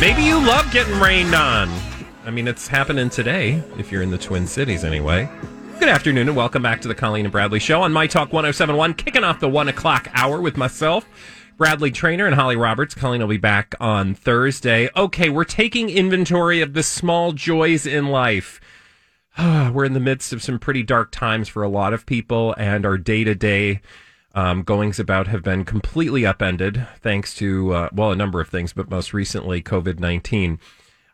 Maybe 0.00 0.22
you 0.22 0.44
love 0.44 0.70
getting 0.70 0.98
rained 1.00 1.34
on. 1.34 1.70
I 2.26 2.30
mean, 2.30 2.48
it's 2.48 2.66
happening 2.68 3.08
today, 3.08 3.62
if 3.78 3.90
you're 3.92 4.02
in 4.02 4.10
the 4.10 4.18
Twin 4.18 4.46
Cities 4.46 4.84
anyway. 4.84 5.28
Good 5.78 5.88
afternoon, 5.88 6.28
and 6.28 6.36
welcome 6.36 6.62
back 6.62 6.80
to 6.82 6.88
the 6.88 6.94
Colleen 6.94 7.24
and 7.24 7.32
Bradley 7.32 7.60
Show 7.60 7.80
on 7.80 7.92
My 7.92 8.06
Talk 8.06 8.32
1071, 8.32 8.94
kicking 8.94 9.24
off 9.24 9.40
the 9.40 9.48
one 9.48 9.68
o'clock 9.68 10.08
hour 10.12 10.40
with 10.40 10.56
myself, 10.56 11.06
Bradley 11.56 11.90
Traynor, 11.90 12.26
and 12.26 12.34
Holly 12.34 12.56
Roberts. 12.56 12.94
Colleen 12.94 13.20
will 13.20 13.28
be 13.28 13.36
back 13.36 13.74
on 13.80 14.14
Thursday. 14.14 14.90
Okay, 14.96 15.30
we're 15.30 15.44
taking 15.44 15.88
inventory 15.88 16.60
of 16.60 16.74
the 16.74 16.82
small 16.82 17.32
joys 17.32 17.86
in 17.86 18.08
life. 18.08 18.60
we're 19.38 19.84
in 19.84 19.94
the 19.94 20.00
midst 20.00 20.32
of 20.32 20.42
some 20.42 20.58
pretty 20.58 20.82
dark 20.82 21.12
times 21.12 21.48
for 21.48 21.62
a 21.62 21.68
lot 21.68 21.94
of 21.94 22.04
people, 22.04 22.54
and 22.58 22.84
our 22.84 22.98
day 22.98 23.24
to 23.24 23.34
day 23.34 23.80
um, 24.34 24.62
goings 24.62 24.98
about 24.98 25.28
have 25.28 25.42
been 25.42 25.64
completely 25.64 26.26
upended 26.26 26.86
thanks 27.00 27.34
to 27.36 27.72
uh, 27.72 27.88
well 27.92 28.12
a 28.12 28.16
number 28.16 28.40
of 28.40 28.48
things, 28.48 28.72
but 28.72 28.90
most 28.90 29.12
recently 29.12 29.62
COVID 29.62 29.98
nineteen. 29.98 30.58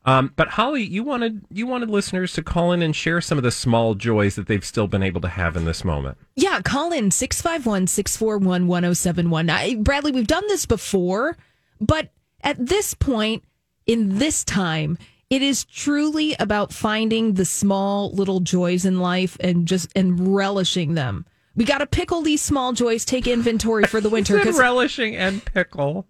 Um, 0.06 0.32
but 0.34 0.48
Holly, 0.48 0.82
you 0.82 1.02
wanted 1.02 1.44
you 1.50 1.66
wanted 1.66 1.90
listeners 1.90 2.32
to 2.34 2.42
call 2.42 2.72
in 2.72 2.82
and 2.82 2.96
share 2.96 3.20
some 3.20 3.36
of 3.36 3.44
the 3.44 3.50
small 3.50 3.94
joys 3.94 4.34
that 4.36 4.46
they've 4.46 4.64
still 4.64 4.86
been 4.86 5.02
able 5.02 5.20
to 5.20 5.28
have 5.28 5.56
in 5.56 5.66
this 5.66 5.84
moment. 5.84 6.16
Yeah, 6.36 6.60
call 6.62 6.90
in 6.92 7.10
651 7.10 7.86
641 7.86 8.66
1071. 8.66 9.82
Bradley, 9.82 10.12
we've 10.12 10.26
done 10.26 10.46
this 10.48 10.64
before, 10.64 11.36
but 11.80 12.10
at 12.42 12.64
this 12.64 12.94
point 12.94 13.44
in 13.86 14.18
this 14.18 14.42
time, 14.42 14.96
it 15.28 15.42
is 15.42 15.64
truly 15.64 16.34
about 16.40 16.72
finding 16.72 17.34
the 17.34 17.44
small 17.44 18.10
little 18.12 18.40
joys 18.40 18.86
in 18.86 19.00
life 19.00 19.36
and 19.40 19.68
just 19.68 19.90
and 19.94 20.34
relishing 20.34 20.94
them. 20.94 21.26
We 21.56 21.64
got 21.64 21.78
to 21.78 21.86
pickle 21.86 22.22
these 22.22 22.40
small 22.40 22.72
joys, 22.72 23.04
take 23.04 23.26
inventory 23.26 23.84
for 23.84 24.00
the 24.00 24.08
winter. 24.08 24.38
Because 24.38 24.58
relishing 24.58 25.16
and 25.16 25.44
pickle. 25.44 26.06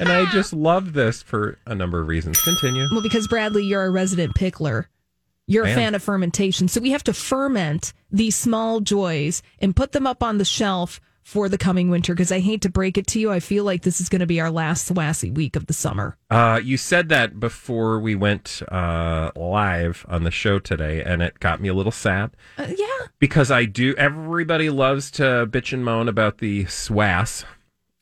and 0.00 0.08
I 0.08 0.24
just 0.32 0.52
love 0.52 0.92
this 0.94 1.22
for 1.22 1.58
a 1.66 1.74
number 1.74 2.00
of 2.00 2.08
reasons. 2.08 2.40
Continue. 2.42 2.88
Well, 2.90 3.02
because 3.02 3.28
Bradley, 3.28 3.64
you're 3.64 3.84
a 3.84 3.90
resident 3.90 4.34
pickler. 4.34 4.86
You're 5.46 5.64
a 5.64 5.74
fan 5.74 5.96
of 5.96 6.02
fermentation. 6.02 6.68
So 6.68 6.80
we 6.80 6.92
have 6.92 7.02
to 7.04 7.12
ferment 7.12 7.92
these 8.12 8.36
small 8.36 8.78
joys 8.78 9.42
and 9.58 9.74
put 9.74 9.90
them 9.90 10.06
up 10.06 10.22
on 10.22 10.38
the 10.38 10.44
shelf 10.44 11.00
for 11.30 11.48
the 11.48 11.56
coming 11.56 11.90
winter 11.90 12.12
because 12.12 12.32
I 12.32 12.40
hate 12.40 12.60
to 12.62 12.68
break 12.68 12.98
it 12.98 13.06
to 13.08 13.20
you. 13.20 13.30
I 13.30 13.38
feel 13.38 13.62
like 13.62 13.82
this 13.82 14.00
is 14.00 14.08
going 14.08 14.18
to 14.20 14.26
be 14.26 14.40
our 14.40 14.50
last 14.50 14.90
swassy 14.90 15.32
week 15.32 15.54
of 15.54 15.66
the 15.66 15.72
summer. 15.72 16.16
Uh, 16.28 16.60
you 16.62 16.76
said 16.76 17.08
that 17.10 17.38
before 17.38 18.00
we 18.00 18.16
went 18.16 18.60
uh, 18.68 19.30
live 19.36 20.04
on 20.08 20.24
the 20.24 20.32
show 20.32 20.58
today, 20.58 21.04
and 21.04 21.22
it 21.22 21.38
got 21.38 21.60
me 21.60 21.68
a 21.68 21.74
little 21.74 21.92
sad. 21.92 22.32
Uh, 22.58 22.66
yeah. 22.76 23.06
Because 23.20 23.50
I 23.52 23.64
do, 23.64 23.94
everybody 23.96 24.70
loves 24.70 25.08
to 25.12 25.22
bitch 25.48 25.72
and 25.72 25.84
moan 25.84 26.08
about 26.08 26.38
the 26.38 26.64
swass 26.64 27.44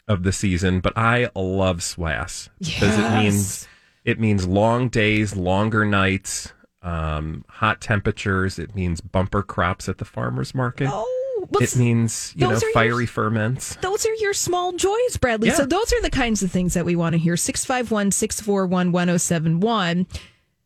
of 0.09 0.22
the 0.22 0.33
season, 0.33 0.81
but 0.81 0.97
I 0.97 1.28
love 1.34 1.81
swass 1.81 2.49
because 2.59 2.97
Yes. 2.97 2.99
it 2.99 3.22
means 3.22 3.69
it 4.06 4.19
means 4.19 4.47
long 4.47 4.89
days, 4.89 5.37
longer 5.37 5.84
nights, 5.84 6.55
um, 6.81 7.45
hot 7.50 7.83
temperatures. 7.83 8.59
It 8.59 8.75
means 8.75 9.03
bumper 9.03 9.43
crops 9.43 9.87
at 9.87 9.99
the 9.99 10.06
farmers 10.06 10.55
market. 10.55 10.89
Oh, 10.91 11.15
well, 11.50 11.62
it 11.62 11.76
means 11.76 12.32
you 12.36 12.47
know 12.47 12.54
are 12.54 12.59
your- 12.60 12.72
fiery 12.72 13.06
ferments. 13.06 13.76
those 13.76 14.04
are 14.06 14.14
your 14.14 14.34
small 14.34 14.72
joys, 14.72 15.16
Bradley. 15.20 15.48
Yeah. 15.48 15.54
So 15.54 15.66
those 15.66 15.92
are 15.92 16.00
the 16.03 16.10
kinds 16.10 16.42
of 16.42 16.50
things 16.50 16.75
that 16.75 16.84
we 16.84 16.94
want 16.97 17.14
to 17.14 17.19
hear. 17.19 17.36
651 17.36 18.10
641 18.12 18.92
1071. 18.92 20.06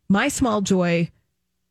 My 0.09 0.27
small 0.27 0.61
joy 0.61 1.09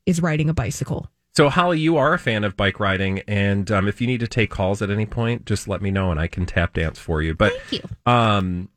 is 0.06 0.20
riding 0.20 0.48
a 0.48 0.54
bicycle. 0.54 1.08
So, 1.34 1.48
Holly, 1.48 1.80
you 1.80 1.96
are 1.96 2.12
a 2.12 2.18
fan 2.18 2.44
of 2.44 2.58
bike 2.58 2.78
riding, 2.78 3.20
and 3.26 3.70
um, 3.70 3.88
if 3.88 4.00
you 4.02 4.06
need 4.06 4.20
to 4.20 4.26
take 4.28 4.50
calls 4.50 4.82
at 4.82 4.90
any 4.90 5.06
point, 5.06 5.46
just 5.46 5.66
let 5.66 5.80
me 5.80 5.90
know, 5.90 6.10
and 6.10 6.20
I 6.20 6.26
can 6.26 6.44
tap 6.44 6.74
dance 6.74 6.98
for 6.98 7.22
you. 7.22 7.34
But 7.34 7.54
Thank 7.70 7.82
you. 7.82 8.12
um, 8.12 8.68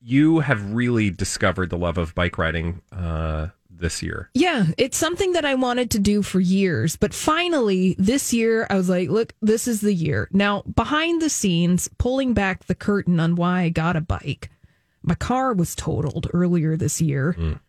you 0.00 0.40
have 0.40 0.72
really 0.72 1.10
discovered 1.10 1.70
the 1.70 1.78
love 1.78 1.96
of 1.98 2.14
bike 2.16 2.36
riding 2.36 2.82
uh, 2.90 3.48
this 3.80 4.02
year. 4.02 4.30
Yeah, 4.34 4.66
it's 4.76 4.96
something 4.98 5.32
that 5.32 5.44
I 5.44 5.54
wanted 5.54 5.90
to 5.92 5.98
do 5.98 6.22
for 6.22 6.40
years, 6.40 6.96
but 6.96 7.14
finally 7.14 7.94
this 7.98 8.32
year 8.32 8.66
I 8.70 8.74
was 8.76 8.88
like, 8.88 9.08
look, 9.08 9.32
this 9.42 9.66
is 9.68 9.80
the 9.80 9.92
year. 9.94 10.28
Now, 10.32 10.62
behind 10.62 11.22
the 11.22 11.30
scenes, 11.30 11.88
pulling 11.98 12.34
back 12.34 12.64
the 12.66 12.74
curtain 12.74 13.18
on 13.20 13.34
why 13.36 13.62
I 13.62 13.68
got 13.68 13.96
a 13.96 14.00
bike. 14.00 14.50
My 15.02 15.14
car 15.14 15.54
was 15.54 15.74
totaled 15.74 16.28
earlier 16.32 16.76
this 16.76 17.00
year. 17.00 17.34
Mm. 17.38 17.60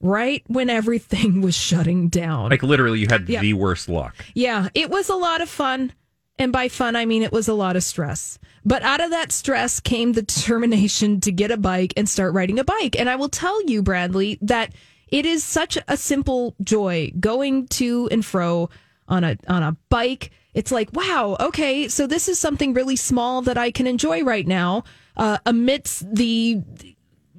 Right 0.00 0.42
when 0.48 0.68
everything 0.68 1.42
was 1.42 1.54
shutting 1.54 2.08
down. 2.08 2.50
Like 2.50 2.64
literally, 2.64 2.98
you 2.98 3.06
had 3.08 3.28
Yeah. 3.28 3.40
the 3.40 3.52
worst 3.54 3.88
luck. 3.88 4.16
Yeah, 4.34 4.68
it 4.74 4.90
was 4.90 5.08
a 5.08 5.14
lot 5.14 5.40
of 5.40 5.48
fun. 5.48 5.92
And 6.38 6.50
by 6.50 6.68
fun, 6.68 6.96
I 6.96 7.04
mean 7.04 7.22
it 7.22 7.30
was 7.30 7.46
a 7.46 7.54
lot 7.54 7.76
of 7.76 7.84
stress. 7.84 8.38
But 8.64 8.82
out 8.82 9.00
of 9.00 9.10
that 9.10 9.30
stress 9.30 9.78
came 9.78 10.12
the 10.12 10.22
determination 10.34 11.20
to 11.20 11.30
get 11.30 11.52
a 11.52 11.56
bike 11.56 11.92
and 11.96 12.08
start 12.08 12.34
riding 12.34 12.58
a 12.58 12.64
bike. 12.64 12.98
And 12.98 13.08
I 13.08 13.14
will 13.16 13.28
tell 13.28 13.62
you, 13.68 13.80
Bradley, 13.82 14.38
that 14.42 14.72
it 15.12 15.26
is 15.26 15.44
such 15.44 15.78
a 15.86 15.96
simple 15.96 16.56
joy 16.62 17.12
going 17.20 17.68
to 17.68 18.08
and 18.10 18.24
fro 18.24 18.70
on 19.06 19.22
a 19.22 19.36
on 19.46 19.62
a 19.62 19.76
bike. 19.90 20.30
It's 20.54 20.72
like, 20.72 20.92
wow, 20.92 21.36
okay, 21.38 21.88
so 21.88 22.06
this 22.06 22.28
is 22.28 22.38
something 22.38 22.74
really 22.74 22.96
small 22.96 23.42
that 23.42 23.56
I 23.56 23.70
can 23.70 23.86
enjoy 23.86 24.22
right 24.22 24.46
now 24.46 24.84
uh, 25.16 25.38
amidst 25.46 26.12
the 26.12 26.62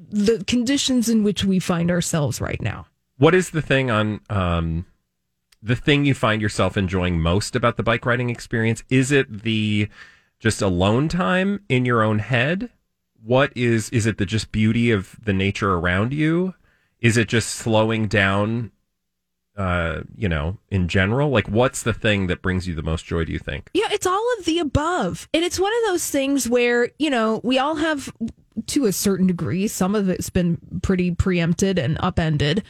the 0.10 0.44
conditions 0.46 1.10
in 1.10 1.24
which 1.24 1.44
we 1.44 1.60
find 1.60 1.90
ourselves 1.90 2.40
right 2.40 2.62
now. 2.62 2.86
What 3.18 3.34
is 3.34 3.50
the 3.50 3.62
thing 3.62 3.90
on 3.90 4.22
um, 4.30 4.86
the 5.62 5.76
thing 5.76 6.06
you 6.06 6.14
find 6.14 6.42
yourself 6.42 6.78
enjoying 6.78 7.20
most 7.20 7.56
about 7.56 7.78
the 7.78 7.84
bike 7.84 8.06
riding 8.06 8.30
experience? 8.30 8.84
Is 8.90 9.12
it 9.12 9.44
the 9.44 9.90
just 10.40 10.62
alone 10.62 11.08
time 11.08 11.64
in 11.70 11.86
your 11.86 12.04
own 12.04 12.20
head? 12.20 12.70
What 13.24 13.52
is 13.56 13.90
is 13.90 14.06
it 14.06 14.20
the 14.20 14.28
just 14.28 14.52
beauty 14.52 14.92
of 14.92 15.18
the 15.24 15.34
nature 15.34 15.74
around 15.74 16.14
you? 16.14 16.54
Is 17.04 17.16
it 17.18 17.28
just 17.28 17.50
slowing 17.50 18.08
down 18.08 18.72
uh, 19.56 20.02
you 20.16 20.28
know, 20.28 20.58
in 20.70 20.88
general? 20.88 21.30
Like 21.30 21.48
what's 21.48 21.84
the 21.84 21.94
thing 21.94 22.28
that 22.28 22.42
brings 22.42 22.68
you 22.68 22.74
the 22.74 22.82
most 22.82 23.06
joy, 23.06 23.26
do 23.26 23.32
you 23.32 23.40
think? 23.40 23.70
Yeah, 23.74 23.88
it's 23.92 24.08
all 24.08 24.26
of 24.40 24.46
the 24.46 24.60
above. 24.60 25.28
And 25.34 25.44
it's 25.44 25.60
one 25.60 25.72
of 25.72 25.92
those 25.92 26.10
things 26.10 26.50
where, 26.50 26.90
you 26.98 27.10
know, 27.10 27.40
we 27.44 27.60
all 27.60 27.76
have 27.76 28.12
to 28.68 28.86
a 28.86 28.92
certain 28.92 29.28
degree, 29.28 29.68
some 29.68 29.96
of 29.96 30.10
it's 30.10 30.30
been 30.30 30.58
pretty 30.82 31.14
preempted 31.14 31.78
and 31.78 31.98
upended, 32.00 32.64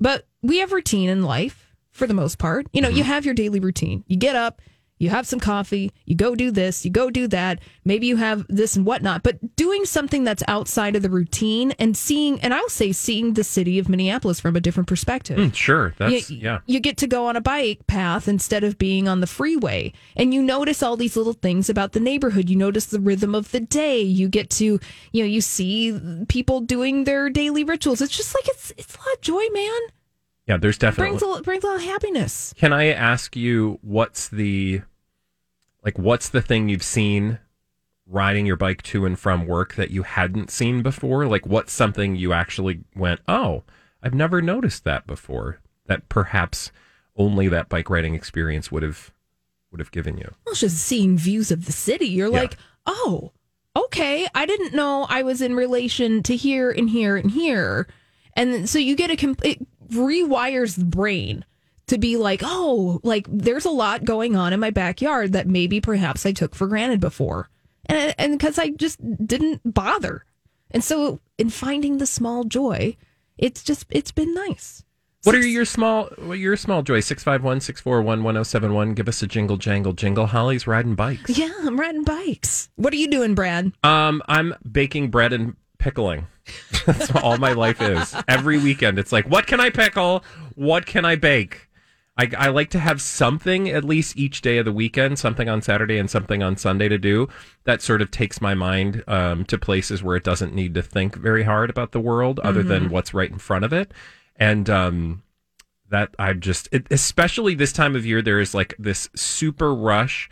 but 0.00 0.26
we 0.42 0.58
have 0.58 0.72
routine 0.72 1.08
in 1.08 1.22
life 1.22 1.74
for 1.90 2.06
the 2.06 2.14
most 2.14 2.38
part. 2.38 2.66
You 2.72 2.80
know, 2.80 2.88
you 2.88 3.04
have 3.04 3.24
your 3.24 3.34
daily 3.34 3.60
routine. 3.60 4.04
You 4.06 4.16
get 4.16 4.36
up, 4.36 4.62
you 5.02 5.10
have 5.10 5.26
some 5.26 5.40
coffee, 5.40 5.92
you 6.06 6.14
go 6.14 6.34
do 6.34 6.50
this, 6.50 6.84
you 6.84 6.90
go 6.90 7.10
do 7.10 7.26
that. 7.28 7.58
Maybe 7.84 8.06
you 8.06 8.16
have 8.16 8.46
this 8.48 8.76
and 8.76 8.86
whatnot, 8.86 9.22
but 9.22 9.56
doing 9.56 9.84
something 9.84 10.22
that's 10.22 10.42
outside 10.46 10.94
of 10.94 11.02
the 11.02 11.10
routine 11.10 11.72
and 11.78 11.96
seeing, 11.96 12.40
and 12.40 12.54
I'll 12.54 12.68
say, 12.68 12.92
seeing 12.92 13.34
the 13.34 13.42
city 13.42 13.78
of 13.78 13.88
Minneapolis 13.88 14.38
from 14.38 14.54
a 14.54 14.60
different 14.60 14.88
perspective. 14.88 15.38
Hmm, 15.38 15.50
sure, 15.50 15.94
that's 15.98 16.30
you, 16.30 16.38
yeah. 16.38 16.60
you 16.66 16.78
get 16.78 16.96
to 16.98 17.06
go 17.06 17.26
on 17.26 17.36
a 17.36 17.40
bike 17.40 17.86
path 17.86 18.28
instead 18.28 18.62
of 18.62 18.78
being 18.78 19.08
on 19.08 19.20
the 19.20 19.26
freeway 19.26 19.92
and 20.16 20.32
you 20.32 20.42
notice 20.42 20.82
all 20.82 20.96
these 20.96 21.16
little 21.16 21.32
things 21.32 21.68
about 21.68 21.92
the 21.92 22.00
neighborhood. 22.00 22.48
You 22.48 22.56
notice 22.56 22.86
the 22.86 23.00
rhythm 23.00 23.34
of 23.34 23.50
the 23.50 23.60
day. 23.60 24.00
You 24.00 24.28
get 24.28 24.50
to 24.50 24.78
you 25.12 25.22
know 25.22 25.26
you 25.26 25.40
see 25.40 25.98
people 26.28 26.60
doing 26.60 27.04
their 27.04 27.28
daily 27.28 27.64
rituals. 27.64 28.00
It's 28.00 28.16
just 28.16 28.34
like 28.34 28.48
it's 28.48 28.72
it's 28.76 28.94
a 28.94 28.98
lot 28.98 29.14
of 29.14 29.20
joy 29.20 29.44
man. 29.52 29.80
Yeah, 30.46 30.56
there's 30.56 30.78
definitely 30.78 31.18
brings 31.18 31.38
a, 31.38 31.42
brings 31.42 31.64
a 31.64 31.66
lot 31.68 31.76
of 31.76 31.82
happiness. 31.82 32.52
Can 32.56 32.72
I 32.72 32.86
ask 32.86 33.36
you 33.36 33.78
what's 33.82 34.28
the 34.28 34.82
like 35.84 35.98
what's 35.98 36.28
the 36.28 36.42
thing 36.42 36.68
you've 36.68 36.82
seen 36.82 37.38
riding 38.06 38.46
your 38.46 38.56
bike 38.56 38.82
to 38.82 39.06
and 39.06 39.18
from 39.18 39.46
work 39.46 39.74
that 39.74 39.90
you 39.90 40.02
hadn't 40.02 40.50
seen 40.50 40.82
before? 40.82 41.26
Like 41.26 41.46
what's 41.46 41.72
something 41.72 42.16
you 42.16 42.32
actually 42.32 42.80
went, 42.94 43.20
"Oh, 43.28 43.62
I've 44.02 44.14
never 44.14 44.40
noticed 44.42 44.84
that 44.84 45.06
before." 45.06 45.60
That 45.86 46.08
perhaps 46.08 46.70
only 47.16 47.48
that 47.48 47.68
bike 47.68 47.90
riding 47.90 48.14
experience 48.14 48.70
would 48.72 48.82
have 48.82 49.12
would 49.70 49.80
have 49.80 49.90
given 49.90 50.18
you. 50.18 50.30
well, 50.46 50.54
just 50.54 50.78
seeing 50.78 51.16
views 51.16 51.50
of 51.50 51.64
the 51.66 51.72
city 51.72 52.06
you're 52.06 52.30
Yeah. 52.30 52.40
like 52.42 52.56
oh 52.86 53.32
okay, 53.74 54.26
I 54.34 54.44
didn't 54.44 54.74
know 54.74 55.06
I 55.08 55.22
was 55.22 55.40
in 55.40 55.54
relation 55.56 56.22
to 56.24 56.36
here 56.36 56.70
and 56.70 56.90
here 56.90 57.16
and 57.16 57.30
here. 57.30 57.86
And 58.34 58.68
so 58.68 58.78
you 58.78 58.94
get 58.94 59.10
a, 59.10 59.16
comp- 59.16 59.44
it 59.46 59.66
rewires 59.88 60.76
the 60.76 60.84
brain 60.84 61.44
to 61.88 61.98
be 61.98 62.16
like, 62.16 62.42
oh, 62.44 63.00
like 63.02 63.26
there's 63.28 63.64
a 63.64 63.70
lot 63.70 64.04
going 64.04 64.36
on 64.36 64.52
in 64.52 64.60
my 64.60 64.70
backyard 64.70 65.32
that 65.32 65.46
maybe 65.46 65.80
perhaps 65.80 66.24
I 66.24 66.32
took 66.32 66.54
for 66.54 66.66
granted 66.66 67.00
before. 67.00 67.48
And, 67.86 68.14
and 68.18 68.38
because 68.38 68.58
I 68.58 68.70
just 68.70 69.00
didn't 69.26 69.60
bother. 69.64 70.24
And 70.70 70.82
so 70.82 71.20
in 71.38 71.50
finding 71.50 71.98
the 71.98 72.06
small 72.06 72.44
joy, 72.44 72.96
it's 73.36 73.62
just, 73.62 73.86
it's 73.90 74.12
been 74.12 74.32
nice. 74.32 74.84
What 75.24 75.36
are 75.36 75.46
your 75.46 75.64
small 75.64 76.08
what 76.16 76.38
your 76.38 76.56
small 76.56 76.82
joy? 76.82 76.98
651 76.98 77.60
641 77.60 78.24
1071. 78.24 78.94
Give 78.94 79.06
us 79.06 79.22
a 79.22 79.28
jingle 79.28 79.56
jangle 79.56 79.92
jingle. 79.92 80.26
Holly's 80.26 80.66
riding 80.66 80.96
bikes. 80.96 81.38
Yeah, 81.38 81.52
I'm 81.60 81.78
riding 81.78 82.02
bikes. 82.02 82.70
What 82.74 82.92
are 82.92 82.96
you 82.96 83.08
doing, 83.08 83.36
Brad? 83.36 83.72
Um, 83.84 84.20
I'm 84.26 84.54
baking 84.68 85.10
bread 85.10 85.32
and 85.32 85.54
pickling. 85.78 86.26
That's 86.86 87.12
all 87.12 87.38
my 87.38 87.52
life 87.52 87.80
is. 87.80 88.16
Every 88.26 88.58
weekend, 88.58 88.98
it's 88.98 89.12
like, 89.12 89.26
what 89.28 89.46
can 89.46 89.60
I 89.60 89.70
pickle? 89.70 90.24
What 90.56 90.86
can 90.86 91.04
I 91.04 91.14
bake? 91.14 91.68
I, 92.16 92.30
I 92.36 92.48
like 92.48 92.68
to 92.70 92.78
have 92.78 93.00
something 93.00 93.70
at 93.70 93.84
least 93.84 94.18
each 94.18 94.42
day 94.42 94.58
of 94.58 94.66
the 94.66 94.72
weekend, 94.72 95.18
something 95.18 95.48
on 95.48 95.62
Saturday 95.62 95.98
and 95.98 96.10
something 96.10 96.42
on 96.42 96.56
Sunday 96.56 96.88
to 96.88 96.98
do 96.98 97.28
that 97.64 97.80
sort 97.80 98.02
of 98.02 98.10
takes 98.10 98.40
my 98.40 98.54
mind 98.54 99.02
um, 99.06 99.44
to 99.46 99.56
places 99.56 100.02
where 100.02 100.16
it 100.16 100.24
doesn't 100.24 100.54
need 100.54 100.74
to 100.74 100.82
think 100.82 101.16
very 101.16 101.42
hard 101.42 101.70
about 101.70 101.92
the 101.92 102.00
world 102.00 102.38
other 102.40 102.62
than 102.62 102.90
what's 102.90 103.14
right 103.14 103.30
in 103.30 103.38
front 103.38 103.64
of 103.64 103.72
it. 103.72 103.92
And 104.36 104.68
um, 104.68 105.22
that 105.88 106.14
I 106.18 106.34
just, 106.34 106.68
it, 106.70 106.86
especially 106.90 107.54
this 107.54 107.72
time 107.72 107.96
of 107.96 108.04
year, 108.04 108.20
there 108.20 108.40
is 108.40 108.54
like 108.54 108.74
this 108.78 109.08
super 109.16 109.74
rush 109.74 110.28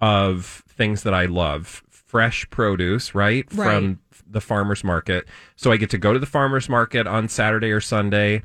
of 0.00 0.62
things 0.68 1.02
that 1.02 1.14
I 1.14 1.26
love. 1.26 1.82
Fresh 1.90 2.48
produce, 2.48 3.14
right? 3.14 3.44
Right. 3.52 3.74
From 3.74 3.98
the 4.26 4.40
farmer's 4.40 4.82
market. 4.82 5.26
So 5.56 5.72
I 5.72 5.76
get 5.76 5.90
to 5.90 5.98
go 5.98 6.14
to 6.14 6.18
the 6.18 6.26
farmer's 6.26 6.68
market 6.68 7.06
on 7.06 7.28
Saturday 7.28 7.70
or 7.70 7.80
Sunday, 7.80 8.42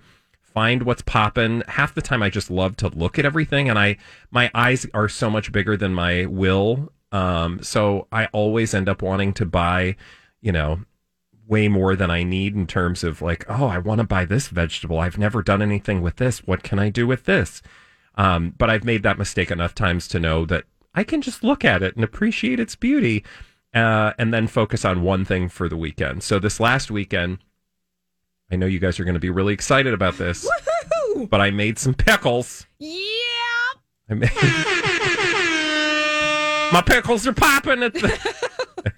find 0.54 0.84
what's 0.84 1.02
popping. 1.02 1.64
Half 1.68 1.96
the 1.96 2.02
time 2.02 2.24
I 2.24 2.30
just 2.30 2.52
love 2.52 2.78
to 2.78 2.90
look 2.90 3.18
at 3.20 3.26
everything 3.26 3.70
and 3.70 3.78
I 3.78 3.98
my 4.32 4.50
eyes 4.54 4.86
are 4.94 5.10
so 5.10 5.30
much 5.30 5.52
bigger 5.52 5.76
than 5.78 5.94
my 5.94 6.26
will. 6.26 6.92
Um, 7.12 7.62
so 7.62 8.08
I 8.12 8.26
always 8.28 8.74
end 8.74 8.90
up 8.90 9.02
wanting 9.02 9.34
to 9.34 9.46
buy, 9.46 9.96
you 10.42 10.52
know, 10.52 10.80
way 11.48 11.68
more 11.68 11.96
than 11.96 12.10
I 12.10 12.24
need 12.24 12.56
in 12.56 12.66
terms 12.68 13.04
of 13.04 13.22
like, 13.22 13.46
oh, 13.50 13.68
I 13.68 13.78
want 13.78 14.00
to 14.00 14.08
buy 14.08 14.26
this 14.26 14.48
vegetable. 14.48 15.00
I've 15.00 15.18
never 15.18 15.44
done 15.44 15.62
anything 15.62 16.02
with 16.02 16.16
this. 16.16 16.40
What 16.40 16.64
can 16.64 16.80
I 16.80 16.90
do 16.90 17.06
with 17.06 17.26
this? 17.26 17.62
Um, 18.16 18.54
but 18.58 18.70
I've 18.70 18.84
made 18.84 19.04
that 19.04 19.18
mistake 19.18 19.52
enough 19.52 19.76
times 19.76 20.08
to 20.10 20.20
know 20.20 20.46
that 20.46 20.66
I 20.96 21.04
can 21.04 21.22
just 21.22 21.44
look 21.44 21.66
at 21.66 21.84
it 21.84 21.96
and 21.96 22.04
appreciate 22.04 22.60
its 22.60 22.76
beauty 22.76 23.24
uh, 23.74 24.14
and 24.18 24.34
then 24.34 24.48
focus 24.48 24.86
on 24.86 25.02
one 25.02 25.26
thing 25.26 25.50
for 25.50 25.68
the 25.68 25.78
weekend. 25.78 26.24
So 26.24 26.40
this 26.40 26.60
last 26.60 26.92
weekend, 26.92 27.40
I 28.54 28.56
know 28.56 28.68
you 28.68 28.78
guys 28.78 29.00
are 29.00 29.04
going 29.04 29.16
to 29.16 29.20
be 29.20 29.32
really 29.32 29.52
excited 29.52 29.96
about 29.96 30.20
this, 30.20 30.48
but 31.28 31.42
I 31.42 31.50
made 31.50 31.80
some 31.80 31.96
pickles. 31.96 32.68
Yeah. 32.78 32.92
I 34.08 34.14
made... 34.14 34.30
My 36.72 36.84
pickles 36.86 37.26
are 37.26 37.34
popping 37.34 37.82
at 37.82 37.94
the 37.96 38.94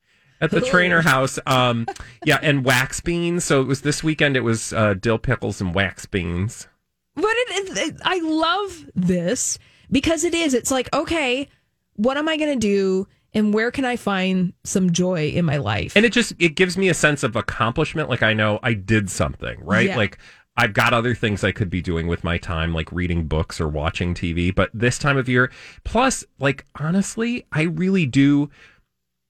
at 0.40 0.50
the 0.50 0.60
Traynor 0.60 1.02
house. 1.02 1.38
Um, 1.46 1.86
yeah, 2.24 2.40
and 2.42 2.64
wax 2.64 3.00
beans. 3.00 3.44
So 3.44 3.60
it 3.60 3.68
was 3.68 3.82
this 3.82 4.02
weekend. 4.02 4.36
It 4.36 4.40
was 4.40 4.72
uh, 4.72 4.94
dill 4.94 5.18
pickles 5.18 5.60
and 5.60 5.72
wax 5.72 6.06
beans. 6.06 6.66
But 7.14 7.24
it, 7.26 7.78
it, 7.78 7.96
I 8.04 8.18
love 8.20 8.86
this 8.96 9.56
because 9.88 10.24
it 10.24 10.34
is. 10.34 10.52
It's 10.52 10.72
like, 10.72 10.92
okay, 10.92 11.48
what 11.94 12.16
am 12.16 12.28
I 12.28 12.36
going 12.36 12.58
to 12.58 12.66
do? 12.66 13.06
And 13.32 13.54
where 13.54 13.70
can 13.70 13.84
I 13.84 13.96
find 13.96 14.52
some 14.64 14.90
joy 14.92 15.28
in 15.28 15.44
my 15.44 15.56
life? 15.58 15.96
and 15.96 16.04
it 16.04 16.12
just 16.12 16.32
it 16.38 16.56
gives 16.56 16.76
me 16.76 16.88
a 16.88 16.94
sense 16.94 17.22
of 17.22 17.36
accomplishment 17.36 18.08
like 18.08 18.22
i 18.22 18.32
know 18.32 18.58
i 18.62 18.72
did 18.74 19.08
something 19.10 19.58
right 19.64 19.86
Yeah. 19.88 19.96
like 19.96 20.18
i've 20.56 20.72
got 20.72 20.92
other 20.92 21.14
things 21.14 21.42
i 21.44 21.52
could 21.52 21.70
be 21.70 21.80
doing 21.80 22.06
with 22.06 22.24
my 22.24 22.38
time 22.38 22.74
like 22.74 22.90
reading 22.92 23.26
books 23.26 23.60
or 23.60 23.68
watching 23.68 24.14
tv 24.14 24.54
but 24.54 24.70
this 24.74 24.98
time 24.98 25.16
of 25.16 25.28
year 25.28 25.50
plus 25.84 26.24
like 26.38 26.64
honestly 26.78 27.46
i 27.52 27.62
really 27.62 28.04
do 28.06 28.50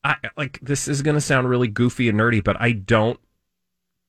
i 0.05 0.17
like 0.37 0.58
this 0.62 0.88
is 0.88 1.02
going 1.02 1.14
to 1.17 1.20
sound 1.20 1.49
really 1.49 1.69
goofy 1.69 2.08
and 2.08 2.19
nerdy 2.19 2.43
but 2.43 2.61
i 2.61 2.73
don't 2.73 3.20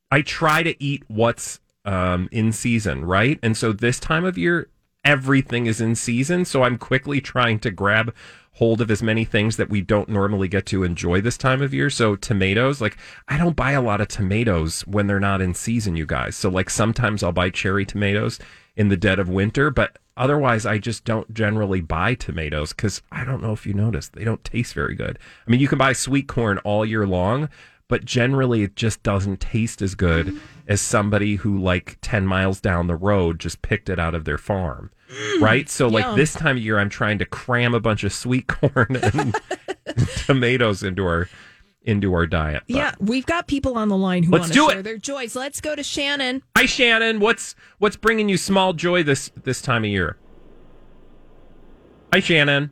i 0.10 0.22
try 0.22 0.64
to 0.64 0.82
eat 0.84 1.04
what's 1.08 1.60
um 1.86 2.30
in 2.32 2.52
season 2.52 3.04
right 3.06 3.40
and 3.44 3.58
so 3.58 3.72
this 3.74 4.00
time 4.00 4.24
of 4.26 4.38
year 4.38 4.70
everything 5.04 5.66
is 5.66 5.82
in 5.82 5.96
season 5.96 6.46
so 6.46 6.64
i'm 6.64 6.78
quickly 6.78 7.20
trying 7.20 7.60
to 7.60 7.72
grab 7.72 8.14
hold 8.54 8.82
of 8.82 8.92
as 8.92 9.02
many 9.02 9.24
things 9.24 9.58
that 9.58 9.70
we 9.70 9.82
don't 9.82 10.10
normally 10.10 10.48
get 10.48 10.66
to 10.68 10.84
enjoy 10.84 11.22
this 11.22 11.38
time 11.38 11.62
of 11.62 11.74
year. 11.74 11.90
So 11.90 12.16
tomatoes, 12.16 12.82
like 12.82 12.98
I 13.28 13.38
don't 13.38 13.56
buy 13.56 13.72
a 13.72 13.82
lot 13.82 14.02
of 14.02 14.08
tomatoes 14.08 14.82
when 14.82 15.08
they're 15.08 15.20
not 15.20 15.42
in 15.42 15.54
season, 15.54 15.96
you 15.96 16.06
guys. 16.06 16.36
So 16.36 16.50
like 16.50 16.70
sometimes 16.70 17.24
I'll 17.24 17.32
buy 17.32 17.50
cherry 17.50 17.86
tomatoes 17.86 18.40
in 18.76 18.90
the 18.90 18.98
dead 18.98 19.20
of 19.20 19.30
winter, 19.30 19.72
but 19.72 19.98
otherwise 20.18 20.66
I 20.66 20.78
just 20.78 21.06
don't 21.06 21.34
generally 21.34 21.82
buy 21.82 22.14
tomatoes 22.14 22.74
cuz 22.74 23.02
I 23.12 23.24
don't 23.24 23.42
know 23.42 23.54
if 23.54 23.66
you 23.66 23.74
noticed, 23.74 24.14
they 24.14 24.26
don't 24.26 24.44
taste 24.44 24.74
very 24.74 24.96
good. 24.96 25.18
I 25.48 25.50
mean, 25.50 25.62
you 25.62 25.68
can 25.68 25.78
buy 25.78 25.94
sweet 25.94 26.28
corn 26.28 26.58
all 26.60 26.86
year 26.86 27.08
long, 27.08 27.50
but 27.92 28.06
generally 28.06 28.64
it 28.64 28.78
just 28.78 29.04
doesn't 29.04 29.42
taste 29.42 29.82
as 29.82 29.96
good 29.96 30.28
mm. 30.28 30.40
as 30.66 30.80
somebody 30.80 31.36
who 31.36 31.60
like 31.60 31.98
10 32.02 32.26
miles 32.26 32.62
down 32.62 32.88
the 32.88 32.96
road 32.96 33.38
just 33.38 33.62
picked 33.62 33.90
it 33.90 34.00
out 34.00 34.16
of 34.16 34.24
their 34.24 34.38
farm. 34.38 34.90
Mm. 35.10 35.42
Right? 35.42 35.70
So 35.70 35.90
like 35.90 36.06
Yum. 36.06 36.16
this 36.16 36.32
time 36.34 36.56
of 36.56 36.64
year 36.64 36.80
I'm 36.80 36.88
trying 36.88 37.18
to 37.18 37.26
cram 37.26 37.76
a 37.76 37.82
bunch 37.82 38.06
of 38.06 38.14
sweet 38.14 38.48
corn 38.48 38.96
and 38.96 39.36
tomatoes 40.26 40.84
into 40.84 41.06
our 41.06 41.28
into 41.84 42.14
our 42.14 42.26
diet. 42.26 42.64
But- 42.66 42.78
yeah, 42.78 42.96
we've 43.02 43.26
got 43.26 43.48
people 43.48 43.78
on 43.78 43.90
the 43.90 43.98
line 43.98 44.24
who 44.24 44.32
Let's 44.32 44.44
want 44.44 44.54
do 44.54 44.70
to 44.70 44.80
it. 44.80 44.84
their 44.84 44.98
joys. 44.98 45.36
Let's 45.36 45.60
go 45.60 45.76
to 45.76 45.84
Shannon. 45.84 46.44
Hi 46.56 46.68
Shannon, 46.68 47.20
what's 47.20 47.56
what's 47.80 47.98
bringing 47.98 48.30
you 48.30 48.38
small 48.38 48.72
joy 48.72 49.04
this 49.04 49.32
this 49.44 49.62
time 49.62 49.84
of 49.84 49.90
year? 49.90 50.16
Hi 52.14 52.22
Shannon. 52.22 52.72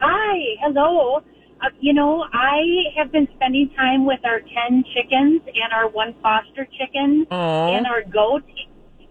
Hi, 0.00 0.56
hello. 0.60 1.22
Uh, 1.62 1.68
you 1.80 1.92
know, 1.94 2.24
I 2.32 2.60
have 2.96 3.10
been 3.12 3.26
spending 3.36 3.70
time 3.76 4.04
with 4.04 4.20
our 4.24 4.40
10 4.40 4.84
chickens 4.94 5.40
and 5.46 5.72
our 5.72 5.88
one 5.88 6.14
foster 6.22 6.66
chicken 6.78 7.26
Aw. 7.30 7.76
and 7.76 7.86
our 7.86 8.02
goat, 8.02 8.42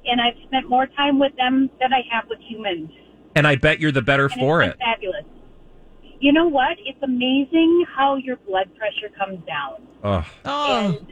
and 0.06 0.22
I've 0.22 0.38
spent 0.48 0.70
more 0.70 0.86
time 0.88 1.18
with 1.20 1.36
them 1.38 1.70
than 1.80 1.92
I 1.94 2.02
have 2.12 2.26
with 2.30 2.40
humans. 2.48 2.92
And 3.36 3.48
I 3.48 3.56
bet 3.56 3.80
you're 3.80 3.92
the 3.92 4.02
better 4.04 4.26
And 4.26 4.40
for 4.40 4.62
it's 4.62 4.74
it. 4.74 4.80
been 4.80 4.88
fabulous. 4.88 5.26
You 6.20 6.32
know 6.34 6.48
what? 6.48 6.78
It's 6.86 7.02
amazing 7.04 7.86
how 7.96 8.16
your 8.16 8.38
blood 8.48 8.70
pressure 8.78 9.10
comes 9.18 9.40
down. 9.46 9.82
Oh, 10.04 10.26
Oh, 10.46 10.88
And 11.00 11.08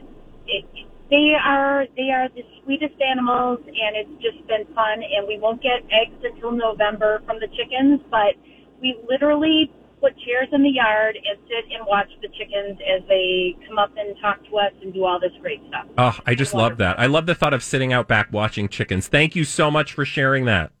it, 0.46 0.64
they 1.10 1.34
are 1.44 1.84
they 1.96 2.10
are 2.10 2.28
the 2.30 2.42
sweetest 2.62 2.94
animals, 3.02 3.58
and 3.66 3.96
it's 3.96 4.22
just 4.22 4.46
been 4.48 4.64
fun. 4.74 5.02
And 5.02 5.26
we 5.28 5.38
won't 5.38 5.60
get 5.62 5.82
eggs 5.90 6.16
until 6.22 6.52
November 6.52 7.20
from 7.26 7.38
the 7.40 7.48
chickens, 7.48 8.00
but 8.10 8.34
we 8.80 8.96
literally 9.08 9.70
put 10.04 10.18
chairs 10.20 10.48
in 10.52 10.62
the 10.62 10.68
yard 10.70 11.16
and 11.16 11.38
sit 11.48 11.64
and 11.74 11.86
watch 11.86 12.08
the 12.20 12.28
chickens 12.28 12.78
as 12.94 13.00
they 13.08 13.56
come 13.66 13.78
up 13.78 13.90
and 13.96 14.14
talk 14.20 14.38
to 14.50 14.58
us 14.58 14.72
and 14.82 14.92
do 14.92 15.04
all 15.04 15.18
this 15.18 15.32
great 15.40 15.60
stuff. 15.68 15.86
oh, 15.96 16.18
I 16.26 16.34
just 16.34 16.52
love 16.52 16.76
that. 16.78 17.00
I 17.00 17.06
love 17.06 17.24
the 17.26 17.34
thought 17.34 17.54
of 17.54 17.62
sitting 17.62 17.92
out 17.92 18.06
back 18.06 18.30
watching 18.32 18.68
chickens. 18.68 19.08
Thank 19.08 19.34
you 19.34 19.44
so 19.44 19.70
much 19.70 19.92
for 19.94 20.04
sharing 20.04 20.44
that. 20.44 20.72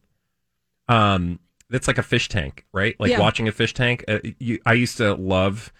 Um, 0.88 1.40
that's 1.70 1.88
like 1.88 1.96
a 1.98 2.02
fish 2.02 2.28
tank, 2.28 2.66
right? 2.72 2.94
Like 2.98 3.10
Yeah. 3.10 3.20
watching 3.20 3.48
a 3.48 3.52
fish 3.52 3.72
tank. 3.72 4.04
Uh, 4.06 4.18
you, 4.38 4.58
I 4.66 4.74
used 4.74 4.98
to 4.98 5.14
love. 5.14 5.72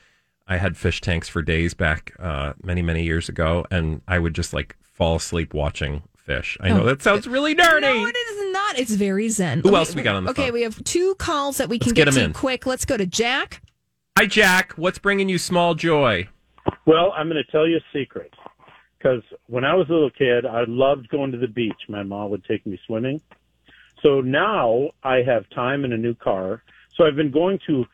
I 0.46 0.56
had 0.56 0.76
fish 0.76 1.00
tanks 1.00 1.28
for 1.28 1.42
days 1.42 1.74
back 1.74 2.14
uh, 2.18 2.54
many 2.62 2.80
many 2.82 3.02
years 3.02 3.28
ago, 3.28 3.66
and 3.70 4.00
I 4.08 4.18
would 4.18 4.34
just 4.34 4.52
like 4.54 4.76
fall 4.82 5.16
asleep 5.16 5.52
watching 5.54 6.02
fish. 6.24 6.56
I 6.60 6.70
oh, 6.70 6.76
know 6.78 6.82
Oh. 6.82 6.86
that 6.86 7.02
sounds 7.02 7.26
really 7.28 7.54
nerdy. 7.54 7.82
no, 7.82 8.06
it 8.06 8.16
is 8.16 8.52
not. 8.52 8.78
It's 8.78 8.92
very 8.94 9.28
zen. 9.28 9.60
Who 9.60 9.68
Okay, 9.68 9.76
else 9.78 9.94
we 9.94 10.02
got 10.02 10.16
on 10.16 10.24
the 10.24 10.30
Okay, 10.30 10.44
phone? 10.46 10.52
we 10.54 10.62
have 10.62 10.82
two 10.84 11.14
calls 11.16 11.58
that 11.58 11.68
we 11.68 11.78
can 11.78 11.88
Let's 11.90 11.96
get 11.96 12.04
get, 12.06 12.08
'em 12.08 12.14
to 12.14 12.24
in. 12.26 12.32
quick. 12.32 12.66
Let's 12.66 12.84
go 12.84 12.96
to 12.96 13.06
Jack. 13.06 13.60
Hi 14.18 14.26
Jack, 14.26 14.72
what's 14.76 14.98
bringing 14.98 15.28
you 15.28 15.38
small 15.38 15.74
joy? 15.74 16.28
Well, 16.86 17.12
I'm 17.16 17.28
going 17.28 17.42
to 17.44 17.50
tell 17.50 17.66
you 17.66 17.76
a 17.76 17.80
secret. 17.98 18.32
Because 18.98 19.22
when 19.48 19.64
I 19.64 19.74
was 19.74 19.88
a 19.90 19.92
little 19.92 20.10
kid, 20.10 20.46
I 20.46 20.64
loved 20.66 21.08
going 21.10 21.30
to 21.32 21.38
the 21.38 21.48
beach. 21.48 21.74
My 21.88 22.02
mom 22.02 22.30
would 22.30 22.44
take 22.44 22.64
me 22.64 22.78
swimming. 22.86 23.20
So 24.02 24.20
now 24.22 24.90
I 25.02 25.16
have 25.26 25.48
time 25.50 25.84
and 25.84 25.92
a 25.92 25.96
new 25.98 26.14
car. 26.14 26.62
So 26.94 27.04
I've 27.04 27.16
been 27.16 27.30
going 27.30 27.58
to, 27.66 27.84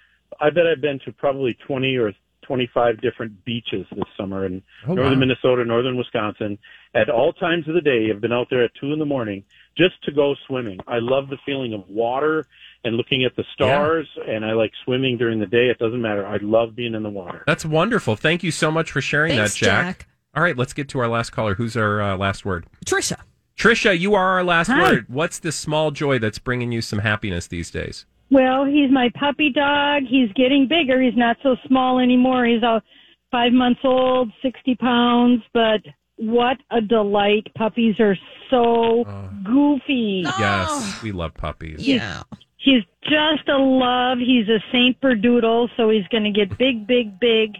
I 0.41 0.51
bet 0.51 0.67
I've 0.69 0.81
been 0.81 1.01
to 1.07 1.13
probably 1.13 1.55
20 1.67 1.97
or 1.97 2.13
25 2.43 3.01
different 3.01 3.45
beaches 3.45 3.87
this 3.91 4.05
summer 4.17 4.45
in 4.47 4.63
Oh, 4.87 4.95
northern 4.95 5.15
wow. 5.15 5.19
Minnesota, 5.19 5.65
northern 5.65 5.97
Wisconsin. 5.97 6.59
At 6.95 7.09
all 7.09 7.33
times 7.33 7.69
of 7.69 7.75
the 7.75 7.81
day, 7.81 8.09
I've 8.13 8.21
been 8.21 8.33
out 8.33 8.49
there 8.51 8.65
at 8.65 8.73
2 8.81 8.93
in 8.93 8.99
the 8.99 9.05
morning 9.05 9.45
just 9.77 10.03
to 10.05 10.13
go 10.13 10.35
swimming. 10.49 10.79
I 10.89 10.99
love 10.99 11.29
the 11.29 11.39
feeling 11.47 11.73
of 11.73 11.89
water 11.89 12.47
and 12.85 12.97
looking 12.97 13.25
at 13.25 13.37
the 13.37 13.45
stars, 13.55 14.09
and 14.27 14.45
I 14.45 14.53
like 14.53 14.73
swimming 14.85 15.17
during 15.17 15.39
the 15.39 15.47
day. 15.47 15.69
It 15.69 15.79
doesn't 15.79 16.01
matter. 16.01 16.27
I 16.27 16.39
love 16.43 16.75
being 16.75 16.95
in 16.95 17.03
the 17.03 17.11
water. 17.11 17.45
That's 17.47 17.65
wonderful. 17.65 18.17
Thank 18.17 18.43
you 18.43 18.51
so 18.51 18.71
much 18.71 18.91
for 18.91 19.01
sharing 19.01 19.37
Thanks, 19.37 19.55
that, 19.55 19.67
Jack. 19.67 19.99
Jack. 19.99 20.09
All 20.35 20.43
right, 20.43 20.57
let's 20.57 20.73
get 20.73 20.89
to 20.91 20.99
our 20.99 21.09
last 21.09 21.31
caller. 21.31 21.55
Who's 21.55 21.77
our 21.77 22.01
uh, 22.01 22.17
last 22.17 22.45
word? 22.45 22.67
Trisha. 22.87 23.21
Trisha, 23.57 23.99
you 23.99 24.15
are 24.15 24.31
our 24.31 24.45
last 24.45 24.69
Hi. 24.69 24.81
word. 24.81 25.07
What's 25.09 25.39
the 25.39 25.53
small 25.53 25.91
joy 25.91 26.19
that's 26.19 26.39
bringing 26.39 26.73
you 26.73 26.81
some 26.81 27.01
happiness 27.01 27.47
these 27.47 27.71
days? 27.71 28.07
Well, 28.31 28.65
he's 28.65 28.91
my 28.91 29.11
puppy 29.19 29.51
dog. 29.53 30.05
He's 30.09 30.33
getting 30.33 30.69
bigger. 30.69 31.03
He's 31.03 31.17
not 31.17 31.37
so 31.43 31.57
small 31.67 31.99
anymore. 31.99 32.47
He's 32.47 32.63
a 32.63 32.83
five 33.31 33.53
months 33.53 33.81
old, 33.85 34.33
60 34.43 34.77
pounds, 34.77 35.43
but 35.53 35.81
what 36.21 36.59
a 36.71 36.81
delight. 36.81 37.47
Puppies 37.57 37.99
are 37.99 38.17
so 38.51 39.05
uh, 39.05 39.29
goofy. 39.43 40.23
Yes, 40.25 40.69
ah. 40.71 41.01
we 41.03 41.13
love 41.13 41.35
puppies. 41.35 41.87
Yeah. 41.87 42.23
He's 42.59 42.83
just 43.03 43.49
a 43.49 43.57
love. 43.57 44.19
He's 44.19 44.47
a 44.49 44.63
Saint 44.71 45.01
Berdoodle, 45.01 45.69
so 45.77 45.89
he's 45.89 46.07
going 46.09 46.25
to 46.25 46.31
get 46.31 46.59
big, 46.59 46.87
big, 46.87 47.19
big. 47.19 47.57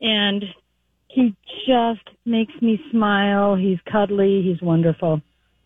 And 0.00 0.44
he 1.08 1.34
just 1.66 2.08
makes 2.24 2.52
me 2.62 2.80
smile. 2.92 3.56
He's 3.56 3.78
cuddly. 3.90 4.42
He's 4.42 4.62
wonderful. 4.62 5.20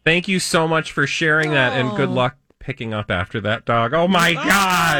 Thank 0.04 0.26
you 0.26 0.38
so 0.38 0.66
much 0.66 0.90
for 0.90 1.06
sharing 1.06 1.50
that, 1.50 1.74
and 1.74 1.90
good 1.94 2.08
Oh. 2.08 2.12
luck 2.12 2.36
picking 2.58 2.94
up 2.94 3.10
after 3.10 3.40
that 3.42 3.66
dog. 3.66 3.92
Oh 3.92 4.08
my 4.08 4.34
ah. 4.38 4.48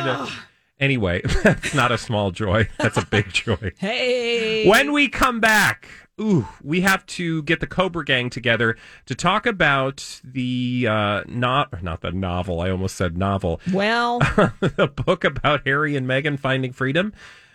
god! 0.05 0.33
Anyway, 0.79 1.23
that's 1.43 1.75
not 1.75 1.91
a 1.91 1.97
small 1.99 2.31
joy. 2.31 2.69
That's 2.79 2.99
a 2.99 3.07
big 3.07 3.33
joy. 3.33 3.73
Hey. 3.79 4.69
When 4.69 4.93
we 4.93 5.09
come 5.09 5.41
back, 5.41 5.89
ooh, 6.21 6.47
we 6.63 6.83
have 6.83 7.05
to 7.07 7.43
get 7.43 7.61
the 7.61 7.67
Cobra 7.67 8.05
Gang 8.05 8.31
together 8.31 8.77
to 9.07 9.15
talk 9.15 9.47
about 9.47 10.21
the 10.25 10.87
uh, 10.89 11.23
not 11.27 11.83
not 11.83 12.01
the 12.01 12.13
novel. 12.13 12.61
I 12.61 12.71
almost 12.71 12.97
said 12.97 13.17
novel. 13.17 13.61
Well, 13.73 14.19
the 14.61 14.93
book 14.95 15.25
about 15.25 15.67
Harry 15.67 15.97
and 15.97 16.07
Meghan 16.07 16.39
finding 16.39 16.73
freedom. 16.73 17.13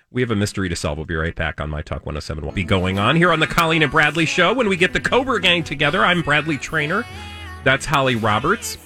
We 0.09 0.21
have 0.21 0.31
a 0.31 0.35
mystery 0.35 0.69
to 0.69 0.75
solve. 0.75 0.97
We'll 0.97 1.05
be 1.05 1.15
right 1.15 1.35
back 1.35 1.59
on 1.59 1.69
My 1.69 1.81
Talk 1.81 2.05
107. 2.05 2.45
Will 2.45 2.53
be 2.53 2.63
going 2.63 2.97
on 2.97 3.17
here 3.17 3.33
on 3.33 3.41
the 3.41 3.47
Colleen 3.47 3.83
and 3.83 3.91
Bradley 3.91 4.25
Show 4.25 4.53
when 4.53 4.69
we 4.69 4.77
get 4.77 4.93
the 4.93 5.01
Cobra 5.01 5.41
Gang 5.41 5.63
together. 5.63 6.03
I'm 6.03 6.21
Bradley 6.21 6.57
Traynor. 6.57 7.05
That's 7.65 7.85
Holly 7.85 8.15
Roberts. 8.15 8.77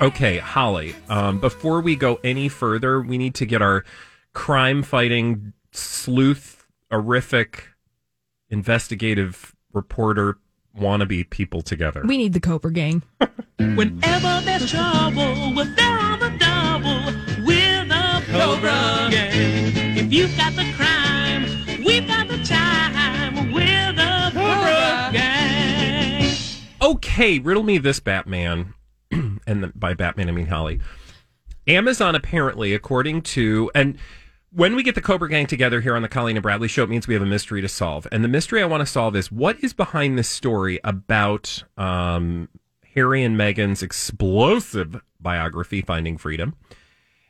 Okay, 0.00 0.38
Holly. 0.38 0.94
Um, 1.10 1.38
before 1.38 1.82
we 1.82 1.96
go 1.96 2.18
any 2.24 2.48
further, 2.48 3.02
we 3.02 3.18
need 3.18 3.34
to 3.36 3.46
get 3.46 3.60
our 3.60 3.84
crime-fighting 4.32 5.52
sleuth, 5.72 6.66
horrific, 6.90 7.71
investigative 8.52 9.56
reporter 9.72 10.38
wannabe 10.78 11.28
people 11.30 11.62
together. 11.62 12.02
we 12.06 12.16
need 12.16 12.32
the 12.32 12.40
Cobra 12.40 12.72
Gang. 12.72 13.02
Whenever 13.58 14.40
there's 14.44 14.70
trouble, 14.70 15.54
we're 15.56 15.64
there 15.74 15.98
on 15.98 16.18
the 16.20 16.30
double 16.38 17.04
with 17.44 17.88
the 17.88 18.22
Cobra 18.30 19.08
Gang. 19.10 19.96
If 19.96 20.12
you've 20.12 20.36
got 20.36 20.54
the 20.54 20.70
crime, 20.76 21.44
we've 21.84 22.06
got 22.06 22.28
the 22.28 22.42
time 22.44 23.52
with 23.52 23.96
the 23.96 24.30
Cobra 24.32 25.10
Gang. 25.12 26.30
okay, 26.80 27.38
riddle 27.38 27.62
me 27.64 27.78
this, 27.78 28.00
Batman. 28.00 28.74
and 29.10 29.72
by 29.74 29.94
Batman, 29.94 30.28
I 30.28 30.32
mean 30.32 30.46
Holly. 30.46 30.80
Amazon 31.66 32.14
apparently, 32.14 32.74
according 32.74 33.22
to, 33.22 33.70
and 33.74 33.96
when 34.54 34.76
we 34.76 34.82
get 34.82 34.94
the 34.94 35.00
Cobra 35.00 35.28
Gang 35.28 35.46
together 35.46 35.80
here 35.80 35.96
on 35.96 36.02
the 36.02 36.08
Colleen 36.08 36.36
and 36.36 36.42
Bradley 36.42 36.68
show, 36.68 36.82
it 36.82 36.90
means 36.90 37.08
we 37.08 37.14
have 37.14 37.22
a 37.22 37.26
mystery 37.26 37.62
to 37.62 37.68
solve. 37.68 38.06
And 38.12 38.22
the 38.22 38.28
mystery 38.28 38.62
I 38.62 38.66
want 38.66 38.82
to 38.82 38.86
solve 38.86 39.16
is 39.16 39.32
what 39.32 39.62
is 39.64 39.72
behind 39.72 40.18
this 40.18 40.28
story 40.28 40.78
about 40.84 41.64
um, 41.78 42.48
Harry 42.94 43.22
and 43.22 43.36
Meghan's 43.36 43.82
explosive 43.82 45.00
biography, 45.18 45.80
Finding 45.80 46.18
Freedom. 46.18 46.54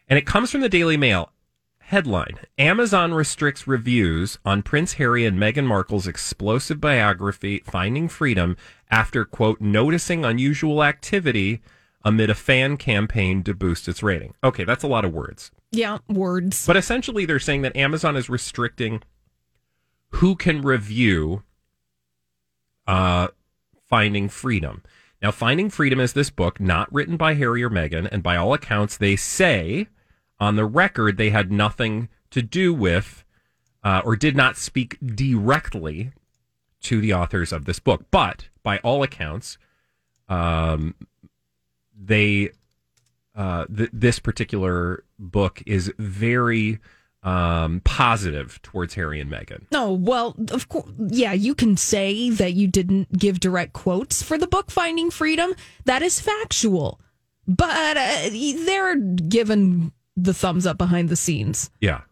And 0.09 0.19
it 0.19 0.26
comes 0.26 0.50
from 0.50 0.62
the 0.62 0.69
Daily 0.69 0.97
Mail. 0.97 1.31
Headline 1.79 2.38
Amazon 2.59 3.12
restricts 3.12 3.67
reviews 3.67 4.38
on 4.45 4.62
Prince 4.62 4.95
Harry 4.95 5.26
and 5.26 5.38
Meghan 5.38 5.67
Markle's 5.67 6.07
explosive 6.07 6.81
biography, 6.81 7.59
Finding 7.67 8.09
Freedom, 8.09 8.57
after, 8.91 9.25
quote, 9.25 9.61
noticing 9.61 10.25
unusual 10.25 10.83
activity 10.83 11.61
amid 12.05 12.31
a 12.31 12.35
fan 12.35 12.76
campaign 12.76 13.43
to 13.45 13.55
boost 13.55 13.88
its 13.88 14.02
rating. 14.02 14.35
Okay, 14.43 14.64
that's 14.64 14.83
a 14.83 14.88
lot 14.88 15.05
of 15.05 15.12
words. 15.12 15.52
Yeah, 15.73 15.99
words. 16.09 16.67
But 16.67 16.76
essentially, 16.76 17.25
they're 17.25 17.38
saying 17.38 17.62
that 17.62 17.76
Amazon 17.76 18.17
is 18.17 18.29
restricting 18.29 19.02
who 20.11 20.37
can 20.37 20.61
review 20.61 21.43
uh, 22.87 23.29
Finding 23.88 24.29
Freedom. 24.29 24.83
Now, 25.23 25.31
Finding 25.31 25.71
Freedom 25.71 25.99
is 25.99 26.12
this 26.12 26.31
book 26.31 26.61
not 26.61 26.93
written 26.93 27.17
by 27.17 27.35
Harry 27.35 27.62
or 27.62 27.71
Meghan, 27.71 28.07
and 28.12 28.23
by 28.23 28.37
all 28.37 28.52
accounts, 28.52 28.97
they 28.97 29.17
say 29.17 29.87
on 30.38 30.57
the 30.57 30.67
record 30.67 31.17
they 31.17 31.31
had 31.31 31.50
nothing 31.50 32.09
to 32.31 32.43
do 32.43 32.75
with 32.75 33.25
uh, 33.83 34.02
or 34.05 34.14
did 34.14 34.37
not 34.37 34.57
speak 34.57 34.99
directly 35.05 36.12
to 36.83 37.00
the 37.00 37.14
authors 37.14 37.52
of 37.52 37.64
this 37.64 37.79
book. 37.79 38.05
But 38.11 38.49
by 38.62 38.79
all 38.79 39.02
accounts, 39.02 39.57
um, 40.29 40.95
they 41.97 42.50
uh, 43.35 43.67
th- 43.75 43.91
this 43.93 44.19
particular 44.19 45.05
book 45.19 45.62
is 45.67 45.93
very 45.99 46.79
um, 47.23 47.81
positive 47.85 48.61
towards 48.62 48.95
Harry 48.95 49.21
and 49.21 49.31
Meghan. 49.31 49.67
No, 49.71 49.93
well, 49.93 50.35
of 50.51 50.69
course, 50.69 50.91
yeah, 50.99 51.33
you 51.33 51.55
can 51.55 51.77
say 51.77 52.31
that 52.31 52.55
you 52.55 52.67
didn't 52.67 53.17
give 53.17 53.39
direct 53.41 53.73
quotes 53.75 54.23
for 54.23 54.37
the 54.37 54.47
book 54.49 54.71
Finding 54.71 55.11
Freedom. 55.11 55.55
That 55.85 56.03
is 56.03 56.21
factual. 56.21 57.01
But 57.47 57.97
uh, 57.97 58.29
they're 58.31 58.97
given 58.97 59.93
the 60.17 60.35
thumbs 60.35 60.67
up 60.67 60.79
behind 60.79 61.09
the 61.09 61.17
scenes. 61.17 61.71
Yeah. 61.81 62.03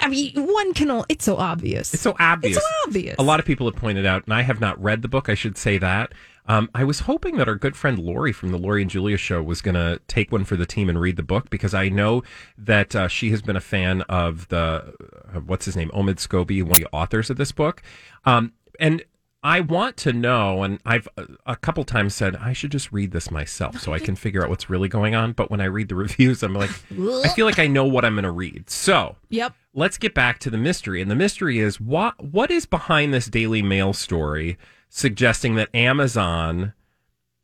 I 0.00 0.08
mean, 0.08 0.32
one 0.34 0.74
can, 0.74 0.90
o- 0.90 1.06
it's 1.08 1.24
so 1.24 1.36
obvious. 1.36 1.94
It's 1.94 2.02
so 2.02 2.14
obvious. 2.18 2.56
It's 2.56 2.66
so 2.66 2.72
obvious. 2.86 3.16
A 3.18 3.22
lot 3.22 3.40
of 3.40 3.46
people 3.46 3.66
have 3.66 3.76
pointed 3.76 4.04
out, 4.04 4.24
and 4.24 4.34
I 4.34 4.42
have 4.42 4.60
not 4.60 4.82
read 4.82 5.00
the 5.00 5.08
book, 5.08 5.30
I 5.30 5.34
should 5.34 5.56
say 5.56 5.78
that. 5.78 6.12
Um, 6.46 6.68
I 6.74 6.84
was 6.84 7.00
hoping 7.00 7.36
that 7.38 7.48
our 7.48 7.54
good 7.54 7.74
friend 7.74 7.98
Lori 7.98 8.32
from 8.32 8.50
the 8.50 8.58
Lori 8.58 8.82
and 8.82 8.90
Julia 8.90 9.16
show 9.16 9.42
was 9.42 9.62
going 9.62 9.74
to 9.76 9.98
take 10.08 10.30
one 10.30 10.44
for 10.44 10.56
the 10.56 10.66
team 10.66 10.88
and 10.90 11.00
read 11.00 11.16
the 11.16 11.22
book 11.22 11.48
because 11.48 11.72
I 11.72 11.88
know 11.88 12.22
that 12.58 12.94
uh, 12.94 13.08
she 13.08 13.30
has 13.30 13.40
been 13.40 13.56
a 13.56 13.60
fan 13.62 14.02
of 14.02 14.48
the, 14.48 14.94
uh, 15.34 15.40
what's 15.40 15.64
his 15.64 15.74
name, 15.76 15.90
Omid 15.94 16.16
Scobie, 16.16 16.62
one 16.62 16.72
of 16.72 16.78
the 16.78 16.88
authors 16.92 17.30
of 17.30 17.38
this 17.38 17.50
book. 17.50 17.82
Um, 18.26 18.52
and 18.78 19.02
I 19.42 19.60
want 19.60 19.96
to 19.98 20.12
know, 20.12 20.62
and 20.62 20.80
I've 20.86 21.06
uh, 21.18 21.24
a 21.46 21.56
couple 21.56 21.84
times 21.84 22.14
said 22.14 22.34
I 22.36 22.52
should 22.54 22.72
just 22.72 22.90
read 22.92 23.12
this 23.12 23.30
myself 23.30 23.78
so 23.78 23.92
I 23.92 23.98
can 23.98 24.16
figure 24.16 24.42
out 24.42 24.48
what's 24.50 24.68
really 24.70 24.88
going 24.88 25.14
on. 25.14 25.32
But 25.32 25.50
when 25.50 25.60
I 25.60 25.66
read 25.66 25.88
the 25.88 25.94
reviews, 26.04 26.42
I'm 26.42 26.54
like, 26.54 26.70
I 26.90 27.28
feel 27.28 27.44
like 27.46 27.58
I 27.58 27.66
know 27.66 27.84
what 27.84 28.04
I'm 28.06 28.14
going 28.14 28.24
to 28.24 28.30
read. 28.30 28.68
So 28.70 29.16
Yep. 29.30 29.54
let's 29.74 29.98
get 29.98 30.14
back 30.14 30.38
to 30.40 30.50
the 30.50 30.56
mystery. 30.58 31.00
And 31.02 31.10
the 31.10 31.14
mystery 31.14 31.58
is 31.58 31.78
what 31.80 32.22
what 32.24 32.50
is 32.50 32.64
behind 32.66 33.12
this 33.14 33.26
Daily 33.26 33.60
Mail 33.62 33.92
story 33.92 34.56
suggesting 34.94 35.56
that 35.56 35.74
Amazon 35.74 36.72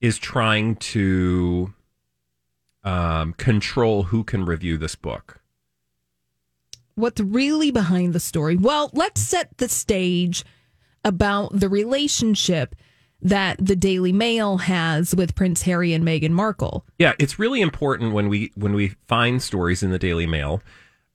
is 0.01 0.19
trying 0.19 0.77
to 0.77 1.75
um, 2.85 3.33
control 3.33 4.05
who 4.05 4.23
can 4.23 4.45
review 4.45 4.79
this 4.79 4.95
book. 4.95 5.41
What's 6.95 7.21
really 7.21 7.73
behind 7.73 8.13
the 8.13 8.21
story? 8.21 8.57
Well, 8.57 8.91
let's 8.93 9.21
set 9.21 9.59
the 9.59 9.69
stage 9.69 10.45
about 11.05 11.59
the 11.59 11.69
relationship 11.69 12.77
that 13.21 13.57
the 13.61 13.77
Daily 13.77 14.13
Mail 14.13 14.59
has 14.59 15.13
with 15.13 15.35
Prince 15.35 15.63
Harry 15.63 15.93
and 15.93 16.05
Meghan 16.05 16.31
Markle. 16.31 16.87
Yeah, 17.01 17.15
it's 17.19 17.41
really 17.41 17.61
important 17.61 18.13
when 18.13 18.29
we 18.29 18.53
when 18.55 18.75
we 18.75 18.95
find 19.09 19.43
stories 19.43 19.83
in 19.83 19.91
the 19.91 19.99
Daily 19.99 20.27
Mail, 20.27 20.63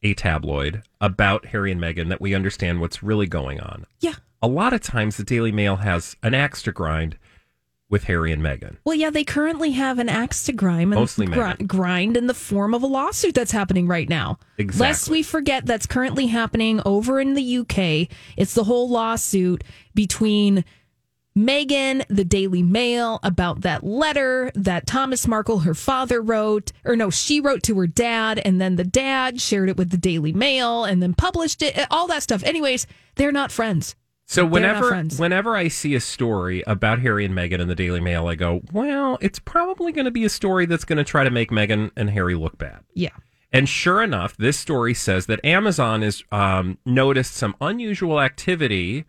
a 0.03 0.13
tabloid 0.13 0.83
about 0.99 1.45
Harry 1.47 1.71
and 1.71 1.79
Meghan 1.79 2.09
that 2.09 2.19
we 2.19 2.35
understand 2.35 2.81
what's 2.81 3.01
really 3.01 3.25
going 3.25 3.61
on. 3.61 3.85
Yeah. 4.01 4.15
A 4.45 4.47
lot 4.47 4.73
of 4.73 4.81
times 4.81 5.17
the 5.17 5.23
Daily 5.23 5.51
Mail 5.51 5.77
has 5.77 6.15
an 6.21 6.35
axe 6.35 6.61
to 6.61 6.71
grind 6.71 7.17
with 7.89 8.03
Harry 8.03 8.31
and 8.31 8.43
Meghan. 8.43 8.77
Well, 8.85 8.93
yeah, 8.93 9.09
they 9.09 9.23
currently 9.23 9.71
have 9.71 9.97
an 9.97 10.07
axe 10.07 10.43
to 10.43 10.53
grind, 10.53 10.91
Mostly 10.91 11.25
Meghan. 11.25 11.65
grind 11.65 12.15
in 12.15 12.27
the 12.27 12.35
form 12.35 12.75
of 12.75 12.83
a 12.83 12.85
lawsuit 12.85 13.33
that's 13.33 13.51
happening 13.51 13.87
right 13.87 14.07
now. 14.07 14.37
Exactly. 14.59 14.87
Lest 14.87 15.09
we 15.09 15.23
forget 15.23 15.65
that's 15.65 15.87
currently 15.87 16.27
happening 16.27 16.79
over 16.85 17.19
in 17.19 17.33
the 17.33 17.57
UK. 17.57 18.07
It's 18.37 18.53
the 18.53 18.65
whole 18.65 18.87
lawsuit 18.87 19.63
between 19.95 20.63
Meghan, 21.35 22.05
the 22.07 22.23
Daily 22.23 22.61
Mail, 22.61 23.19
about 23.23 23.61
that 23.61 23.83
letter 23.83 24.51
that 24.53 24.85
Thomas 24.85 25.27
Markle, 25.27 25.61
her 25.61 25.73
father, 25.73 26.21
wrote, 26.21 26.71
or 26.83 26.95
no, 26.95 27.09
she 27.09 27.41
wrote 27.41 27.63
to 27.63 27.79
her 27.79 27.87
dad, 27.87 28.39
and 28.45 28.61
then 28.61 28.75
the 28.75 28.83
dad 28.83 29.41
shared 29.41 29.69
it 29.69 29.77
with 29.77 29.89
the 29.89 29.97
Daily 29.97 30.33
Mail 30.33 30.83
and 30.83 31.01
then 31.01 31.15
published 31.15 31.63
it, 31.63 31.87
all 31.89 32.05
that 32.05 32.21
stuff. 32.21 32.43
Anyways, 32.43 32.85
they're 33.15 33.31
not 33.31 33.51
friends. 33.51 33.95
So 34.27 34.43
whenever 34.45 35.03
whenever 35.17 35.55
I 35.55 35.67
see 35.67 35.93
a 35.93 35.99
story 35.99 36.63
about 36.65 36.99
Harry 36.99 37.25
and 37.25 37.35
Meghan 37.35 37.59
in 37.59 37.67
the 37.67 37.75
Daily 37.75 37.99
Mail, 37.99 38.27
I 38.27 38.35
go, 38.35 38.61
well, 38.71 39.19
it's 39.21 39.37
probably 39.39 39.91
going 39.91 40.05
to 40.05 40.11
be 40.11 40.25
a 40.25 40.29
story 40.29 40.65
that's 40.65 40.83
going 40.83 40.97
to 40.97 41.03
try 41.03 41.23
to 41.23 41.29
make 41.29 41.51
Meghan 41.51 41.91
and 41.95 42.09
Harry 42.09 42.33
look 42.33 42.57
bad. 42.57 42.79
Yeah. 42.93 43.11
And 43.51 43.69
sure 43.69 44.01
enough, 44.01 44.35
this 44.35 44.57
story 44.57 44.93
says 44.93 45.27
that 45.27 45.45
Amazon 45.45 46.01
has 46.01 46.23
um, 46.31 46.79
noticed 46.85 47.35
some 47.35 47.55
unusual 47.61 48.19
activity, 48.19 49.05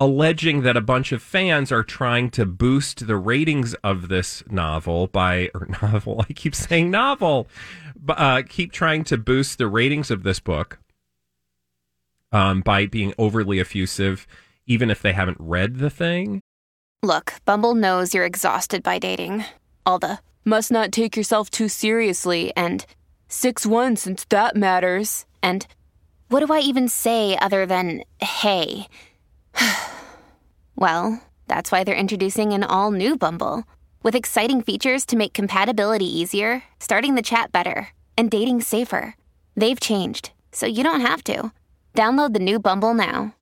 alleging 0.00 0.62
that 0.62 0.76
a 0.76 0.80
bunch 0.80 1.12
of 1.12 1.22
fans 1.22 1.70
are 1.70 1.84
trying 1.84 2.30
to 2.30 2.46
boost 2.46 3.06
the 3.06 3.16
ratings 3.16 3.74
of 3.84 4.08
this 4.08 4.42
novel 4.50 5.06
by 5.06 5.50
or 5.54 5.68
novel. 5.82 6.24
I 6.28 6.32
keep 6.32 6.54
saying 6.54 6.90
novel, 6.90 7.46
but 7.94 8.18
uh, 8.18 8.42
keep 8.48 8.72
trying 8.72 9.04
to 9.04 9.18
boost 9.18 9.58
the 9.58 9.68
ratings 9.68 10.10
of 10.10 10.22
this 10.22 10.40
book 10.40 10.78
um, 12.32 12.60
by 12.60 12.86
being 12.86 13.14
overly 13.18 13.60
effusive, 13.60 14.26
even 14.66 14.90
if 14.90 15.02
they 15.02 15.12
haven't 15.12 15.36
read 15.38 15.78
the 15.78 15.90
thing. 15.90 16.40
Look, 17.02 17.34
Bumble 17.44 17.74
knows 17.74 18.14
you're 18.14 18.24
exhausted 18.24 18.82
by 18.82 18.98
dating. 18.98 19.44
All 19.84 19.98
the 19.98 20.18
must 20.44 20.70
not 20.70 20.92
take 20.92 21.16
yourself 21.16 21.50
too 21.50 21.68
seriously 21.68 22.52
and 22.56 22.84
6 23.28 23.66
1 23.66 23.96
since 23.96 24.24
that 24.26 24.56
matters. 24.56 25.26
And 25.42 25.66
what 26.28 26.46
do 26.46 26.52
I 26.52 26.60
even 26.60 26.88
say 26.88 27.36
other 27.38 27.66
than 27.66 28.04
hey? 28.20 28.86
well, 30.76 31.22
that's 31.48 31.72
why 31.72 31.84
they're 31.84 31.94
introducing 31.94 32.52
an 32.52 32.64
all 32.64 32.90
new 32.90 33.16
Bumble 33.16 33.64
with 34.02 34.14
exciting 34.14 34.62
features 34.62 35.04
to 35.06 35.16
make 35.16 35.32
compatibility 35.32 36.06
easier, 36.06 36.62
starting 36.78 37.14
the 37.14 37.22
chat 37.22 37.52
better, 37.52 37.88
and 38.16 38.30
dating 38.30 38.60
safer. 38.60 39.14
They've 39.56 39.78
changed, 39.78 40.30
so 40.50 40.66
you 40.66 40.82
don't 40.82 41.02
have 41.02 41.22
to. 41.24 41.52
Download 41.94 42.32
the 42.32 42.40
new 42.40 42.58
Bumble 42.58 42.94
now. 42.94 43.34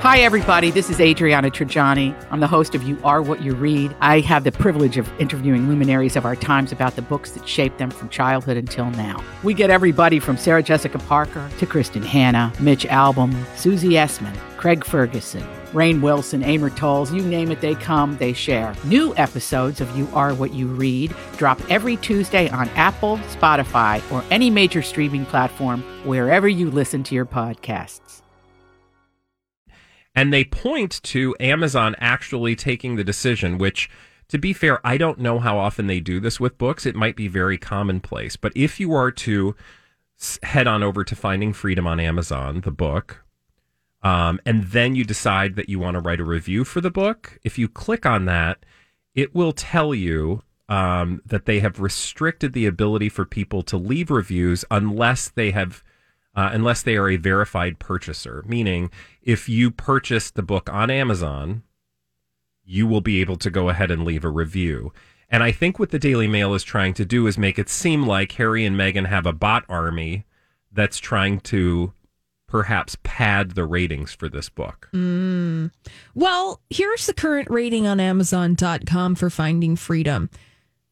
Hi, 0.00 0.20
everybody. 0.20 0.70
This 0.70 0.88
is 0.88 0.98
Adriana 0.98 1.50
Trigiani. 1.50 2.14
I'm 2.30 2.40
the 2.40 2.46
host 2.46 2.74
of 2.74 2.82
You 2.82 2.98
Are 3.04 3.20
What 3.20 3.42
You 3.42 3.54
Read. 3.54 3.94
I 4.00 4.20
have 4.20 4.44
the 4.44 4.52
privilege 4.52 4.96
of 4.96 5.12
interviewing 5.20 5.68
luminaries 5.68 6.16
of 6.16 6.24
our 6.24 6.34
times 6.34 6.72
about 6.72 6.96
the 6.96 7.02
books 7.02 7.32
that 7.32 7.46
shaped 7.46 7.76
them 7.76 7.90
from 7.90 8.08
childhood 8.08 8.56
until 8.56 8.90
now. 8.92 9.22
We 9.44 9.52
get 9.52 9.68
everybody 9.68 10.18
from 10.18 10.38
Sarah 10.38 10.62
Jessica 10.62 10.98
Parker 11.00 11.50
to 11.58 11.66
Kristin 11.66 12.02
Hannah, 12.02 12.50
Mitch 12.60 12.86
Albom, 12.86 13.34
Susie 13.56 13.90
Essman, 13.90 14.34
Craig 14.60 14.84
Ferguson, 14.84 15.42
Rainn 15.72 16.02
Wilson, 16.02 16.42
Amor 16.42 16.68
Towles, 16.68 17.10
you 17.10 17.22
name 17.22 17.50
it, 17.50 17.62
they 17.62 17.74
come, 17.74 18.18
they 18.18 18.34
share. 18.34 18.74
New 18.84 19.14
episodes 19.16 19.80
of 19.80 19.96
You 19.96 20.06
Are 20.12 20.34
What 20.34 20.52
You 20.52 20.66
Read 20.66 21.14
drop 21.38 21.58
every 21.70 21.96
Tuesday 21.96 22.50
on 22.50 22.68
Apple, 22.70 23.16
Spotify, 23.30 24.02
or 24.12 24.22
any 24.30 24.50
major 24.50 24.82
streaming 24.82 25.24
platform 25.24 25.80
wherever 26.04 26.46
you 26.46 26.70
listen 26.70 27.02
to 27.04 27.14
your 27.14 27.24
podcasts. 27.24 28.20
And 30.14 30.30
they 30.30 30.44
point 30.44 31.02
to 31.04 31.34
Amazon 31.40 31.96
actually 31.98 32.54
taking 32.54 32.96
the 32.96 33.04
decision, 33.04 33.56
which, 33.56 33.88
to 34.28 34.36
be 34.36 34.52
fair, 34.52 34.86
I 34.86 34.98
don't 34.98 35.20
know 35.20 35.38
how 35.38 35.56
often 35.56 35.86
they 35.86 36.00
do 36.00 36.20
this 36.20 36.38
with 36.38 36.58
books. 36.58 36.84
It 36.84 36.94
might 36.94 37.16
be 37.16 37.28
very 37.28 37.56
commonplace. 37.56 38.36
But 38.36 38.52
if 38.54 38.78
you 38.78 38.92
are 38.92 39.10
to 39.10 39.56
head 40.42 40.66
on 40.66 40.82
over 40.82 41.02
to 41.02 41.16
Finding 41.16 41.54
Freedom 41.54 41.86
on 41.86 41.98
Amazon, 41.98 42.60
the 42.60 42.70
book, 42.70 43.24
um, 44.02 44.40
and 44.46 44.64
then 44.64 44.94
you 44.94 45.04
decide 45.04 45.56
that 45.56 45.68
you 45.68 45.78
want 45.78 45.94
to 45.94 46.00
write 46.00 46.20
a 46.20 46.24
review 46.24 46.64
for 46.64 46.80
the 46.80 46.90
book, 46.90 47.38
if 47.44 47.58
you 47.58 47.68
click 47.68 48.06
on 48.06 48.24
that, 48.24 48.64
it 49.14 49.34
will 49.34 49.52
tell 49.52 49.94
you 49.94 50.42
um, 50.68 51.20
that 51.26 51.46
they 51.46 51.60
have 51.60 51.80
restricted 51.80 52.52
the 52.52 52.66
ability 52.66 53.08
for 53.08 53.24
people 53.24 53.62
to 53.64 53.76
leave 53.76 54.10
reviews 54.10 54.64
unless 54.70 55.28
they 55.28 55.50
have 55.50 55.82
uh, 56.32 56.50
unless 56.52 56.82
they 56.82 56.96
are 56.96 57.10
a 57.10 57.16
verified 57.16 57.80
purchaser. 57.80 58.44
Meaning, 58.46 58.90
if 59.20 59.48
you 59.48 59.70
purchase 59.70 60.30
the 60.30 60.44
book 60.44 60.70
on 60.72 60.88
Amazon, 60.88 61.64
you 62.64 62.86
will 62.86 63.00
be 63.00 63.20
able 63.20 63.36
to 63.36 63.50
go 63.50 63.68
ahead 63.68 63.90
and 63.90 64.04
leave 64.04 64.24
a 64.24 64.30
review. 64.30 64.92
And 65.28 65.42
I 65.42 65.50
think 65.50 65.78
what 65.78 65.90
the 65.90 65.98
Daily 65.98 66.28
Mail 66.28 66.54
is 66.54 66.62
trying 66.62 66.94
to 66.94 67.04
do 67.04 67.26
is 67.26 67.36
make 67.36 67.58
it 67.58 67.68
seem 67.68 68.06
like 68.06 68.32
Harry 68.32 68.64
and 68.64 68.76
Meghan 68.76 69.06
have 69.06 69.26
a 69.26 69.32
bot 69.32 69.64
army 69.68 70.24
that's 70.72 70.98
trying 70.98 71.40
to 71.40 71.92
perhaps 72.50 72.96
pad 73.04 73.52
the 73.52 73.64
ratings 73.64 74.12
for 74.12 74.28
this 74.28 74.48
book. 74.48 74.88
Mm. 74.92 75.70
Well, 76.14 76.60
here's 76.68 77.06
the 77.06 77.14
current 77.14 77.48
rating 77.48 77.86
on 77.86 78.00
Amazon.com 78.00 79.14
for 79.14 79.30
Finding 79.30 79.76
Freedom 79.76 80.28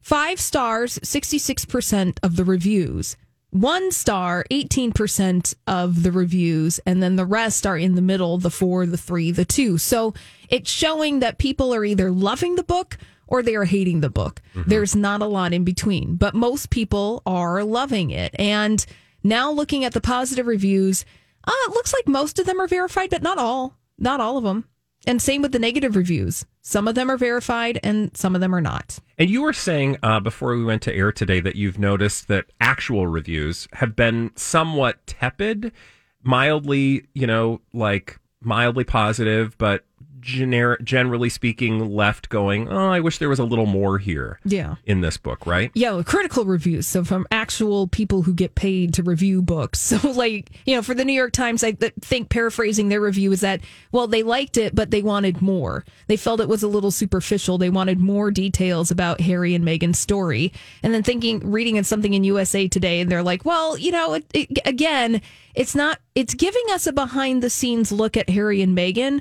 five 0.00 0.40
stars, 0.40 0.98
66% 1.00 2.18
of 2.22 2.36
the 2.36 2.44
reviews. 2.44 3.16
One 3.50 3.90
star, 3.90 4.44
18% 4.50 5.54
of 5.66 6.02
the 6.02 6.12
reviews, 6.12 6.78
and 6.86 7.02
then 7.02 7.16
the 7.16 7.26
rest 7.26 7.66
are 7.66 7.76
in 7.76 7.94
the 7.94 8.02
middle 8.02 8.38
the 8.38 8.50
four, 8.50 8.86
the 8.86 8.96
three, 8.96 9.30
the 9.32 9.44
two. 9.44 9.76
So 9.76 10.14
it's 10.48 10.70
showing 10.70 11.20
that 11.20 11.38
people 11.38 11.74
are 11.74 11.84
either 11.84 12.10
loving 12.10 12.54
the 12.54 12.62
book 12.62 12.96
or 13.26 13.42
they 13.42 13.56
are 13.56 13.64
hating 13.64 14.00
the 14.00 14.10
book. 14.10 14.40
There's 14.54 14.94
not 14.96 15.20
a 15.22 15.26
lot 15.26 15.52
in 15.52 15.64
between, 15.64 16.16
but 16.16 16.34
most 16.34 16.70
people 16.70 17.22
are 17.26 17.64
loving 17.64 18.10
it. 18.10 18.34
And 18.38 18.84
now 19.22 19.50
looking 19.50 19.84
at 19.84 19.92
the 19.92 20.00
positive 20.00 20.46
reviews, 20.46 21.04
uh, 21.48 21.68
it 21.68 21.70
looks 21.70 21.92
like 21.92 22.06
most 22.06 22.38
of 22.38 22.46
them 22.46 22.60
are 22.60 22.66
verified, 22.66 23.10
but 23.10 23.22
not 23.22 23.38
all. 23.38 23.74
Not 23.98 24.20
all 24.20 24.36
of 24.36 24.44
them. 24.44 24.64
And 25.06 25.22
same 25.22 25.42
with 25.42 25.52
the 25.52 25.58
negative 25.58 25.96
reviews. 25.96 26.44
Some 26.60 26.86
of 26.86 26.94
them 26.94 27.10
are 27.10 27.16
verified 27.16 27.80
and 27.82 28.14
some 28.16 28.34
of 28.34 28.40
them 28.40 28.54
are 28.54 28.60
not. 28.60 28.98
And 29.16 29.30
you 29.30 29.42
were 29.42 29.52
saying 29.52 29.96
uh, 30.02 30.20
before 30.20 30.54
we 30.54 30.64
went 30.64 30.82
to 30.82 30.94
air 30.94 31.12
today 31.12 31.40
that 31.40 31.56
you've 31.56 31.78
noticed 31.78 32.28
that 32.28 32.46
actual 32.60 33.06
reviews 33.06 33.66
have 33.72 33.96
been 33.96 34.32
somewhat 34.36 35.06
tepid, 35.06 35.72
mildly, 36.22 37.06
you 37.14 37.26
know, 37.26 37.60
like 37.72 38.18
mildly 38.42 38.84
positive, 38.84 39.56
but 39.56 39.86
gener- 40.20 40.82
generally 40.82 41.28
speaking, 41.28 41.94
left 41.94 42.28
going, 42.28 42.68
oh, 42.68 42.88
I 42.90 43.00
wish 43.00 43.18
there 43.18 43.28
was 43.28 43.38
a 43.38 43.44
little 43.44 43.66
more 43.66 43.98
here 43.98 44.38
Yeah. 44.44 44.76
in 44.84 45.00
this 45.00 45.16
book, 45.16 45.46
right? 45.46 45.70
Yeah, 45.74 46.02
critical 46.04 46.44
reviews. 46.44 46.86
So 46.86 47.04
from 47.04 47.26
actual 47.30 47.88
people 47.88 48.22
who 48.22 48.34
get 48.34 48.54
paid 48.54 48.94
to 48.94 49.02
review 49.02 49.42
books. 49.42 49.78
So 49.98 50.10
like, 50.12 50.50
you 50.66 50.76
know, 50.76 50.82
for 50.82 50.94
the 50.94 51.04
New 51.04 51.12
York 51.14 51.32
Times, 51.32 51.64
I 51.64 51.72
th- 51.72 51.94
think 52.00 52.28
paraphrasing 52.28 52.88
their 52.88 53.00
review 53.00 53.32
is 53.32 53.40
that, 53.40 53.60
well, 53.90 54.06
they 54.06 54.22
liked 54.22 54.56
it, 54.58 54.74
but 54.74 54.90
they 54.90 55.02
wanted 55.02 55.40
more. 55.40 55.84
They 56.08 56.16
felt 56.16 56.40
it 56.40 56.48
was 56.48 56.62
a 56.62 56.68
little 56.68 56.90
superficial. 56.90 57.56
They 57.58 57.70
wanted 57.70 57.98
more 57.98 58.30
details 58.30 58.90
about 58.90 59.20
Harry 59.22 59.54
and 59.54 59.64
Meghan's 59.64 59.98
story. 59.98 60.52
And 60.82 60.92
then 60.94 61.02
thinking, 61.02 61.40
reading 61.50 61.76
in 61.76 61.84
something 61.84 62.12
in 62.14 62.22
USA 62.24 62.68
Today, 62.68 63.00
and 63.00 63.10
they're 63.10 63.22
like, 63.22 63.44
well, 63.44 63.78
you 63.78 63.90
know, 63.90 64.14
it, 64.14 64.26
it, 64.34 64.58
again, 64.66 65.20
it's 65.54 65.74
not, 65.74 65.98
it's 66.14 66.34
giving 66.34 66.64
us 66.70 66.86
a 66.86 66.92
behind 66.92 67.42
the 67.42 67.50
scenes 67.50 67.90
look 67.90 68.16
at 68.16 68.28
Harry 68.30 68.60
and 68.62 68.76
Meghan 68.76 69.20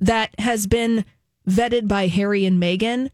that 0.00 0.38
has 0.38 0.66
been 0.66 1.04
vetted 1.48 1.88
by 1.88 2.06
Harry 2.08 2.44
and 2.44 2.62
Meghan 2.62 3.10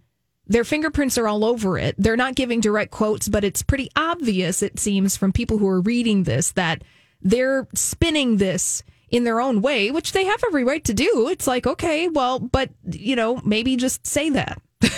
their 0.46 0.64
fingerprints 0.64 1.16
are 1.16 1.26
all 1.26 1.44
over 1.44 1.78
it. 1.78 1.94
They're 1.96 2.16
not 2.18 2.34
giving 2.34 2.60
direct 2.60 2.90
quotes, 2.90 3.28
but 3.28 3.44
it's 3.44 3.62
pretty 3.62 3.90
obvious, 3.96 4.62
it 4.62 4.78
seems, 4.78 5.16
from 5.16 5.32
people 5.32 5.56
who 5.58 5.66
are 5.66 5.80
reading 5.80 6.24
this 6.24 6.52
that 6.52 6.82
they're 7.22 7.66
spinning 7.74 8.36
this 8.36 8.82
in 9.08 9.24
their 9.24 9.40
own 9.40 9.62
way, 9.62 9.90
which 9.90 10.12
they 10.12 10.24
have 10.26 10.42
every 10.46 10.62
right 10.64 10.84
to 10.84 10.92
do. 10.92 11.28
It's 11.30 11.46
like, 11.46 11.66
okay, 11.66 12.08
well, 12.08 12.38
but, 12.40 12.68
you 12.90 13.16
know, 13.16 13.40
maybe 13.44 13.76
just 13.76 14.06
say 14.06 14.30
that. 14.30 14.60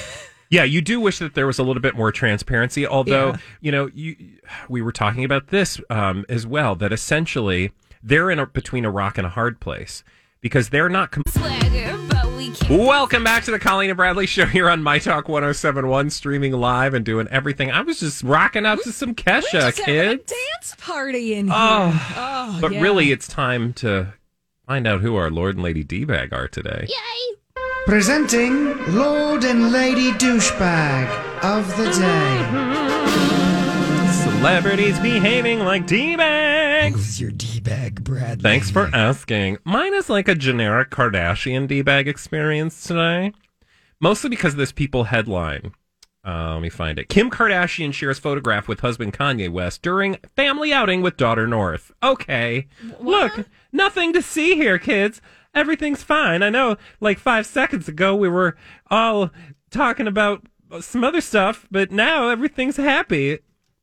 Yeah, 0.48 0.62
you 0.62 0.80
do 0.80 1.00
wish 1.00 1.18
that 1.18 1.34
there 1.34 1.48
was 1.48 1.58
a 1.58 1.64
little 1.64 1.82
bit 1.82 1.96
more 1.96 2.12
transparency. 2.12 2.86
Although, 2.86 3.30
Yeah. 3.30 3.36
you 3.60 3.72
know, 3.72 3.90
you 3.92 4.14
we 4.68 4.80
were 4.80 4.92
talking 4.92 5.24
about 5.24 5.48
this 5.48 5.80
um, 5.90 6.24
as 6.28 6.46
well. 6.46 6.76
That 6.76 6.92
essentially 6.92 7.72
they're 8.00 8.30
in 8.30 8.38
a, 8.38 8.46
between 8.46 8.84
a 8.84 8.90
rock 8.90 9.18
and 9.18 9.26
a 9.26 9.30
hard 9.30 9.58
place 9.58 10.04
because 10.46 10.68
they're 10.68 10.88
not. 10.88 11.10
Com- 11.10 11.22
Welcome 12.68 13.22
back 13.22 13.44
to 13.44 13.50
the 13.50 13.58
Colleen 13.58 13.90
and 13.90 13.96
Bradley 13.96 14.26
Show 14.26 14.46
here 14.46 14.68
on 14.68 14.82
My 14.82 14.98
Talk 14.98 15.28
1071, 15.28 16.10
streaming 16.10 16.52
live 16.52 16.94
and 16.94 17.04
doing 17.04 17.28
everything. 17.30 17.70
I 17.70 17.82
was 17.82 18.00
just 18.00 18.22
rocking 18.24 18.64
out 18.66 18.80
to 18.82 18.92
some 18.92 19.14
Kesha, 19.14 19.74
kid. 19.76 20.26
dance 20.26 20.74
party 20.78 21.34
in 21.34 21.48
oh, 21.52 21.90
here. 21.90 22.00
Oh, 22.16 22.56
Oh, 22.56 22.58
but 22.60 22.72
yeah. 22.72 22.80
really, 22.80 23.12
it's 23.12 23.28
time 23.28 23.72
to 23.74 24.14
find 24.66 24.86
out 24.86 25.00
who 25.00 25.14
our 25.16 25.30
Lord 25.30 25.54
and 25.56 25.62
Lady 25.64 25.84
D 25.84 26.04
bag 26.04 26.32
are 26.32 26.48
today. 26.48 26.86
Yay! 26.88 27.36
Presenting 27.86 28.94
Lord 28.94 29.44
and 29.44 29.70
Lady 29.72 30.10
Douchebag 30.12 31.08
of 31.44 31.68
the 31.76 31.84
Day. 31.90 32.42
Celebrities 34.12 34.98
behaving 35.00 35.60
like 35.60 35.86
D 35.86 36.16
bags. 36.16 36.96
Who's 36.96 37.20
your 37.20 37.30
D 37.30 37.45
bag, 37.66 38.04
Bradley? 38.04 38.42
Thanks 38.42 38.70
for 38.70 38.88
asking. 38.94 39.58
Mine 39.64 39.92
is 39.94 40.08
like 40.08 40.28
a 40.28 40.34
generic 40.34 40.90
Kardashian 40.90 41.66
D 41.66 41.82
bag 41.82 42.06
experience 42.06 42.84
today, 42.84 43.32
mostly 44.00 44.30
because 44.30 44.54
of 44.54 44.58
this 44.58 44.72
People 44.72 45.04
headline. 45.04 45.72
Uh, 46.24 46.54
let 46.54 46.62
me 46.62 46.68
find 46.68 46.98
it. 46.98 47.08
Kim 47.08 47.30
Kardashian 47.30 47.92
shares 47.92 48.18
photograph 48.18 48.66
with 48.68 48.80
husband 48.80 49.12
Kanye 49.12 49.50
West 49.50 49.82
during 49.82 50.16
family 50.34 50.72
outing 50.72 51.02
with 51.02 51.16
daughter 51.16 51.46
North. 51.46 51.92
Okay, 52.02 52.66
look, 53.00 53.46
nothing 53.72 54.12
to 54.12 54.22
see 54.22 54.54
here, 54.54 54.78
kids. 54.78 55.20
Everything's 55.54 56.02
fine. 56.02 56.42
I 56.42 56.50
know, 56.50 56.76
like 57.00 57.18
five 57.18 57.46
seconds 57.46 57.88
ago, 57.88 58.14
we 58.14 58.28
were 58.28 58.56
all 58.90 59.30
talking 59.70 60.06
about 60.06 60.46
some 60.80 61.04
other 61.04 61.20
stuff, 61.20 61.66
but 61.70 61.90
now 61.90 62.28
everything's 62.28 62.76
happy. 62.76 63.38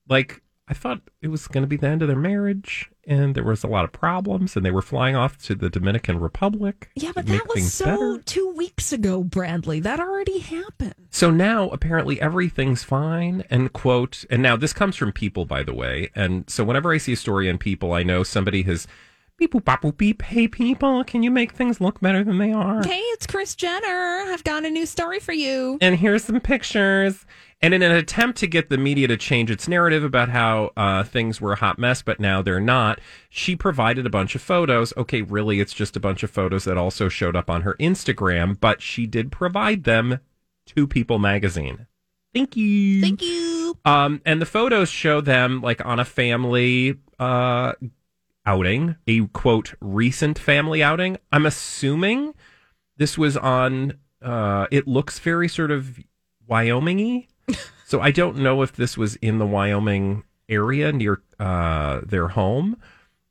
Like, 0.07 0.42
I 0.67 0.73
thought 0.73 1.01
it 1.21 1.27
was 1.27 1.47
going 1.47 1.63
to 1.63 1.67
be 1.67 1.75
the 1.75 1.87
end 1.87 2.01
of 2.01 2.07
their 2.07 2.17
marriage, 2.17 2.89
and 3.05 3.35
there 3.35 3.43
was 3.43 3.63
a 3.63 3.67
lot 3.67 3.83
of 3.83 3.91
problems, 3.91 4.55
and 4.55 4.65
they 4.65 4.71
were 4.71 4.81
flying 4.81 5.15
off 5.15 5.37
to 5.43 5.55
the 5.55 5.69
Dominican 5.69 6.19
Republic. 6.19 6.89
Yeah, 6.95 7.11
but 7.13 7.25
that 7.25 7.47
was 7.53 7.73
so 7.73 7.85
better. 7.85 8.23
two 8.23 8.53
weeks 8.55 8.93
ago, 8.93 9.23
Bradley. 9.23 9.81
That 9.81 9.99
already 9.99 10.39
happened. 10.39 10.95
So 11.09 11.29
now 11.29 11.67
apparently 11.69 12.21
everything's 12.21 12.83
fine. 12.83 13.43
And 13.49 13.73
quote, 13.73 14.23
and 14.29 14.41
now 14.41 14.55
this 14.55 14.71
comes 14.71 14.95
from 14.95 15.11
people, 15.11 15.43
by 15.45 15.63
the 15.63 15.73
way. 15.73 16.09
And 16.15 16.49
so 16.49 16.63
whenever 16.63 16.93
I 16.93 16.97
see 16.97 17.13
a 17.13 17.17
story 17.17 17.49
in 17.49 17.57
people, 17.57 17.91
I 17.91 18.03
know 18.03 18.23
somebody 18.23 18.63
has 18.63 18.87
beep 19.43 19.51
boop 19.51 19.65
bop 19.65 19.81
boop 19.81 19.97
beep. 19.97 20.21
Hey 20.21 20.47
people, 20.47 21.03
can 21.03 21.21
you 21.21 21.29
make 21.29 21.51
things 21.51 21.81
look 21.81 21.99
better 21.99 22.23
than 22.23 22.37
they 22.37 22.53
are? 22.53 22.81
Hey, 22.83 22.99
it's 22.99 23.27
Kris 23.27 23.55
Jenner. 23.55 24.23
I've 24.27 24.43
got 24.45 24.63
a 24.63 24.69
new 24.69 24.85
story 24.85 25.19
for 25.19 25.33
you. 25.33 25.77
and 25.81 25.97
here's 25.97 26.23
some 26.23 26.39
pictures. 26.39 27.25
And 27.61 27.73
in 27.73 27.81
an 27.81 27.91
attempt 27.91 28.37
to 28.39 28.47
get 28.47 28.69
the 28.69 28.77
media 28.77 29.07
to 29.07 29.17
change 29.17 29.49
its 29.51 29.67
narrative 29.67 30.03
about 30.03 30.29
how 30.29 30.71
uh, 30.75 31.03
things 31.03 31.39
were 31.41 31.53
a 31.53 31.55
hot 31.57 31.77
mess, 31.77 32.01
but 32.01 32.19
now 32.19 32.41
they're 32.41 32.59
not, 32.59 32.99
she 33.29 33.55
provided 33.55 34.05
a 34.05 34.09
bunch 34.09 34.35
of 34.35 34.41
photos. 34.41 34.93
Okay, 34.97 35.21
really, 35.21 35.59
it's 35.61 35.73
just 35.73 35.95
a 35.95 35.99
bunch 35.99 36.23
of 36.23 36.31
photos 36.31 36.65
that 36.65 36.77
also 36.77 37.07
showed 37.09 37.35
up 37.35 37.49
on 37.49 37.61
her 37.61 37.75
Instagram, 37.79 38.57
but 38.59 38.81
she 38.81 39.05
did 39.05 39.31
provide 39.31 39.83
them 39.85 40.19
to 40.67 40.87
People 40.87 41.19
magazine. 41.19 41.87
Thank 42.33 42.57
you. 42.57 43.01
Thank 43.01 43.21
you. 43.21 43.77
Um, 43.85 44.21
and 44.25 44.41
the 44.41 44.45
photos 44.45 44.89
show 44.89 45.21
them 45.21 45.61
like 45.61 45.85
on 45.85 45.99
a 45.99 46.05
family 46.05 46.95
uh 47.19 47.73
outing, 48.45 48.95
a 49.07 49.25
quote 49.27 49.73
recent 49.79 50.37
family 50.37 50.83
outing. 50.83 51.17
I'm 51.31 51.45
assuming 51.45 52.33
this 52.97 53.17
was 53.17 53.37
on. 53.37 53.97
Uh, 54.21 54.67
it 54.71 54.87
looks 54.87 55.19
very 55.19 55.49
sort 55.49 55.71
of 55.71 55.99
Wyomingy, 56.49 57.27
so 57.85 57.99
I 58.01 58.11
don't 58.11 58.37
know 58.37 58.61
if 58.61 58.73
this 58.73 58.97
was 58.97 59.15
in 59.17 59.37
the 59.39 59.45
Wyoming 59.45 60.23
area 60.49 60.91
near 60.91 61.21
uh 61.39 62.01
their 62.05 62.29
home. 62.29 62.77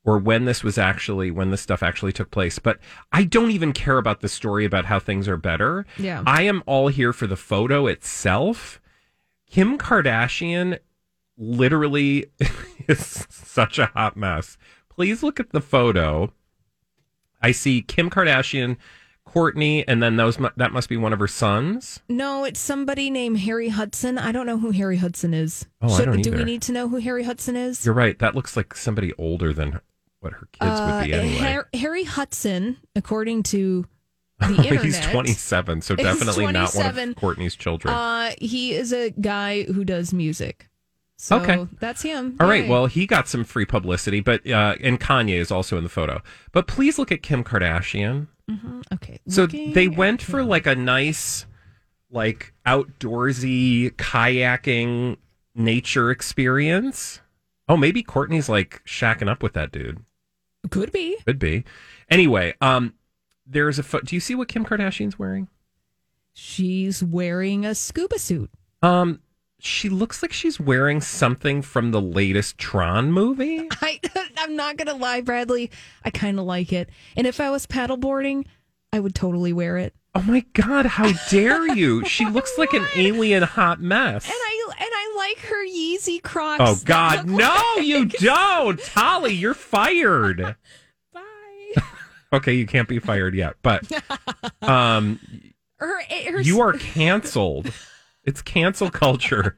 Or 0.04 0.18
when 0.18 0.46
this 0.46 0.64
was 0.64 0.78
actually 0.78 1.30
when 1.30 1.52
this 1.52 1.60
stuff 1.60 1.80
actually 1.80 2.12
took 2.12 2.32
place, 2.32 2.58
but 2.58 2.80
I 3.12 3.22
don't 3.22 3.52
even 3.52 3.72
care 3.72 3.98
about 3.98 4.20
the 4.20 4.28
story 4.28 4.64
about 4.64 4.86
how 4.86 4.98
things 4.98 5.28
are 5.28 5.36
better. 5.36 5.86
Yeah. 5.96 6.24
I 6.26 6.42
am 6.42 6.64
all 6.66 6.88
here 6.88 7.12
for 7.12 7.28
the 7.28 7.36
photo 7.36 7.86
itself. 7.86 8.80
Kim 9.48 9.78
Kardashian 9.78 10.80
literally 11.38 12.26
is 12.88 13.26
such 13.30 13.78
a 13.78 13.86
hot 13.86 14.16
mess. 14.16 14.56
Please 14.94 15.22
look 15.22 15.40
at 15.40 15.50
the 15.50 15.60
photo. 15.60 16.32
I 17.40 17.52
see 17.52 17.82
Kim 17.82 18.08
Kardashian, 18.10 18.76
Kourtney, 19.26 19.84
and 19.88 20.02
then 20.02 20.16
those 20.16 20.36
that 20.56 20.72
must 20.72 20.88
be 20.88 20.96
one 20.96 21.12
of 21.12 21.18
her 21.18 21.26
sons. 21.28 22.00
No, 22.08 22.44
it's 22.44 22.60
somebody 22.60 23.10
named 23.10 23.38
Harry 23.40 23.68
Hudson. 23.68 24.18
I 24.18 24.32
don't 24.32 24.46
know 24.46 24.58
who 24.58 24.70
Harry 24.70 24.98
Hudson 24.98 25.34
is. 25.34 25.66
Oh, 25.80 25.92
I 25.94 26.04
don't 26.04 26.20
do 26.22 26.32
we 26.32 26.44
need 26.44 26.62
to 26.62 26.72
know 26.72 26.88
who 26.88 26.98
Harry 26.98 27.24
Hudson 27.24 27.56
is? 27.56 27.84
You're 27.84 27.94
right. 27.94 28.18
That 28.18 28.34
looks 28.34 28.56
like 28.56 28.74
somebody 28.76 29.12
older 29.18 29.52
than 29.52 29.80
what 30.20 30.34
her 30.34 30.48
kids 30.52 30.80
would 30.80 31.04
be 31.04 31.14
Uh, 31.14 31.18
anyway. 31.18 31.36
Har- 31.38 31.68
Harry 31.74 32.04
Hudson, 32.04 32.76
according 32.94 33.42
to 33.44 33.86
the 34.40 34.54
internet, 34.56 34.84
He's 34.84 35.00
27, 35.00 35.82
so 35.82 35.96
definitely 35.96 36.52
not 36.52 36.74
one 36.74 36.86
of 36.86 36.94
Kourtney's 37.16 37.56
children. 37.56 37.94
Uh, 37.94 38.32
he 38.40 38.72
is 38.74 38.92
a 38.92 39.10
guy 39.10 39.62
who 39.64 39.84
does 39.84 40.12
music. 40.12 40.68
So 41.24 41.36
Okay. 41.38 41.68
that's 41.78 42.02
him. 42.02 42.36
All 42.40 42.48
right. 42.48 42.64
Yay. 42.64 42.68
Well, 42.68 42.86
he 42.86 43.06
got 43.06 43.28
some 43.28 43.44
free 43.44 43.64
publicity, 43.64 44.18
but 44.18 44.44
uh, 44.50 44.74
and 44.80 44.98
Kanye 44.98 45.36
is 45.38 45.52
also 45.52 45.76
in 45.78 45.84
the 45.84 45.88
photo. 45.88 46.20
But 46.50 46.66
please 46.66 46.98
look 46.98 47.12
at 47.12 47.22
Kim 47.22 47.44
Kardashian. 47.44 48.26
okay. 48.92 49.20
So 49.28 49.42
looking 49.42 49.72
they 49.72 49.86
went 49.86 50.20
for 50.20 50.40
him. 50.40 50.48
like 50.48 50.66
a 50.66 50.74
nice, 50.74 51.46
like 52.10 52.52
outdoorsy 52.66 53.92
kayaking 53.92 55.16
nature 55.54 56.10
experience. 56.10 57.20
Oh, 57.68 57.76
maybe 57.76 58.02
Kourtney's 58.02 58.48
like 58.48 58.82
shacking 58.84 59.28
up 59.30 59.44
with 59.44 59.52
that 59.52 59.70
dude. 59.70 60.04
could 60.70 60.90
be. 60.90 61.18
Could 61.24 61.38
be. 61.38 61.62
Anyway, 62.10 62.54
um, 62.60 62.94
there's 63.46 63.78
a. 63.78 63.84
Fo- 63.84 64.00
Do 64.00 64.16
you 64.16 64.20
see 64.20 64.34
what 64.34 64.48
Kim 64.48 64.64
Kardashian's 64.64 65.20
wearing? 65.20 65.46
She's 66.34 67.00
wearing 67.00 67.64
a 67.64 67.76
scuba 67.76 68.18
suit. 68.18 68.50
Um, 68.82 69.20
she 69.64 69.88
looks 69.88 70.22
like 70.22 70.32
she's 70.32 70.58
wearing 70.58 71.00
something 71.00 71.62
from 71.62 71.92
the 71.92 72.00
latest 72.02 72.58
Tron 72.58 73.12
movie. 73.12 73.68
I, 73.80 74.00
I'm 74.38 74.56
not 74.56 74.76
gonna 74.76 74.94
lie, 74.94 75.20
Bradley. 75.20 75.70
I 76.04 76.10
kind 76.10 76.38
of 76.40 76.44
like 76.44 76.72
it, 76.72 76.90
and 77.16 77.26
if 77.26 77.40
I 77.40 77.48
was 77.50 77.66
paddleboarding, 77.66 78.44
I 78.92 78.98
would 78.98 79.14
totally 79.14 79.52
wear 79.52 79.78
it. 79.78 79.94
Oh 80.16 80.22
my 80.22 80.44
God! 80.52 80.84
How 80.86 81.12
dare 81.30 81.72
you? 81.74 82.04
She 82.06 82.26
looks 82.26 82.58
like 82.58 82.72
an 82.74 82.86
alien 82.96 83.44
hot 83.44 83.80
mess. 83.80 84.24
And 84.26 84.34
I 84.34 84.70
and 84.78 84.90
I 84.92 85.14
like 85.16 85.38
her 85.46 85.66
Yeezy 85.66 86.20
Crocs. 86.20 86.62
Oh 86.66 86.76
God, 86.84 87.26
no, 87.28 87.36
like- 87.76 87.86
you 87.86 88.04
don't, 88.06 88.80
Holly. 88.88 89.32
You're 89.32 89.54
fired. 89.54 90.56
Bye. 91.14 91.82
Okay, 92.32 92.54
you 92.54 92.66
can't 92.66 92.88
be 92.88 92.98
fired 92.98 93.34
yet, 93.34 93.54
but 93.62 93.84
um, 94.62 95.20
Her, 95.76 96.02
her 96.30 96.40
you 96.40 96.60
are 96.60 96.72
canceled. 96.72 97.72
It's 98.24 98.42
cancel 98.42 98.90
culture 98.90 99.56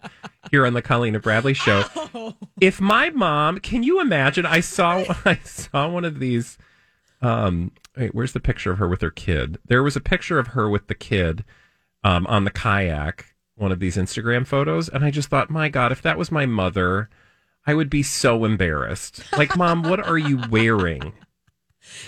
here 0.50 0.66
on 0.66 0.72
the 0.72 0.83
Colleen 0.83 1.14
and 1.14 1.22
Bradley 1.22 1.55
show. 1.55 1.85
Oh. 1.96 2.35
If 2.61 2.81
my 2.81 3.11
mom, 3.11 3.59
can 3.59 3.83
you 3.83 4.00
imagine? 4.00 4.46
I 4.46 4.61
saw 4.61 5.05
I 5.24 5.38
saw 5.44 5.88
one 5.88 6.05
of 6.05 6.18
these. 6.18 6.57
Um, 7.20 7.72
wait, 7.96 8.14
where's 8.14 8.33
the 8.33 8.40
picture 8.40 8.70
of 8.70 8.79
her 8.79 8.88
with 8.88 9.00
her 9.00 9.11
kid? 9.11 9.59
There 9.66 9.83
was 9.83 9.96
a 9.96 10.00
picture 10.00 10.38
of 10.38 10.48
her 10.48 10.68
with 10.68 10.87
the 10.88 10.94
kid 10.94 11.44
um, 12.03 12.27
on 12.27 12.44
the 12.44 12.50
kayak. 12.50 13.35
One 13.57 13.70
of 13.70 13.79
these 13.79 13.96
Instagram 13.96 14.46
photos, 14.46 14.88
and 14.88 15.05
I 15.05 15.12
just 15.12 15.29
thought, 15.29 15.48
my 15.48 15.68
God, 15.68 15.92
if 15.92 16.03
that 16.03 16.18
was 16.18 16.33
my 16.33 16.44
mother, 16.44 17.09
I 17.66 17.74
would 17.74 17.88
be 17.88 18.03
so 18.03 18.44
embarrassed. 18.44 19.22
Like, 19.37 19.57
mom, 19.57 19.85
what 19.85 20.00
are 20.05 20.18
you 20.18 20.42
wearing? 20.50 21.12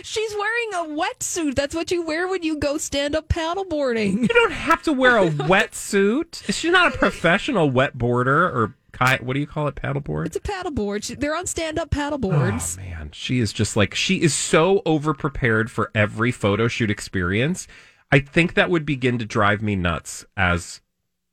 She's 0.03 0.35
wearing 0.35 0.75
a 0.75 0.99
wetsuit. 1.01 1.55
That's 1.55 1.75
what 1.75 1.91
you 1.91 2.03
wear 2.03 2.27
when 2.29 2.43
you 2.43 2.59
go 2.59 2.79
stand 2.79 3.15
up 3.15 3.29
paddleboarding. 3.29 4.23
You 4.23 4.29
don't 4.29 4.53
have 4.53 4.83
to 4.85 4.93
wear 4.93 5.19
a 5.19 5.29
wetsuit. 5.31 6.53
She's 6.53 6.71
not 6.73 6.95
a 6.95 6.99
professional 6.99 7.71
wet 7.71 7.97
boarder 7.99 8.45
or 8.47 8.75
kayak. 8.93 9.23
What 9.23 9.35
do 9.35 9.41
you 9.41 9.47
call 9.47 9.69
it? 9.69 9.75
Paddleboard. 9.75 10.27
It's 10.27 10.37
a 10.37 10.41
paddleboard. 10.41 11.21
They're 11.21 11.37
on 11.37 11.47
stand 11.47 11.79
up 11.79 11.89
Oh 11.93 11.97
paddleboards. 11.97 12.77
man, 12.79 13.11
she 13.13 13.39
is 13.39 13.53
just 13.53 13.77
like 13.77 13.95
she 13.95 14.23
is 14.23 14.35
so 14.35 14.83
over 14.87 15.15
prepared 15.15 15.71
for 15.71 15.91
every 15.95 16.33
photo 16.33 16.69
shoot 16.69 16.91
experience. 16.91 17.69
I 18.11 18.21
think 18.21 18.55
that 18.55 18.71
would 18.71 18.87
begin 18.87 19.19
to 19.19 19.25
drive 19.25 19.63
me 19.63 19.77
nuts 19.77 20.25
as 20.37 20.81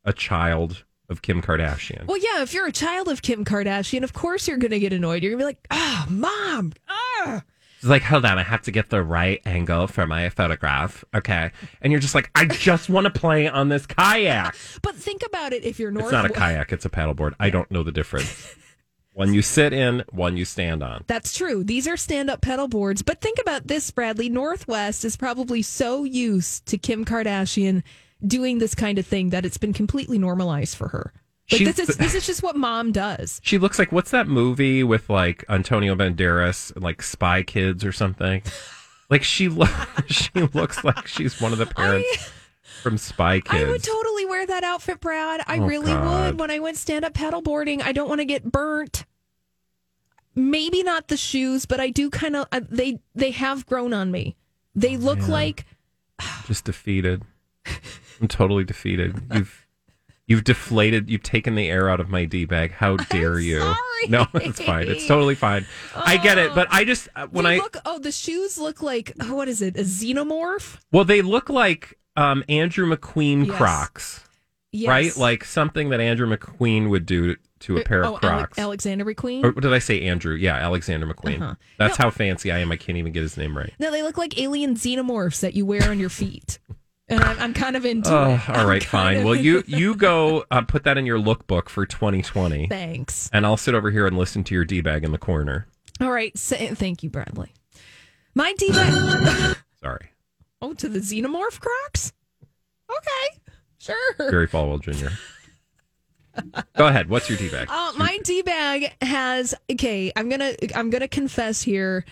a 0.04 0.12
child 0.12 0.84
of 1.10 1.22
Kim 1.22 1.42
Kardashian. 1.42 2.06
Well, 2.08 2.18
yeah, 2.18 2.42
if 2.42 2.54
you're 2.54 2.68
a 2.68 2.72
child 2.72 3.08
of 3.08 3.22
Kim 3.22 3.46
Kardashian, 3.46 4.04
of 4.04 4.14
course 4.14 4.48
you're 4.48 4.58
going 4.58 4.72
to 4.72 4.80
get 4.80 4.92
annoyed. 4.94 5.22
You're 5.22 5.32
going 5.38 5.40
to 5.40 5.44
be 5.44 5.46
like, 5.46 5.68
ah, 5.72 6.06
mom, 6.10 6.74
ah. 6.90 7.44
She's 7.84 7.90
like, 7.90 8.04
hold 8.04 8.24
on, 8.24 8.38
I 8.38 8.44
have 8.44 8.62
to 8.62 8.72
get 8.72 8.90
the 8.92 9.04
right 9.04 9.42
angle 9.46 9.88
for 9.88 10.08
my 10.08 10.30
photograph. 10.30 11.04
Okay. 11.14 11.52
And 11.82 11.92
you're 11.92 12.00
just 12.00 12.16
like, 12.16 12.32
I 12.34 12.46
just 12.46 12.90
want 12.90 13.04
to 13.08 13.10
play 13.10 13.50
on 13.50 13.68
this 13.68 13.86
kayak. 13.86 14.56
But 14.82 14.96
think 14.96 15.22
about 15.26 15.52
it 15.52 15.66
if 15.66 15.82
you're 15.82 15.92
North. 15.92 16.06
It's 16.06 16.14
not 16.14 16.24
a 16.24 16.30
kayak, 16.30 16.72
it's 16.72 16.86
a 16.86 16.90
paddleboard. 16.90 17.34
I 17.42 17.50
don't 17.50 17.70
know 17.70 17.84
the 17.84 17.92
difference. 17.92 18.56
one 19.12 19.34
you 19.34 19.42
sit 19.42 19.74
in, 19.74 20.06
one 20.12 20.38
you 20.38 20.46
stand 20.46 20.82
on. 20.82 21.04
That's 21.08 21.36
true. 21.38 21.62
These 21.62 21.86
are 21.90 21.98
stand 21.98 22.30
up 22.30 22.40
pedal 22.40 22.70
boards. 22.70 23.02
But 23.02 23.20
think 23.20 23.38
about 23.38 23.68
this, 23.68 23.92
Bradley. 23.92 24.30
North 24.30 24.66
West 24.66 25.04
is 25.04 25.18
probably 25.18 25.62
so 25.62 26.06
used 26.06 26.66
to 26.68 26.78
Kim 26.78 27.04
Kardashian 27.04 27.84
doing 28.26 28.60
this 28.60 28.74
kind 28.74 28.98
of 28.98 29.06
thing 29.06 29.32
that 29.32 29.46
it's 29.46 29.58
been 29.58 29.74
completely 29.74 30.18
normalized 30.18 30.78
for 30.78 30.88
her. 30.88 31.12
Like 31.54 31.76
this 31.76 31.90
is 31.90 31.98
this 31.98 32.16
is 32.16 32.26
just 32.26 32.44
what 32.44 32.56
mom 32.56 32.92
does. 32.92 33.40
She 33.44 33.58
looks 33.58 33.80
like 33.80 33.92
what's 33.92 34.12
that 34.12 34.28
movie 34.28 34.84
with 34.84 35.10
like 35.10 35.44
Antonio 35.50 35.96
Banderas, 35.96 36.72
like 36.82 37.02
Spy 37.02 37.44
Kids 37.44 37.84
or 37.86 37.92
something? 37.92 38.42
Like 39.10 39.24
she 39.24 39.50
lo- 39.50 39.68
she 40.08 40.30
looks 40.54 40.84
like 40.84 41.08
she's 41.08 41.40
one 41.42 41.52
of 41.54 41.60
the 41.60 41.66
parents 41.66 42.32
from 42.82 42.98
Spy 42.98 43.40
Kids. 43.42 43.64
I 43.64 43.70
would 43.70 43.84
totally 43.84 44.26
wear 44.26 44.46
that 44.48 44.64
outfit, 44.64 45.00
Brad. 45.00 45.42
I 45.48 45.60
Oh, 45.60 45.66
really 45.66 45.92
God. 45.92 46.26
would 46.32 46.40
when 46.40 46.52
I 46.52 46.60
went 46.60 46.78
stand 46.78 47.06
up 47.06 47.14
paddleboarding. 47.14 47.82
I 47.82 47.92
don't 47.92 48.10
want 48.10 48.20
to 48.22 48.26
get 48.26 48.52
burnt. 48.52 49.06
Maybe 50.36 50.82
not 50.82 51.10
the 51.10 51.18
shoes, 51.18 51.66
but 51.68 51.80
I 51.80 51.90
do 51.92 52.10
kind 52.10 52.36
of. 52.36 52.48
Uh, 52.52 52.62
they 52.70 53.00
they 53.14 53.30
have 53.32 53.66
grown 53.68 53.94
on 53.94 54.10
me. 54.12 54.36
They 54.74 54.98
look 54.98 55.20
man. 55.20 55.30
like 55.30 55.66
Just 56.48 56.66
defeated. 56.66 57.22
I'm 58.22 58.28
totally 58.28 58.64
defeated. 58.64 59.16
You've 59.32 59.63
you've 60.34 60.44
deflated. 60.44 61.10
You've 61.12 61.22
taken 61.22 61.54
the 61.54 61.70
air 61.70 61.90
out 61.90 62.00
of 62.00 62.10
my 62.10 62.26
d 62.26 62.46
bag. 62.46 62.72
How 62.72 62.98
dare 62.98 63.40
you? 63.40 63.60
sorry. 63.60 63.78
No, 64.10 64.26
it's 64.34 64.60
fine. 64.60 64.88
It's 64.88 65.06
totally 65.06 65.36
fine. 65.36 65.66
I 65.96 66.18
get 66.18 66.40
it, 66.40 66.56
but 66.56 66.68
I 66.72 66.84
just 66.86 67.08
uh, 67.16 67.28
when 67.28 67.46
they 67.46 67.56
I 67.56 67.58
look. 67.58 67.78
Oh, 67.86 68.00
the 68.00 68.12
shoes 68.12 68.58
look 68.58 68.82
like 68.82 69.14
oh, 69.22 69.36
what 69.36 69.48
is 69.48 69.62
it? 69.62 69.78
A 69.78 69.82
xenomorph? 69.84 70.78
well, 70.92 71.06
they 71.06 71.22
look 71.22 71.50
like 71.50 72.00
um, 72.18 72.44
Andrew 72.50 72.90
McQueen 72.90 73.46
Yes. 73.46 73.56
Crocs, 73.58 74.24
Yes. 74.72 74.90
right? 74.90 75.16
Like 75.18 75.46
something 75.46 75.90
that 75.90 76.00
Andrew 76.02 76.28
McQueen 76.36 76.90
would 76.90 77.06
do 77.06 77.36
to 77.60 77.78
a 77.78 77.84
pair 77.84 78.04
oh, 78.04 78.16
of 78.16 78.24
Ale- 78.24 78.30
Crocs. 78.30 78.58
Alexander 78.58 79.06
McQueen. 79.06 79.44
Or 79.44 79.52
what 79.52 79.62
did 79.62 79.72
I 79.74 79.80
say, 79.80 80.02
Andrew? 80.02 80.36
Yeah, 80.36 80.56
Alexander 80.56 81.06
McQueen. 81.08 81.42
Uh-huh. 81.42 81.56
That's 81.78 81.98
No. 82.00 82.06
how 82.06 82.10
fancy 82.12 82.52
I 82.52 82.58
am. 82.60 82.72
I 82.72 82.76
can't 82.76 82.98
even 82.98 83.14
get 83.14 83.22
his 83.22 83.38
name 83.38 83.56
right. 83.58 83.72
no, 83.80 83.92
they 83.92 84.02
look 84.04 84.18
like 84.18 84.38
alien 84.40 84.76
xenomorphs 84.76 85.40
that 85.42 85.54
you 85.54 85.66
wear 85.66 85.90
on 85.90 86.00
your 86.00 86.10
feet, 86.10 86.58
and 87.10 87.22
I'm, 87.24 87.40
I'm 87.40 87.54
kind 87.54 87.76
of 87.76 87.86
into 87.86 88.10
Oh, 88.12 88.32
it. 88.36 88.50
all 88.50 88.70
I'm 88.70 88.80
fine. 88.82 89.24
Well, 89.24 89.36
you 89.36 89.64
you 89.68 89.96
go 89.96 90.46
uh, 90.52 90.62
put 90.62 90.84
that 90.86 90.98
in 90.98 91.06
your 91.06 91.20
lookbook 91.20 91.70
for 91.70 91.86
2020, 91.86 92.68
Thanks. 92.68 93.30
and 93.34 93.46
I'll 93.46 93.58
sit 93.58 93.74
over 93.76 93.92
here 93.92 94.08
and 94.08 94.18
listen 94.18 94.44
to 94.46 94.56
your 94.56 94.66
d 94.66 94.82
bag 94.82 95.04
in 95.04 95.12
the 95.12 95.18
corner. 95.18 95.68
All 96.02 96.12
right. 96.12 96.36
So, 96.38 96.56
thank 96.56 97.04
you, 97.04 97.10
Bradley. 97.10 97.52
My 98.36 98.54
d 98.58 98.70
bag. 98.72 99.58
Sorry, 99.82 100.10
oh, 100.62 100.74
to 100.74 100.88
the 100.90 101.00
xenomorph 101.00 101.60
Crocs. 101.60 102.14
Okay, 102.90 103.40
sure. 103.80 104.30
Gary 104.32 104.48
Falwell 104.48 104.80
Jr. 104.82 105.14
go 106.78 106.88
ahead. 106.88 107.10
What's 107.10 107.30
your 107.30 107.38
d 107.38 107.50
bag? 107.50 107.68
Uh, 107.70 107.92
my 107.98 108.18
d 108.24 108.42
bag 108.42 108.94
has 109.02 109.54
okay. 109.72 110.12
I'm 110.16 110.30
gonna 110.30 110.54
I'm 110.76 110.90
gonna 110.90 111.08
confess 111.08 111.62
here 111.62 112.06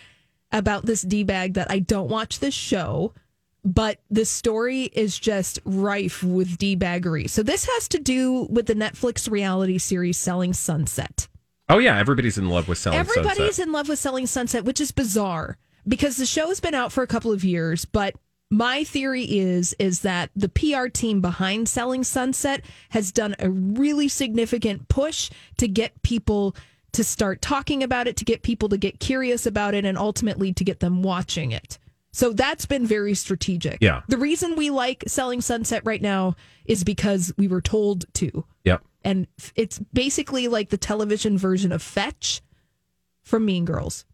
about 0.51 0.85
this 0.85 1.01
d 1.01 1.23
bag 1.23 1.53
that 1.55 1.71
I 1.71 1.79
don't 1.79 2.09
watch 2.09 2.39
this 2.39 2.53
show, 2.53 3.13
but 3.63 3.99
the 4.09 4.25
story 4.25 4.83
is 4.83 5.17
just 5.17 5.59
rife 5.65 6.23
with 6.23 6.57
d 6.57 6.75
baggery. 6.75 7.29
So 7.29 7.43
this 7.43 7.65
has 7.65 7.87
to 7.89 7.99
do 7.99 8.47
with 8.49 8.65
the 8.65 8.75
Netflix 8.75 9.29
reality 9.29 9.77
series 9.77 10.17
Selling 10.17 10.53
Sunset. 10.53 11.27
Oh 11.69 11.77
yeah, 11.77 11.97
everybody's 11.97 12.37
in 12.37 12.49
love 12.49 12.67
with 12.67 12.77
selling 12.77 12.99
Sunset. 12.99 13.17
Everybody's 13.17 13.55
Sunset. 13.55 13.67
in 13.67 13.71
love 13.71 13.89
with 13.89 13.99
Selling 13.99 14.27
Sunset, 14.27 14.65
which 14.65 14.81
is 14.81 14.91
bizarre 14.91 15.57
because 15.87 16.17
the 16.17 16.25
show's 16.25 16.59
been 16.59 16.75
out 16.75 16.91
for 16.91 17.03
a 17.03 17.07
couple 17.07 17.31
of 17.31 17.43
years, 17.43 17.85
but 17.85 18.15
my 18.49 18.83
theory 18.83 19.23
is 19.23 19.73
is 19.79 20.01
that 20.01 20.29
the 20.35 20.49
PR 20.49 20.87
team 20.87 21.21
behind 21.21 21.69
Selling 21.69 22.03
Sunset 22.03 22.65
has 22.89 23.11
done 23.11 23.35
a 23.39 23.49
really 23.49 24.07
significant 24.07 24.89
push 24.89 25.29
to 25.57 25.67
get 25.67 26.01
people 26.01 26.55
to 26.91 27.03
start 27.03 27.41
talking 27.41 27.83
about 27.83 28.07
it, 28.07 28.17
to 28.17 28.25
get 28.25 28.41
people 28.41 28.67
to 28.69 28.77
get 28.77 28.99
curious 28.99 29.45
about 29.45 29.73
it, 29.73 29.85
and 29.85 29.97
ultimately 29.97 30.51
to 30.53 30.63
get 30.63 30.81
them 30.81 31.01
watching 31.01 31.51
it. 31.51 31.79
So 32.11 32.33
that's 32.33 32.65
been 32.65 32.85
very 32.85 33.13
strategic. 33.13 33.77
Yeah. 33.81 34.01
The 34.07 34.17
reason 34.17 34.55
we 34.55 34.69
like 34.69 35.03
Selling 35.07 35.39
Sunset 35.41 35.81
right 35.85 36.01
now 36.01 36.35
is 36.65 36.83
because 36.83 37.33
we 37.37 37.47
were 37.47 37.61
told 37.61 38.05
to. 38.15 38.45
Yep. 38.65 38.83
And 39.03 39.27
it's 39.55 39.79
basically 39.93 40.47
like 40.49 40.69
the 40.69 40.77
television 40.77 41.37
version 41.37 41.71
of 41.71 41.81
Fetch 41.81 42.41
from 43.23 43.45
Mean 43.45 43.65
Girls. 43.65 44.05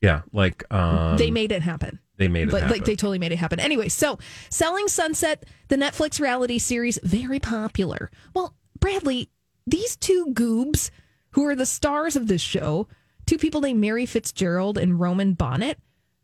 Yeah. 0.00 0.22
Like 0.32 0.64
um, 0.72 1.16
they 1.16 1.30
made 1.30 1.52
it 1.52 1.62
happen. 1.62 2.00
they 2.16 2.28
made 2.28 2.48
it 2.48 2.52
Like, 2.52 2.62
happen. 2.64 2.76
like 2.78 2.84
they 2.86 2.96
totally 2.96 3.18
made 3.18 3.32
it 3.32 3.36
happen. 3.36 3.60
Anyway, 3.60 3.88
so 3.88 4.18
Selling 4.50 4.88
Sunset, 4.88 5.44
the 5.68 5.76
Netflix 5.76 6.20
reality 6.20 6.58
series, 6.58 6.98
very 7.02 7.38
popular. 7.38 8.10
Well, 8.34 8.54
Bradley, 8.80 9.30
these 9.66 9.96
two 9.96 10.28
goobs 10.32 10.90
who 11.30 11.46
are 11.46 11.54
the 11.56 11.66
stars 11.66 12.16
of 12.16 12.26
this 12.26 12.42
show, 12.42 12.88
two 13.24 13.38
people 13.38 13.60
named 13.60 13.80
Mary 13.80 14.04
Fitzgerald 14.06 14.76
and 14.78 14.98
Romain 15.00 15.32
Bonnet, 15.34 15.78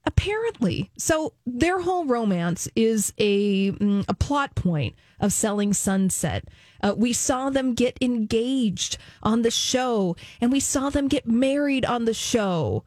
apparently, 0.05 0.91
so 0.97 1.35
their 1.47 1.81
whole 1.81 2.05
romance 2.05 2.69
is 2.75 3.13
a 3.19 3.73
mm, 3.73 4.05
a 4.09 4.15
plot 4.15 4.55
point 4.55 4.95
of 5.21 5.33
Selling 5.33 5.73
Sunset. 5.73 6.45
Uh, 6.83 6.95
we 6.97 7.13
saw 7.13 7.51
them 7.51 7.75
get 7.75 7.97
engaged 8.01 8.99
on 9.23 9.43
the 9.43 9.51
show, 9.51 10.17
and 10.41 10.51
we 10.51 10.61
saw 10.61 10.91
them 10.91 11.09
get 11.09 11.27
married 11.27 11.85
on 11.85 12.05
the 12.05 12.15
show. 12.15 12.85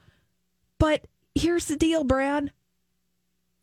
But 0.78 1.06
here's 1.34 1.65
the 1.65 1.78
deal, 1.78 2.04
Brad. 2.04 2.51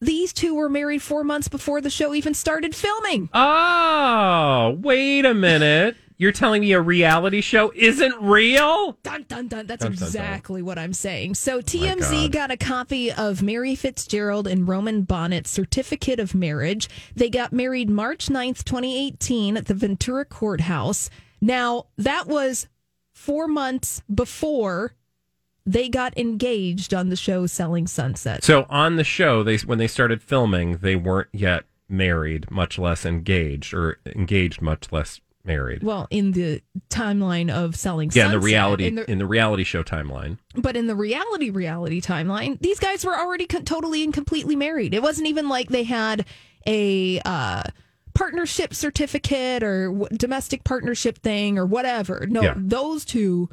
These 0.00 0.32
two 0.32 0.54
were 0.56 0.68
married 0.68 1.00
four 1.00 1.22
months 1.22 1.46
before 1.46 1.80
the 1.80 1.90
show 1.90 2.12
even 2.12 2.34
started 2.34 2.74
filming. 2.74 3.28
oh, 3.32 4.76
wait 4.80 5.24
a 5.24 5.32
minute. 5.32 5.96
You're 6.18 6.32
telling 6.32 6.60
me 6.60 6.72
a 6.72 6.80
reality 6.80 7.40
show 7.40 7.72
isn't 7.74 8.14
real? 8.22 8.98
Dun 9.02 9.24
dun 9.28 9.48
dun. 9.48 9.66
That's 9.66 9.82
Dun, 9.82 9.92
dun, 9.92 9.98
dun. 9.98 10.08
exactly 10.08 10.62
what 10.62 10.78
I'm 10.78 10.92
saying. 10.92 11.34
So 11.34 11.60
TMZ 11.60 12.22
God. 12.24 12.32
got 12.32 12.50
a 12.50 12.56
copy 12.56 13.10
of 13.12 13.42
Mary 13.42 13.74
Fitzgerald 13.74 14.46
and 14.46 14.68
Romain 14.68 15.02
Bonnet's 15.02 15.50
certificate 15.50 16.20
of 16.20 16.34
marriage. 16.34 16.88
They 17.14 17.30
got 17.30 17.52
married 17.52 17.90
March 17.90 18.28
9th, 18.28 18.64
2018 18.64 19.56
at 19.56 19.66
the 19.66 19.74
Ventura 19.74 20.24
Courthouse. 20.24 21.10
Now, 21.40 21.86
that 21.98 22.26
was 22.26 22.68
four 23.12 23.48
months 23.48 24.02
before 24.12 24.94
they 25.66 25.88
got 25.88 26.16
engaged 26.18 26.92
on 26.94 27.08
the 27.08 27.16
show 27.16 27.46
Selling 27.46 27.86
Sunset. 27.86 28.42
So 28.42 28.66
on 28.68 28.96
the 28.96 29.04
show, 29.04 29.42
they 29.42 29.56
when 29.58 29.78
they 29.78 29.86
started 29.86 30.22
filming, 30.22 30.78
they 30.78 30.96
weren't 30.96 31.28
yet 31.32 31.64
married, 31.88 32.50
much 32.50 32.78
less 32.78 33.04
engaged, 33.06 33.72
or 33.74 33.98
engaged, 34.06 34.60
much 34.60 34.90
less 34.90 35.20
married. 35.44 35.82
Well, 35.82 36.06
in 36.10 36.32
the 36.32 36.62
timeline 36.90 37.50
of 37.50 37.76
Selling 37.76 38.10
yeah, 38.14 38.26
in 38.26 38.32
the 38.32 38.40
reality 38.40 38.86
in 38.86 38.94
the- 38.96 39.10
in 39.10 39.18
the 39.18 39.26
reality 39.26 39.64
show 39.64 39.82
timeline. 39.82 40.38
But 40.54 40.76
in 40.76 40.86
the 40.86 40.94
reality 40.96 41.50
reality 41.50 42.00
timeline, 42.00 42.58
these 42.60 42.78
guys 42.78 43.04
were 43.04 43.16
already 43.18 43.46
co- 43.46 43.60
totally 43.60 44.04
and 44.04 44.12
completely 44.14 44.56
married. 44.56 44.94
It 44.94 45.02
wasn't 45.02 45.28
even 45.28 45.48
like 45.48 45.68
they 45.68 45.84
had 45.84 46.24
a 46.66 47.20
uh, 47.24 47.62
partnership 48.14 48.74
certificate 48.74 49.62
or 49.62 49.88
w- 49.90 50.16
domestic 50.16 50.64
partnership 50.64 51.18
thing 51.18 51.58
or 51.58 51.66
whatever. 51.66 52.26
No, 52.28 52.42
Yeah. 52.42 52.54
those 52.56 53.04
two 53.04 53.48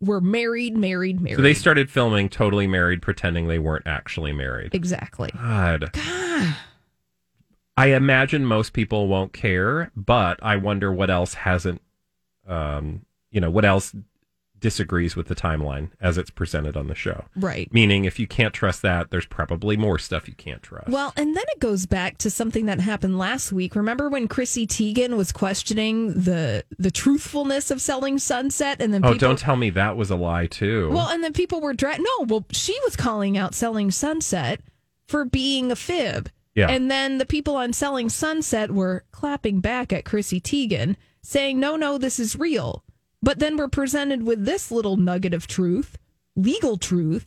were 0.00 0.20
married, 0.20 0.76
married, 0.76 1.20
married. 1.20 1.36
So 1.36 1.42
they 1.42 1.54
started 1.54 1.88
filming 1.88 2.28
totally 2.28 2.66
married, 2.66 3.00
pretending 3.00 3.46
they 3.46 3.60
weren't 3.60 3.86
actually 3.86 4.32
married. 4.32 4.74
exactly. 4.74 5.30
God. 5.34 5.90
God. 5.92 6.56
I 7.76 7.86
imagine 7.88 8.44
most 8.44 8.72
people 8.72 9.08
won't 9.08 9.32
care, 9.32 9.90
but 9.96 10.38
I 10.42 10.56
wonder 10.56 10.92
what 10.92 11.10
else 11.10 11.34
hasn't, 11.34 11.80
um, 12.46 13.06
you 13.30 13.40
know, 13.40 13.50
what 13.50 13.64
else 13.64 13.94
disagrees 14.62 15.16
with 15.16 15.26
the 15.26 15.34
timeline 15.34 15.90
as 16.00 16.16
it's 16.16 16.30
presented 16.30 16.76
on 16.76 16.86
the 16.86 16.94
show. 16.94 17.24
Right. 17.36 17.70
Meaning, 17.72 18.04
if 18.06 18.18
you 18.18 18.26
can't 18.26 18.54
trust 18.54 18.80
that, 18.82 19.10
there's 19.10 19.26
probably 19.26 19.76
more 19.76 19.98
stuff 19.98 20.28
you 20.28 20.34
can't 20.34 20.62
trust. 20.62 20.88
Well, 20.88 21.12
and 21.16 21.36
then 21.36 21.44
it 21.48 21.60
goes 21.60 21.84
back 21.84 22.16
to 22.18 22.30
something 22.30 22.66
that 22.66 22.80
happened 22.80 23.18
last 23.18 23.52
week. 23.52 23.74
Remember 23.74 24.08
when 24.08 24.28
Chrissy 24.28 24.66
Teigen 24.66 25.16
was 25.16 25.32
questioning 25.32 26.14
the 26.14 26.64
the 26.78 26.90
truthfulness 26.90 27.70
of 27.70 27.82
selling 27.82 28.18
Sunset, 28.18 28.80
and 28.80 28.94
then 28.94 29.04
oh, 29.04 29.12
people, 29.12 29.28
don't 29.28 29.38
tell 29.38 29.56
me 29.56 29.68
that 29.70 29.96
was 29.96 30.10
a 30.10 30.16
lie 30.16 30.46
too. 30.46 30.90
Well, 30.90 31.08
and 31.08 31.22
then 31.22 31.32
people 31.32 31.60
were 31.60 31.74
dra- 31.74 31.98
no. 31.98 32.26
Well, 32.26 32.46
she 32.52 32.78
was 32.84 32.96
calling 32.96 33.36
out 33.36 33.54
Selling 33.54 33.90
Sunset 33.90 34.60
for 35.08 35.24
being 35.24 35.72
a 35.72 35.76
fib. 35.76 36.30
Yeah. 36.54 36.68
And 36.68 36.90
then 36.90 37.18
the 37.18 37.26
people 37.26 37.56
on 37.56 37.72
Selling 37.72 38.08
Sunset 38.08 38.70
were 38.70 39.04
clapping 39.10 39.60
back 39.60 39.92
at 39.92 40.04
Chrissy 40.04 40.40
Teigen, 40.40 40.96
saying, 41.22 41.58
"No, 41.58 41.76
no, 41.76 41.98
this 41.98 42.20
is 42.20 42.36
real." 42.36 42.84
But 43.22 43.38
then 43.38 43.56
we're 43.56 43.68
presented 43.68 44.24
with 44.24 44.44
this 44.44 44.70
little 44.70 44.96
nugget 44.96 45.32
of 45.32 45.46
truth, 45.46 45.96
legal 46.36 46.76
truth. 46.76 47.26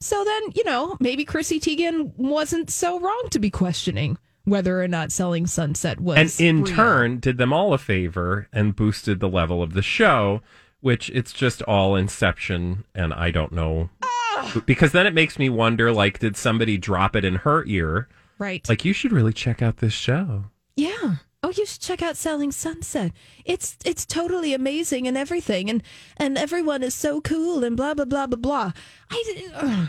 So 0.00 0.24
then, 0.24 0.42
you 0.54 0.64
know, 0.64 0.96
maybe 1.00 1.24
Chrissy 1.24 1.58
Teigen 1.58 2.12
wasn't 2.16 2.70
so 2.70 3.00
wrong 3.00 3.28
to 3.30 3.38
be 3.38 3.50
questioning 3.50 4.18
whether 4.44 4.82
or 4.82 4.88
not 4.88 5.12
Selling 5.12 5.46
Sunset 5.46 6.00
was. 6.00 6.18
and 6.40 6.40
in 6.40 6.64
real. 6.64 6.74
turn 6.74 7.20
did 7.20 7.38
them 7.38 7.52
all 7.52 7.72
a 7.72 7.78
favor 7.78 8.48
and 8.52 8.76
boosted 8.76 9.20
the 9.20 9.28
level 9.28 9.62
of 9.62 9.72
the 9.72 9.82
show 9.82 10.42
which 10.80 11.08
it's 11.10 11.32
just 11.32 11.62
all 11.62 11.94
inception 11.94 12.84
and 12.94 13.14
i 13.14 13.30
don't 13.30 13.52
know 13.52 13.88
ah! 14.02 14.60
because 14.66 14.90
then 14.90 15.06
it 15.06 15.14
makes 15.14 15.38
me 15.38 15.48
wonder 15.48 15.92
like 15.92 16.18
did 16.18 16.36
somebody 16.36 16.76
drop 16.76 17.14
it 17.14 17.24
in 17.24 17.36
her 17.36 17.64
ear 17.66 18.08
right? 18.42 18.68
like 18.68 18.84
you 18.84 18.92
should 18.92 19.12
really 19.12 19.32
check 19.32 19.62
out 19.62 19.76
this 19.78 19.92
show 19.92 20.44
Yeah. 20.76 21.16
Oh, 21.44 21.50
you 21.50 21.66
should 21.66 21.80
check 21.80 22.02
out 22.02 22.16
Selling 22.16 22.52
Sunset. 22.52 23.10
It's 23.44 23.76
it's 23.84 24.06
totally 24.06 24.54
amazing 24.54 25.08
and 25.08 25.16
everything, 25.16 25.68
and 25.68 25.82
and 26.16 26.38
everyone 26.38 26.84
is 26.84 26.94
so 26.94 27.20
cool 27.20 27.64
and 27.64 27.76
blah 27.76 27.94
blah 27.94 28.04
blah 28.04 28.28
blah 28.28 28.38
blah. 28.38 28.72
I. 29.10 29.88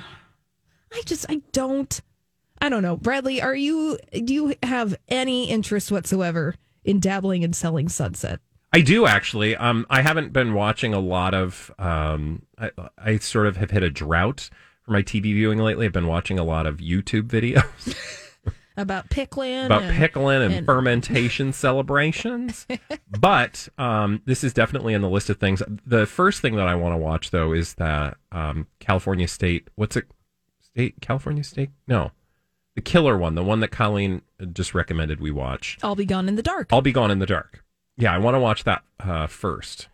I 0.93 1.01
just 1.05 1.25
I 1.29 1.41
don't 1.51 2.01
I 2.61 2.69
don't 2.69 2.81
know. 2.81 2.97
Bradley, 2.97 3.41
are 3.41 3.55
you 3.55 3.97
do 4.11 4.33
you 4.33 4.55
have 4.63 4.95
any 5.09 5.49
interest 5.49 5.91
whatsoever 5.91 6.55
in 6.83 6.99
dabbling 6.99 7.43
in 7.43 7.53
Selling 7.53 7.89
Sunset? 7.89 8.39
i 8.75 8.81
do 8.81 9.05
actually 9.05 9.55
um 9.55 9.85
i 9.91 10.01
haven't 10.01 10.33
been 10.33 10.55
watching 10.55 10.95
a 10.95 10.99
lot 10.99 11.35
of 11.35 11.71
um 11.77 12.41
i, 12.57 12.71
I 12.97 13.17
sort 13.19 13.45
of 13.45 13.57
have 13.57 13.69
hit 13.69 13.83
a 13.83 13.89
drought 13.91 14.49
for 14.81 14.91
my 14.93 15.03
tv 15.03 15.21
viewing 15.35 15.59
lately 15.59 15.85
i've 15.85 15.93
been 15.93 16.07
watching 16.07 16.39
a 16.39 16.43
lot 16.43 16.65
of 16.65 16.77
youtube 16.77 17.27
videos 17.27 17.95
About 18.75 19.09
pickling, 19.09 19.65
about 19.65 19.83
and- 19.83 19.95
pickling 19.95 20.41
and, 20.41 20.53
and- 20.53 20.65
fermentation 20.65 21.53
celebrations. 21.53 22.65
But 23.19 23.67
um, 23.77 24.21
this 24.25 24.43
is 24.43 24.53
definitely 24.53 24.93
in 24.93 25.01
the 25.01 25.09
list 25.09 25.29
of 25.29 25.37
things. 25.37 25.61
The 25.85 26.05
first 26.05 26.41
thing 26.41 26.55
that 26.55 26.67
I 26.67 26.75
want 26.75 26.93
to 26.93 26.97
watch 26.97 27.31
though 27.31 27.53
is 27.53 27.75
that 27.75 28.17
um, 28.31 28.67
California 28.79 29.27
State. 29.27 29.67
What's 29.75 29.95
it? 29.95 30.05
State 30.61 30.95
California 31.01 31.43
State? 31.43 31.69
No, 31.87 32.11
the 32.75 32.81
killer 32.81 33.15
one, 33.17 33.35
the 33.35 33.43
one 33.43 33.59
that 33.59 33.69
Colleen 33.69 34.23
just 34.53 34.73
recommended 34.73 35.19
we 35.21 35.29
watch. 35.29 35.77
I'll 35.83 35.95
be 35.95 36.05
gone 36.05 36.27
in 36.27 36.35
the 36.35 36.41
dark, 36.41 36.69
I'll 36.73 36.81
be 36.81 36.91
gone 36.91 37.11
in 37.11 37.19
the 37.19 37.27
dark. 37.27 37.63
Yeah, 37.95 38.11
I 38.11 38.17
want 38.17 38.33
to 38.33 38.39
watch 38.39 38.63
that 38.63 38.83
uh, 38.99 39.27
first. 39.27 39.87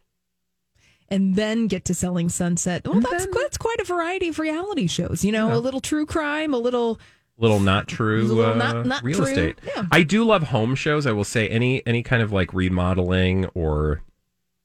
and 1.10 1.36
then 1.36 1.68
get 1.68 1.84
to 1.86 1.94
Selling 1.94 2.30
Sunset. 2.30 2.88
Well, 2.88 3.02
that's 3.02 3.26
that's 3.34 3.58
quite 3.58 3.82
a 3.82 3.84
variety 3.84 4.30
of 4.30 4.40
reality 4.40 4.88
shows. 4.88 5.26
You 5.26 5.34
know, 5.34 5.54
a 5.54 5.60
little 5.60 5.82
true 5.82 6.06
crime, 6.06 6.54
a 6.54 6.58
little 6.58 6.98
Little 7.40 7.60
not 7.62 7.88
true 7.88 8.24
Little 8.24 8.52
uh, 8.52 8.56
not- 8.56 8.86
not 8.86 9.04
real 9.04 9.18
true. 9.18 9.26
estate. 9.26 9.60
Yeah. 9.66 9.86
I 9.92 10.04
do 10.04 10.24
love 10.26 10.44
home 10.44 10.76
shows. 10.76 11.08
I 11.08 11.12
will 11.14 11.24
say 11.24 11.48
any 11.48 11.82
any 11.88 12.04
kind 12.04 12.22
of 12.22 12.32
like 12.34 12.54
remodeling 12.54 13.46
or 13.56 14.02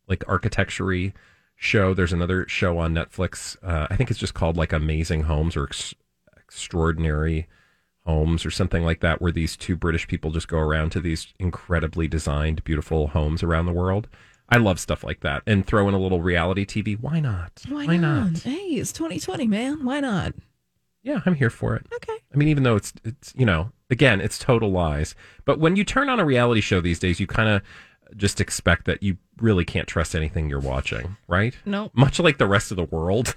like 0.08 0.24
architecture 0.28 1.12
show. 1.54 1.94
There's 1.94 2.12
another 2.12 2.46
show 2.48 2.78
on 2.78 2.92
Netflix. 2.92 3.56
Uh, 3.62 3.86
I 3.88 3.96
think 3.96 4.10
it's 4.10 4.18
just 4.18 4.34
called 4.34 4.56
like 4.56 4.72
Amazing 4.72 5.22
Homes 5.22 5.56
or 5.56 5.64
Ex- 5.64 5.94
Extraordinary 6.36 7.46
Homes 8.06 8.44
or 8.44 8.50
something 8.50 8.84
like 8.84 9.00
that, 9.00 9.22
where 9.22 9.32
these 9.32 9.56
two 9.56 9.76
British 9.76 10.06
people 10.08 10.30
just 10.30 10.48
go 10.48 10.58
around 10.58 10.90
to 10.90 11.00
these 11.00 11.32
incredibly 11.38 12.06
designed, 12.08 12.62
beautiful 12.64 13.08
homes 13.08 13.42
around 13.42 13.66
the 13.66 13.72
world. 13.72 14.08
I 14.48 14.58
love 14.58 14.78
stuff 14.78 15.02
like 15.02 15.20
that, 15.20 15.42
and 15.46 15.66
throw 15.66 15.88
in 15.88 15.94
a 15.94 15.98
little 15.98 16.20
reality 16.20 16.66
TV. 16.66 17.00
Why 17.00 17.18
not? 17.18 17.62
why, 17.68 17.96
not? 17.96 18.38
Hey, 18.42 18.52
it's 18.74 18.92
2020, 18.92 19.46
man. 19.46 19.84
Why 19.86 20.00
not? 20.00 20.34
Yeah, 21.02 21.20
I'm 21.24 21.34
here 21.34 21.50
for 21.50 21.74
it. 21.76 21.86
Okay. 21.94 22.13
I 22.34 22.36
mean, 22.36 22.48
even 22.48 22.64
though 22.64 22.76
it's 22.76 22.92
it's 23.04 23.32
you 23.36 23.46
know, 23.46 23.70
again, 23.90 24.20
it's 24.20 24.38
total 24.38 24.70
lies. 24.70 25.14
But 25.44 25.60
when 25.60 25.76
you 25.76 25.84
turn 25.84 26.08
on 26.08 26.18
a 26.18 26.24
reality 26.24 26.60
show 26.60 26.80
these 26.80 26.98
days, 26.98 27.20
you 27.20 27.26
kind 27.26 27.48
of 27.48 27.62
just 28.16 28.40
expect 28.40 28.86
that 28.86 29.02
you 29.02 29.16
really 29.38 29.64
can't 29.64 29.88
trust 29.88 30.14
anything 30.14 30.48
you're 30.48 30.60
watching, 30.60 31.16
right? 31.28 31.54
No. 31.64 31.90
Much 31.94 32.18
like 32.18 32.38
the 32.38 32.46
rest 32.46 32.70
of 32.70 32.76
the 32.76 32.84
world. 32.84 33.36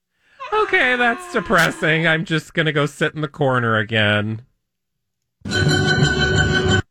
okay, 0.52 0.96
that's 0.96 1.32
depressing. 1.32 2.06
I'm 2.06 2.24
just 2.24 2.54
gonna 2.54 2.72
go 2.72 2.86
sit 2.86 3.14
in 3.14 3.20
the 3.20 3.28
corner 3.28 3.76
again. 3.76 4.42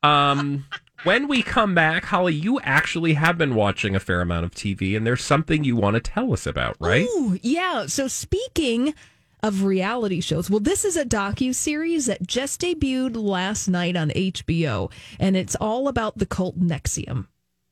Um. 0.03 0.65
When 1.03 1.29
we 1.29 1.43
come 1.43 1.73
back, 1.73 2.03
Holly, 2.03 2.33
you 2.33 2.59
actually 2.59 3.13
have 3.13 3.38
been 3.38 3.55
watching 3.55 3.95
a 3.95 4.01
fair 4.01 4.19
amount 4.19 4.43
of 4.43 4.51
TV, 4.51 4.97
and 4.97 5.07
there's 5.07 5.23
something 5.23 5.63
you 5.63 5.77
want 5.77 5.93
to 5.93 6.01
tell 6.01 6.33
us 6.33 6.45
about, 6.45 6.75
right? 6.81 7.05
Ooh, 7.05 7.39
yeah. 7.41 7.85
So 7.85 8.09
speaking 8.09 8.93
of 9.41 9.63
reality 9.63 10.21
shows. 10.21 10.49
Well, 10.49 10.60
this 10.60 10.86
is 10.86 10.95
a 10.97 11.06
docu 11.06 11.54
series 11.54 12.08
that 12.08 12.25
just 12.25 12.62
debuted 12.62 13.15
last 13.15 13.67
night 13.67 13.95
on 13.95 14.10
HBO, 14.10 14.91
and 15.19 15.36
it's 15.36 15.56
all 15.56 15.88
about 15.88 16.17
the 16.17 16.25
cult 16.25 16.60
NXIVM. 16.60 17.28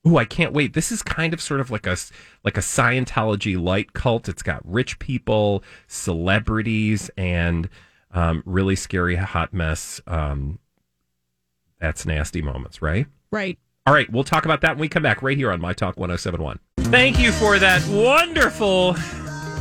Oh, 0.06 0.18
I 0.18 0.26
can't 0.26 0.54
wait. 0.54 0.74
This 0.74 0.92
is 0.92 1.04
kind 1.04 1.34
of 1.34 1.42
sort 1.42 1.60
of 1.60 1.70
like 1.70 1.86
a 1.86 1.98
like 2.44 2.58
a 2.58 2.62
Scientology 2.62 3.62
light 3.62 3.94
cult. 3.94 4.30
It's 4.30 4.44
got 4.44 4.62
rich 4.64 5.00
people, 5.00 5.64
celebrities, 5.88 7.10
and 7.18 7.68
um, 8.12 8.42
really 8.46 8.76
scary 8.76 9.16
hot 9.16 9.54
mess. 9.54 10.00
Um, 10.08 10.60
that's 11.80 12.06
nasty 12.06 12.42
moments, 12.42 12.82
right? 12.82 13.08
Right. 13.32 13.60
All 13.86 13.94
right, 13.94 14.12
we'll 14.12 14.24
talk 14.24 14.46
about 14.46 14.62
that 14.62 14.72
when 14.72 14.82
we 14.82 14.90
come 14.90 15.04
back 15.04 15.22
right 15.22 15.38
here 15.38 15.52
on 15.52 15.62
My 15.62 15.72
Talk 15.74 15.98
1071. 15.98 16.60
Thank 16.92 17.20
you 17.20 17.32
for 17.32 17.58
that 17.60 17.86
wonderful 17.88 18.96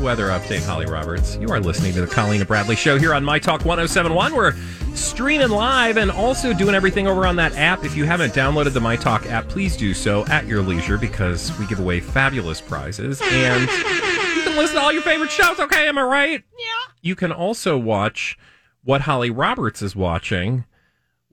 weather 0.00 0.28
update, 0.28 0.64
Holly 0.64 0.86
Roberts. 0.86 1.36
You 1.36 1.48
are 1.48 1.60
listening 1.60 1.92
to 1.94 2.00
the 2.00 2.06
Colleen 2.06 2.42
Bradley 2.44 2.76
Show 2.76 2.98
here 2.98 3.14
on 3.14 3.24
My 3.24 3.38
Talk 3.38 3.64
1071. 3.64 4.34
We're 4.34 4.54
streaming 4.94 5.50
live 5.50 5.96
and 5.96 6.10
also 6.10 6.52
doing 6.52 6.74
everything 6.74 7.06
over 7.06 7.26
on 7.26 7.36
that 7.36 7.54
app. 7.56 7.84
If 7.84 7.96
you 7.96 8.04
haven't 8.04 8.32
downloaded 8.32 8.72
the 8.72 8.80
My 8.80 8.96
Talk 8.96 9.26
app, 9.26 9.48
please 9.48 9.76
do 9.76 9.94
so 9.94 10.26
at 10.26 10.46
your 10.46 10.62
leisure 10.62 10.98
because 10.98 11.56
we 11.58 11.66
give 11.66 11.80
away 11.80 12.00
fabulous 12.00 12.60
prizes 12.60 13.20
and 13.22 13.62
you 13.62 14.42
can 14.42 14.56
listen 14.56 14.76
to 14.76 14.82
all 14.82 14.92
your 14.92 15.02
favorite 15.02 15.30
shows. 15.30 15.58
Okay, 15.58 15.88
am 15.88 15.98
I 15.98 16.02
right? 16.02 16.44
Yeah. 16.58 16.92
You 17.02 17.14
can 17.14 17.32
also 17.32 17.78
watch 17.78 18.38
what 18.84 19.02
Holly 19.02 19.30
Roberts 19.30 19.82
is 19.82 19.94
watching 19.96 20.64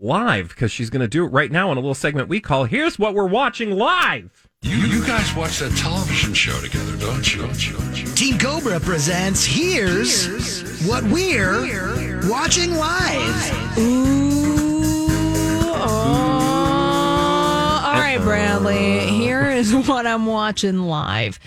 live 0.04 0.50
because 0.50 0.72
she's 0.72 0.89
going 0.89 1.02
to 1.02 1.08
do 1.08 1.24
it 1.26 1.30
right 1.30 1.52
now 1.52 1.72
in 1.72 1.78
a 1.78 1.80
little 1.80 1.96
segment 1.96 2.28
we 2.28 2.42
call 2.42 2.66
Here's 2.66 3.00
What 3.00 3.13
We're 3.13 3.26
Watching 3.26 3.72
Live. 3.72 4.48
You, 4.62 4.76
you 4.76 5.06
guys 5.06 5.34
watch 5.34 5.60
that 5.60 5.76
television 5.78 6.34
show 6.34 6.60
together, 6.60 6.98
don't 6.98 7.34
you? 7.34 7.42
Don't 7.42 7.68
you? 7.68 7.78
Don't 7.78 8.02
you? 8.02 8.08
Team 8.13 8.38
Cobra 8.38 8.80
presents 8.80 9.46
Here's 9.46 10.82
What 10.86 11.04
We're 11.06 12.22
Watching 12.30 12.76
Live. 12.76 13.78
Ooh. 13.78 15.08
Oh. 15.86 17.82
All 17.86 17.94
right, 17.94 18.20
Bradley. 18.22 19.00
Here 19.08 19.50
is 19.50 19.74
what 19.74 20.06
I'm 20.06 20.26
watching 20.26 20.80
live. 20.80 21.39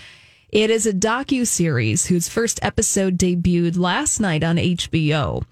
It 0.49 0.69
is 0.71 0.85
a 0.87 0.93
docu 0.93 1.45
series 1.45 2.07
whose 2.07 2.27
first 2.27 2.59
episode 2.63 3.17
debuted 3.17 3.77
last 3.77 4.19
night 4.19 4.43
on 4.43 4.57
HBO. 4.57 5.43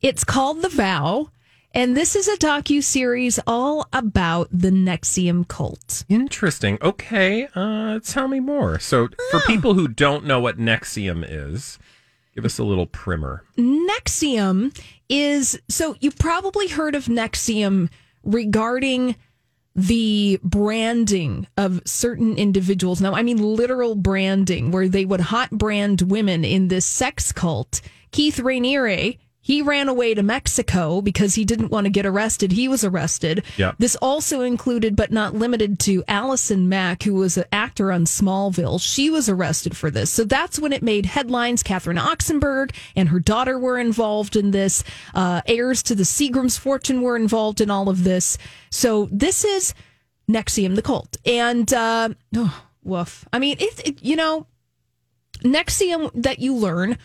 It's 0.00 0.22
called 0.22 0.62
The 0.62 0.68
Vow, 0.68 1.30
and 1.74 1.96
this 1.96 2.16
is 2.16 2.28
a 2.28 2.36
docu 2.36 2.82
series 2.82 3.38
all 3.46 3.86
about 3.92 4.48
the 4.50 4.70
NXIVM 4.70 5.48
cult. 5.48 6.04
Interesting. 6.08 6.78
Okay, 6.82 7.48
uh, 7.54 8.00
tell 8.00 8.28
me 8.28 8.40
more. 8.40 8.78
So, 8.78 9.08
for 9.30 9.40
people 9.40 9.74
who 9.74 9.88
don't 9.88 10.24
know 10.24 10.40
what 10.40 10.58
NXIVM 10.58 11.26
is, 11.28 11.78
give 12.34 12.44
us 12.44 12.58
a 12.58 12.64
little 12.64 12.86
primer. 12.86 13.44
NXIVM 13.56 14.78
is 15.08 15.60
so 15.68 15.96
you've 16.00 16.18
probably 16.18 16.68
heard 16.68 16.94
of 16.94 17.06
NXIVM 17.06 17.88
regarding 18.24 19.16
the 19.74 20.40
branding 20.42 21.46
of 21.56 21.80
certain 21.84 22.36
individuals. 22.36 23.00
Now, 23.00 23.14
I 23.14 23.22
mean 23.22 23.38
literal 23.38 23.94
branding 23.94 24.72
where 24.72 24.88
they 24.88 25.04
would 25.04 25.20
hot 25.20 25.50
brand 25.50 26.02
women 26.02 26.44
in 26.44 26.66
this 26.66 26.84
sex 26.84 27.30
cult. 27.30 27.80
Keith 28.10 28.38
Raniere, 28.38 29.18
he 29.48 29.62
ran 29.62 29.88
away 29.88 30.12
to 30.12 30.22
Mexico 30.22 31.00
because 31.00 31.34
he 31.34 31.42
didn't 31.42 31.70
want 31.70 31.86
to 31.86 31.90
get 31.90 32.04
arrested. 32.04 32.52
He 32.52 32.68
was 32.68 32.84
arrested. 32.84 33.42
Yeah. 33.56 33.72
This 33.78 33.96
also 33.96 34.42
included, 34.42 34.94
but 34.94 35.10
not 35.10 35.34
limited 35.34 35.78
to, 35.80 36.04
Allison 36.06 36.68
Mack, 36.68 37.04
who 37.04 37.14
was 37.14 37.38
an 37.38 37.46
actor 37.50 37.90
on 37.90 38.04
Smallville. 38.04 38.78
She 38.78 39.08
was 39.08 39.26
arrested 39.26 39.74
for 39.74 39.90
this. 39.90 40.10
So 40.10 40.24
that's 40.24 40.58
when 40.58 40.74
it 40.74 40.82
made 40.82 41.06
headlines. 41.06 41.62
Catherine 41.62 41.96
Oxenberg 41.96 42.74
and 42.94 43.08
her 43.08 43.20
daughter 43.20 43.58
were 43.58 43.78
involved 43.78 44.36
in 44.36 44.50
this. 44.50 44.84
Uh, 45.14 45.40
heirs 45.46 45.82
to 45.84 45.94
the 45.94 46.02
Seagram's 46.02 46.58
fortune 46.58 47.00
were 47.00 47.16
involved 47.16 47.62
in 47.62 47.70
all 47.70 47.88
of 47.88 48.04
this. 48.04 48.36
So 48.68 49.08
this 49.10 49.46
is 49.46 49.72
NXIVM 50.30 50.74
the 50.74 50.82
cult. 50.82 51.16
And, 51.24 51.72
uh, 51.72 52.10
oh, 52.36 52.62
woof. 52.82 53.26
I 53.32 53.38
mean, 53.38 53.56
it, 53.60 53.88
it, 53.88 54.02
you 54.02 54.14
know, 54.14 54.46
NXIVM 55.42 56.22
that 56.22 56.38
you 56.38 56.54
learn 56.54 56.98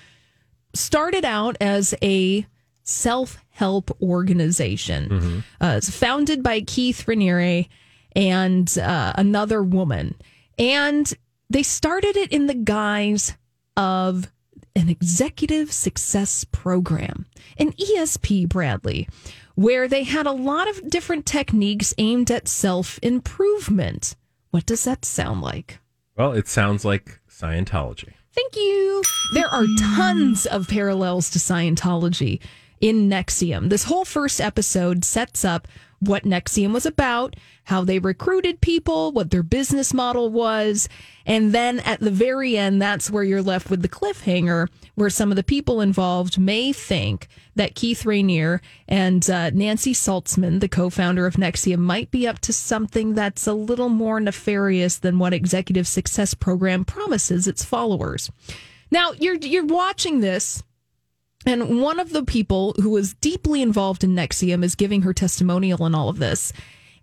started 0.73 1.25
out 1.25 1.57
as 1.61 1.93
a 2.01 2.45
self 2.83 3.37
help 3.51 3.95
organization. 4.01 5.43
Uh, 5.61 5.75
it's 5.77 5.89
founded 5.89 6.43
by 6.43 6.61
Keith 6.61 7.05
Raniere 7.05 7.67
and 8.15 8.77
uh, 8.77 9.13
another 9.15 9.63
woman. 9.63 10.15
And 10.57 11.11
they 11.49 11.63
started 11.63 12.15
it 12.17 12.31
in 12.31 12.47
the 12.47 12.53
guise 12.53 13.35
of 13.77 14.31
an 14.75 14.89
executive 14.89 15.71
success 15.71 16.45
program, 16.51 17.25
an 17.57 17.73
ESP, 17.73 18.49
Bradley, 18.49 19.07
where 19.55 19.87
they 19.87 20.03
had 20.03 20.25
a 20.25 20.31
lot 20.31 20.67
of 20.67 20.89
different 20.89 21.25
techniques 21.25 21.93
aimed 21.97 22.31
at 22.31 22.47
self 22.47 22.99
improvement. 23.03 24.15
What 24.49 24.65
does 24.65 24.83
that 24.85 25.05
sound 25.05 25.41
like? 25.41 25.79
Well, 26.17 26.33
it 26.33 26.47
sounds 26.47 26.85
like 26.85 27.19
Scientology. 27.29 28.13
Thank 28.33 28.55
you. 28.55 29.03
There 29.33 29.47
are 29.47 29.65
tons 29.95 30.45
of 30.45 30.67
parallels 30.67 31.29
to 31.31 31.39
Scientology 31.39 32.39
in 32.81 33.09
NXIVM. 33.09 33.69
This 33.69 33.83
whole 33.83 34.05
first 34.05 34.41
episode 34.41 35.05
sets 35.05 35.45
up 35.45 35.67
what 36.07 36.23
NXIVM 36.23 36.73
was 36.73 36.85
about, 36.85 37.35
how 37.65 37.83
they 37.83 37.99
recruited 37.99 38.61
people, 38.61 39.11
what 39.11 39.31
their 39.31 39.43
business 39.43 39.93
model 39.93 40.29
was. 40.29 40.89
And 41.25 41.53
then 41.53 41.79
at 41.79 41.99
the 41.99 42.11
very 42.11 42.57
end, 42.57 42.81
that's 42.81 43.09
where 43.09 43.23
you're 43.23 43.41
left 43.41 43.69
with 43.69 43.81
the 43.81 43.89
cliffhanger, 43.89 44.67
where 44.95 45.09
some 45.09 45.31
of 45.31 45.35
the 45.35 45.43
people 45.43 45.81
involved 45.81 46.37
may 46.39 46.73
think 46.73 47.27
that 47.55 47.75
Keith 47.75 48.03
Raniere 48.03 48.59
and 48.87 49.29
uh, 49.29 49.49
Nancy 49.51 49.93
Salzman, 49.93 50.59
the 50.59 50.67
co 50.67 50.89
founder 50.89 51.25
of 51.25 51.35
NXIVM, 51.35 51.79
might 51.79 52.11
be 52.11 52.27
up 52.27 52.39
to 52.39 52.53
something 52.53 53.13
that's 53.13 53.47
a 53.47 53.53
little 53.53 53.89
more 53.89 54.19
nefarious 54.19 54.97
than 54.97 55.19
what 55.19 55.33
Executive 55.33 55.87
Success 55.87 56.33
Program 56.33 56.83
promises 56.85 57.47
its 57.47 57.63
followers. 57.63 58.31
Now, 58.91 59.13
you're, 59.13 59.35
you're 59.35 59.65
watching 59.65 60.19
this. 60.19 60.63
And 61.45 61.81
one 61.81 61.99
of 61.99 62.11
the 62.11 62.23
people 62.23 62.73
who 62.81 62.89
was 62.89 63.13
deeply 63.15 63.61
involved 63.61 64.03
in 64.03 64.15
NXIVM 64.15 64.63
is 64.63 64.75
giving 64.75 65.01
her 65.01 65.13
testimonial 65.13 65.85
in 65.85 65.93
all 65.93 66.09
of 66.09 66.19
this. 66.19 66.53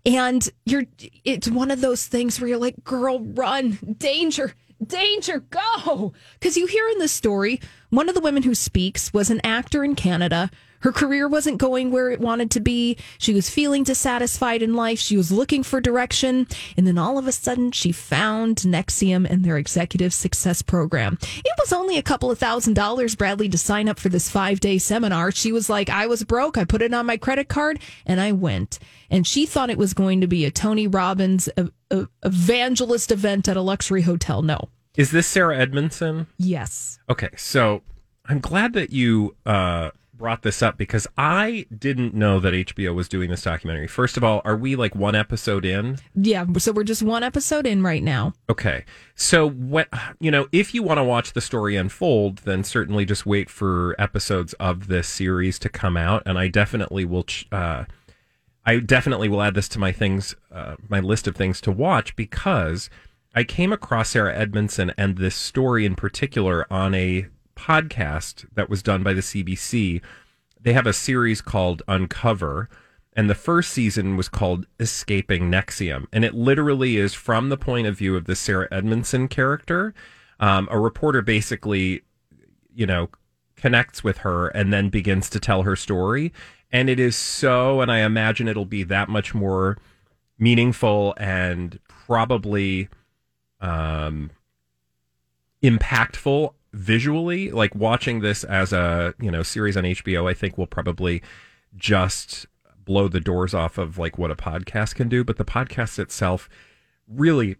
And 0.05 0.47
you're 0.65 0.85
it's 1.23 1.47
one 1.47 1.69
of 1.69 1.81
those 1.81 2.07
things 2.07 2.39
where 2.39 2.47
you're 2.47 2.57
like, 2.57 2.83
girl, 2.83 3.19
run, 3.19 3.77
danger, 3.99 4.53
danger, 4.85 5.39
go. 5.39 6.13
Because 6.39 6.57
you 6.57 6.65
hear 6.65 6.87
in 6.89 6.97
this 6.97 7.11
story, 7.11 7.61
one 7.89 8.09
of 8.09 8.15
the 8.15 8.21
women 8.21 8.43
who 8.43 8.55
speaks 8.55 9.13
was 9.13 9.29
an 9.29 9.41
actor 9.43 9.83
in 9.83 9.95
Canada. 9.95 10.49
Her 10.81 10.91
career 10.91 11.27
wasn't 11.27 11.57
going 11.57 11.91
where 11.91 12.09
it 12.09 12.19
wanted 12.19 12.51
to 12.51 12.59
be. 12.59 12.97
She 13.17 13.33
was 13.33 13.49
feeling 13.49 13.83
dissatisfied 13.83 14.61
in 14.61 14.73
life. 14.75 14.99
She 14.99 15.17
was 15.17 15.31
looking 15.31 15.63
for 15.63 15.81
direction. 15.81 16.47
And 16.77 16.85
then 16.85 16.97
all 16.97 17.17
of 17.17 17.27
a 17.27 17.31
sudden, 17.31 17.71
she 17.71 17.91
found 17.91 18.57
NXIVM 18.57 19.29
and 19.29 19.43
their 19.43 19.57
executive 19.57 20.13
success 20.13 20.61
program. 20.61 21.17
It 21.21 21.53
was 21.59 21.71
only 21.73 21.97
a 21.97 22.03
couple 22.03 22.31
of 22.31 22.39
thousand 22.39 22.73
dollars, 22.73 23.15
Bradley, 23.15 23.49
to 23.49 23.57
sign 23.57 23.87
up 23.89 23.99
for 23.99 24.09
this 24.09 24.29
five 24.29 24.59
day 24.59 24.77
seminar. 24.77 25.31
She 25.31 25.51
was 25.51 25.69
like, 25.69 25.89
I 25.89 26.07
was 26.07 26.23
broke. 26.23 26.57
I 26.57 26.65
put 26.65 26.81
it 26.81 26.93
on 26.93 27.05
my 27.05 27.17
credit 27.17 27.47
card 27.47 27.79
and 28.05 28.19
I 28.19 28.31
went. 28.31 28.79
And 29.09 29.27
she 29.27 29.45
thought 29.45 29.69
it 29.69 29.77
was 29.77 29.93
going 29.93 30.21
to 30.21 30.27
be 30.27 30.45
a 30.45 30.51
Tony 30.51 30.87
Robbins 30.87 31.49
evangelist 32.23 33.11
event 33.11 33.47
at 33.47 33.57
a 33.57 33.61
luxury 33.61 34.01
hotel. 34.01 34.41
No. 34.41 34.69
Is 34.95 35.11
this 35.11 35.27
Sarah 35.27 35.57
Edmondson? 35.57 36.27
Yes. 36.37 36.99
Okay, 37.09 37.29
so 37.37 37.81
I'm 38.25 38.39
glad 38.39 38.73
that 38.73 38.91
you 38.91 39.35
uh, 39.45 39.91
brought 40.21 40.43
this 40.43 40.61
up 40.61 40.77
because 40.77 41.07
I 41.17 41.65
didn't 41.75 42.13
know 42.13 42.39
that 42.39 42.53
HBO 42.53 42.93
was 42.93 43.09
doing 43.09 43.31
this 43.31 43.41
documentary. 43.41 43.87
First 43.87 44.17
of 44.17 44.23
all, 44.23 44.43
are 44.45 44.55
we 44.55 44.75
like 44.75 44.95
one 44.95 45.15
episode 45.15 45.65
in? 45.65 45.97
Yeah. 46.13 46.45
So 46.59 46.71
we're 46.71 46.83
just 46.83 47.01
one 47.01 47.23
episode 47.23 47.65
in 47.65 47.81
right 47.81 48.03
now. 48.03 48.33
Okay. 48.47 48.85
So 49.15 49.49
what 49.49 49.89
you 50.19 50.29
know, 50.29 50.47
if 50.51 50.75
you 50.75 50.83
want 50.83 50.99
to 50.99 51.03
watch 51.03 51.33
the 51.33 51.41
story 51.41 51.75
unfold, 51.75 52.37
then 52.39 52.63
certainly 52.63 53.03
just 53.03 53.25
wait 53.25 53.49
for 53.49 53.95
episodes 53.99 54.53
of 54.53 54.87
this 54.87 55.07
series 55.07 55.57
to 55.57 55.69
come 55.69 55.97
out 55.97 56.21
and 56.27 56.37
I 56.37 56.47
definitely 56.47 57.03
will 57.03 57.23
ch- 57.23 57.47
uh 57.51 57.85
I 58.63 58.77
definitely 58.77 59.27
will 59.27 59.41
add 59.41 59.55
this 59.55 59.67
to 59.69 59.79
my 59.79 59.91
things 59.91 60.35
uh, 60.51 60.75
my 60.87 60.99
list 60.99 61.27
of 61.27 61.35
things 61.35 61.59
to 61.61 61.71
watch 61.71 62.15
because 62.15 62.91
I 63.33 63.43
came 63.43 63.73
across 63.73 64.09
Sarah 64.09 64.37
Edmondson 64.37 64.93
and 64.99 65.17
this 65.17 65.35
story 65.35 65.83
in 65.83 65.95
particular 65.95 66.71
on 66.71 66.93
a 66.93 67.25
podcast 67.61 68.45
that 68.55 68.69
was 68.69 68.81
done 68.81 69.03
by 69.03 69.13
the 69.13 69.21
CBC. 69.21 70.01
They 70.59 70.73
have 70.73 70.87
a 70.87 70.93
series 70.93 71.41
called 71.41 71.83
Uncover, 71.87 72.69
and 73.13 73.29
the 73.29 73.35
first 73.35 73.71
season 73.71 74.17
was 74.17 74.29
called 74.29 74.65
Escaping 74.79 75.51
NXIVM. 75.51 76.07
And 76.11 76.25
it 76.25 76.33
literally 76.33 76.97
is 76.97 77.13
from 77.13 77.49
the 77.49 77.57
point 77.57 77.87
of 77.87 77.97
view 77.97 78.15
of 78.15 78.25
the 78.25 78.35
Sarah 78.35 78.67
Edmondson 78.71 79.27
character. 79.27 79.93
Um, 80.39 80.67
a 80.71 80.79
reporter 80.79 81.21
basically, 81.21 82.01
you 82.73 82.85
know, 82.85 83.09
connects 83.55 84.03
with 84.03 84.19
her 84.19 84.47
and 84.49 84.73
then 84.73 84.89
begins 84.89 85.29
to 85.29 85.39
tell 85.39 85.63
her 85.63 85.75
story. 85.75 86.33
And 86.71 86.89
it 86.89 86.99
is 86.99 87.15
so, 87.15 87.81
and 87.81 87.91
I 87.91 87.99
imagine 87.99 88.47
it'll 88.47 88.65
be 88.65 88.83
that 88.83 89.09
much 89.09 89.35
more 89.35 89.77
meaningful 90.39 91.13
and 91.17 91.79
probably 91.87 92.89
um, 93.59 94.31
impactful 95.61 96.53
visually, 96.73 97.51
like 97.51 97.75
watching 97.75 98.21
this 98.21 98.43
as 98.43 98.73
a 98.73 99.13
you 99.19 99.31
know 99.31 99.43
series 99.43 99.77
on 99.77 99.83
HBO, 99.83 100.29
I 100.29 100.33
think 100.33 100.57
will 100.57 100.67
probably 100.67 101.21
just 101.75 102.45
blow 102.83 103.07
the 103.07 103.19
doors 103.19 103.53
off 103.53 103.77
of 103.77 103.97
like 103.97 104.17
what 104.17 104.31
a 104.31 104.35
podcast 104.35 104.95
can 104.95 105.09
do. 105.09 105.23
But 105.23 105.37
the 105.37 105.45
podcast 105.45 105.99
itself 105.99 106.49
really 107.07 107.57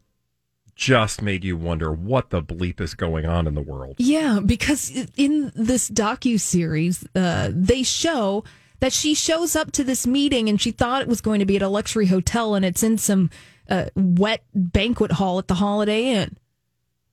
just 0.75 1.21
made 1.21 1.43
you 1.43 1.55
wonder 1.55 1.91
what 1.91 2.29
the 2.29 2.41
bleep 2.41 2.81
is 2.81 2.93
going 2.93 3.25
on 3.25 3.47
in 3.47 3.53
the 3.53 3.61
world. 3.61 3.95
Yeah, 3.99 4.39
because 4.43 4.89
in 5.15 5.51
this 5.55 5.89
docu 5.89 6.39
series, 6.39 7.05
uh, 7.13 7.49
they 7.53 7.83
show 7.83 8.43
that 8.79 8.93
she 8.93 9.13
shows 9.13 9.55
up 9.55 9.71
to 9.73 9.83
this 9.83 10.07
meeting 10.07 10.49
and 10.49 10.59
she 10.59 10.71
thought 10.71 11.03
it 11.03 11.07
was 11.07 11.21
going 11.21 11.39
to 11.39 11.45
be 11.45 11.55
at 11.55 11.61
a 11.61 11.67
luxury 11.67 12.07
hotel, 12.07 12.55
and 12.55 12.65
it's 12.65 12.83
in 12.83 12.97
some 12.97 13.29
uh, 13.69 13.85
wet 13.95 14.43
banquet 14.55 15.13
hall 15.13 15.37
at 15.37 15.47
the 15.47 15.55
Holiday 15.55 16.05
Inn. 16.05 16.37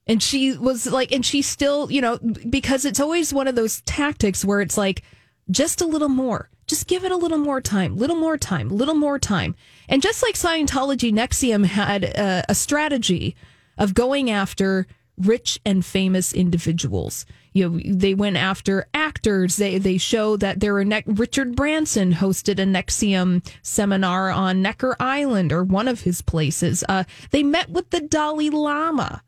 And 0.09 0.23
she 0.23 0.57
was 0.57 0.87
like, 0.87 1.11
and 1.11 1.23
she 1.23 1.43
still, 1.43 1.91
you 1.91 2.01
know, 2.01 2.17
because 2.49 2.83
it's 2.83 2.99
always 2.99 3.31
one 3.31 3.47
of 3.47 3.53
those 3.53 3.81
tactics 3.81 4.43
where 4.43 4.59
it's 4.59 4.75
like, 4.75 5.03
just 5.51 5.81
a 5.81 5.85
little 5.85 6.09
more, 6.09 6.49
just 6.65 6.87
give 6.87 7.03
it 7.03 7.11
a 7.11 7.17
little 7.17 7.37
more 7.37 7.61
time, 7.61 7.95
little 7.95 8.15
more 8.15 8.37
time, 8.37 8.69
little 8.69 8.95
more 8.95 9.19
time. 9.19 9.55
And 9.87 10.01
just 10.01 10.23
like 10.23 10.33
Scientology, 10.33 11.13
NXIVM 11.13 11.65
had 11.65 12.03
a, 12.03 12.43
a 12.49 12.55
strategy 12.55 13.35
of 13.77 13.93
going 13.93 14.31
after 14.31 14.87
rich 15.19 15.59
and 15.63 15.85
famous 15.85 16.33
individuals. 16.33 17.27
You 17.53 17.69
know, 17.69 17.79
they 17.85 18.15
went 18.15 18.37
after 18.37 18.87
actors. 18.93 19.57
They 19.57 19.77
they 19.77 19.97
show 19.97 20.37
that 20.37 20.59
there 20.59 20.73
were 20.73 20.85
ne- 20.85 21.03
Richard 21.05 21.55
Branson 21.55 22.13
hosted 22.13 22.53
a 22.59 22.65
NXIVM 22.65 23.47
seminar 23.61 24.31
on 24.31 24.61
Necker 24.61 24.95
Island 24.99 25.51
or 25.51 25.63
one 25.63 25.87
of 25.87 26.01
his 26.01 26.21
places. 26.21 26.83
Uh, 26.87 27.03
they 27.31 27.43
met 27.43 27.69
with 27.69 27.89
the 27.89 28.01
Dalai 28.01 28.49
Lama. 28.49 29.23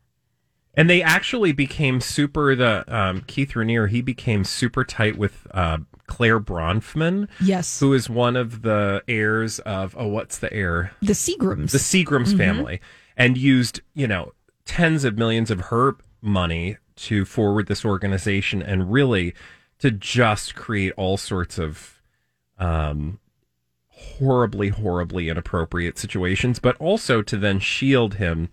And 0.74 0.88
they 0.88 1.02
actually 1.02 1.52
became 1.52 2.00
super. 2.00 2.56
The 2.56 2.84
um, 2.88 3.22
Keith 3.26 3.52
Raniere 3.52 3.90
he 3.90 4.00
became 4.00 4.42
super 4.44 4.84
tight 4.84 5.18
with 5.18 5.46
uh, 5.52 5.78
Clare 6.06 6.40
Bronfman. 6.40 7.28
Yes, 7.40 7.78
who 7.80 7.92
is 7.92 8.08
one 8.08 8.36
of 8.36 8.62
the 8.62 9.02
heirs 9.06 9.58
of 9.60 9.94
oh, 9.98 10.08
what's 10.08 10.38
the 10.38 10.52
heir? 10.52 10.92
The 11.02 11.12
Seagrams. 11.12 11.72
The 11.72 11.78
Seagrams 11.78 12.32
Mhm. 12.32 12.38
family, 12.38 12.80
and 13.16 13.36
used 13.36 13.80
you 13.94 14.06
know 14.06 14.32
tens 14.64 15.04
of 15.04 15.18
millions 15.18 15.50
of 15.50 15.60
her 15.66 15.96
money 16.22 16.78
to 16.94 17.24
forward 17.24 17.66
this 17.66 17.84
organization 17.84 18.62
and 18.62 18.90
really 18.92 19.34
to 19.80 19.90
just 19.90 20.54
create 20.54 20.92
all 20.96 21.16
sorts 21.16 21.58
of 21.58 22.00
um, 22.58 23.18
horribly, 23.88 24.68
horribly 24.68 25.28
inappropriate 25.28 25.98
situations, 25.98 26.58
but 26.58 26.76
also 26.76 27.22
to 27.22 27.36
then 27.36 27.58
shield 27.58 28.14
him 28.14 28.48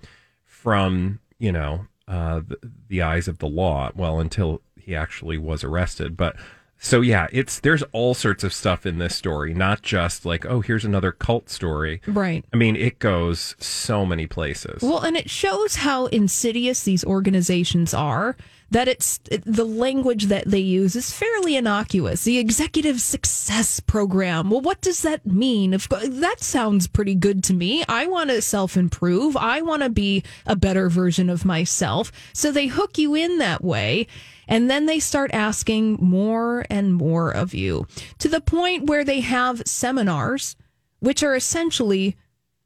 from, 0.45 1.19
you 1.37 1.51
know, 1.51 1.85
uh, 2.09 2.41
the, 2.45 2.57
the 2.89 3.01
eyes 3.01 3.29
of 3.29 3.37
the 3.37 3.47
law. 3.47 3.91
Well, 3.95 4.19
until 4.19 4.61
he 4.77 4.95
actually 4.95 5.37
was 5.37 5.63
arrested. 5.63 6.17
But 6.17 6.35
so, 6.81 7.01
yeah, 7.01 7.27
it's 7.31 7.59
there's 7.59 7.83
all 7.91 8.13
sorts 8.13 8.43
of 8.43 8.53
stuff 8.53 8.85
in 8.85 8.97
this 8.97 9.15
story, 9.15 9.53
not 9.53 9.81
just 9.81 10.25
like, 10.25 10.45
oh, 10.45 10.61
here's 10.61 10.85
another 10.85 11.11
cult 11.11 11.49
story. 11.49 12.01
Right. 12.07 12.43
I 12.53 12.57
mean, 12.57 12.75
it 12.75 12.99
goes 12.99 13.55
so 13.59 14.05
many 14.05 14.27
places. 14.27 14.81
Well, 14.81 14.99
and 14.99 15.15
it 15.15 15.29
shows 15.29 15.75
how 15.75 16.07
insidious 16.07 16.83
these 16.83 17.03
organizations 17.03 17.93
are. 17.93 18.35
That 18.71 18.87
it's 18.87 19.19
the 19.45 19.65
language 19.65 20.25
that 20.25 20.45
they 20.45 20.59
use 20.59 20.95
is 20.95 21.11
fairly 21.11 21.55
innocuous. 21.55 22.23
The 22.23 22.37
executive 22.37 23.01
success 23.01 23.79
program. 23.79 24.49
Well, 24.49 24.61
what 24.61 24.81
does 24.81 25.01
that 25.01 25.25
mean? 25.25 25.71
Course, 25.71 26.07
that 26.09 26.41
sounds 26.41 26.87
pretty 26.87 27.15
good 27.15 27.43
to 27.45 27.53
me. 27.53 27.83
I 27.87 28.05
want 28.07 28.29
to 28.29 28.41
self 28.41 28.77
improve. 28.77 29.35
I 29.35 29.61
want 29.61 29.83
to 29.83 29.89
be 29.89 30.23
a 30.45 30.55
better 30.55 30.89
version 30.89 31.29
of 31.29 31.45
myself. 31.45 32.11
So 32.33 32.51
they 32.51 32.67
hook 32.67 32.97
you 32.97 33.15
in 33.15 33.39
that 33.39 33.63
way. 33.63 34.07
And 34.47 34.69
then 34.69 34.87
they 34.87 34.99
start 34.99 35.29
asking 35.31 35.97
more 36.01 36.65
and 36.71 36.93
more 36.93 37.29
of 37.29 37.53
you 37.53 37.85
to 38.17 38.27
the 38.27 38.41
point 38.41 38.87
where 38.87 39.03
they 39.03 39.19
have 39.19 39.61
seminars, 39.67 40.55
which 40.99 41.21
are 41.21 41.35
essentially 41.35 42.17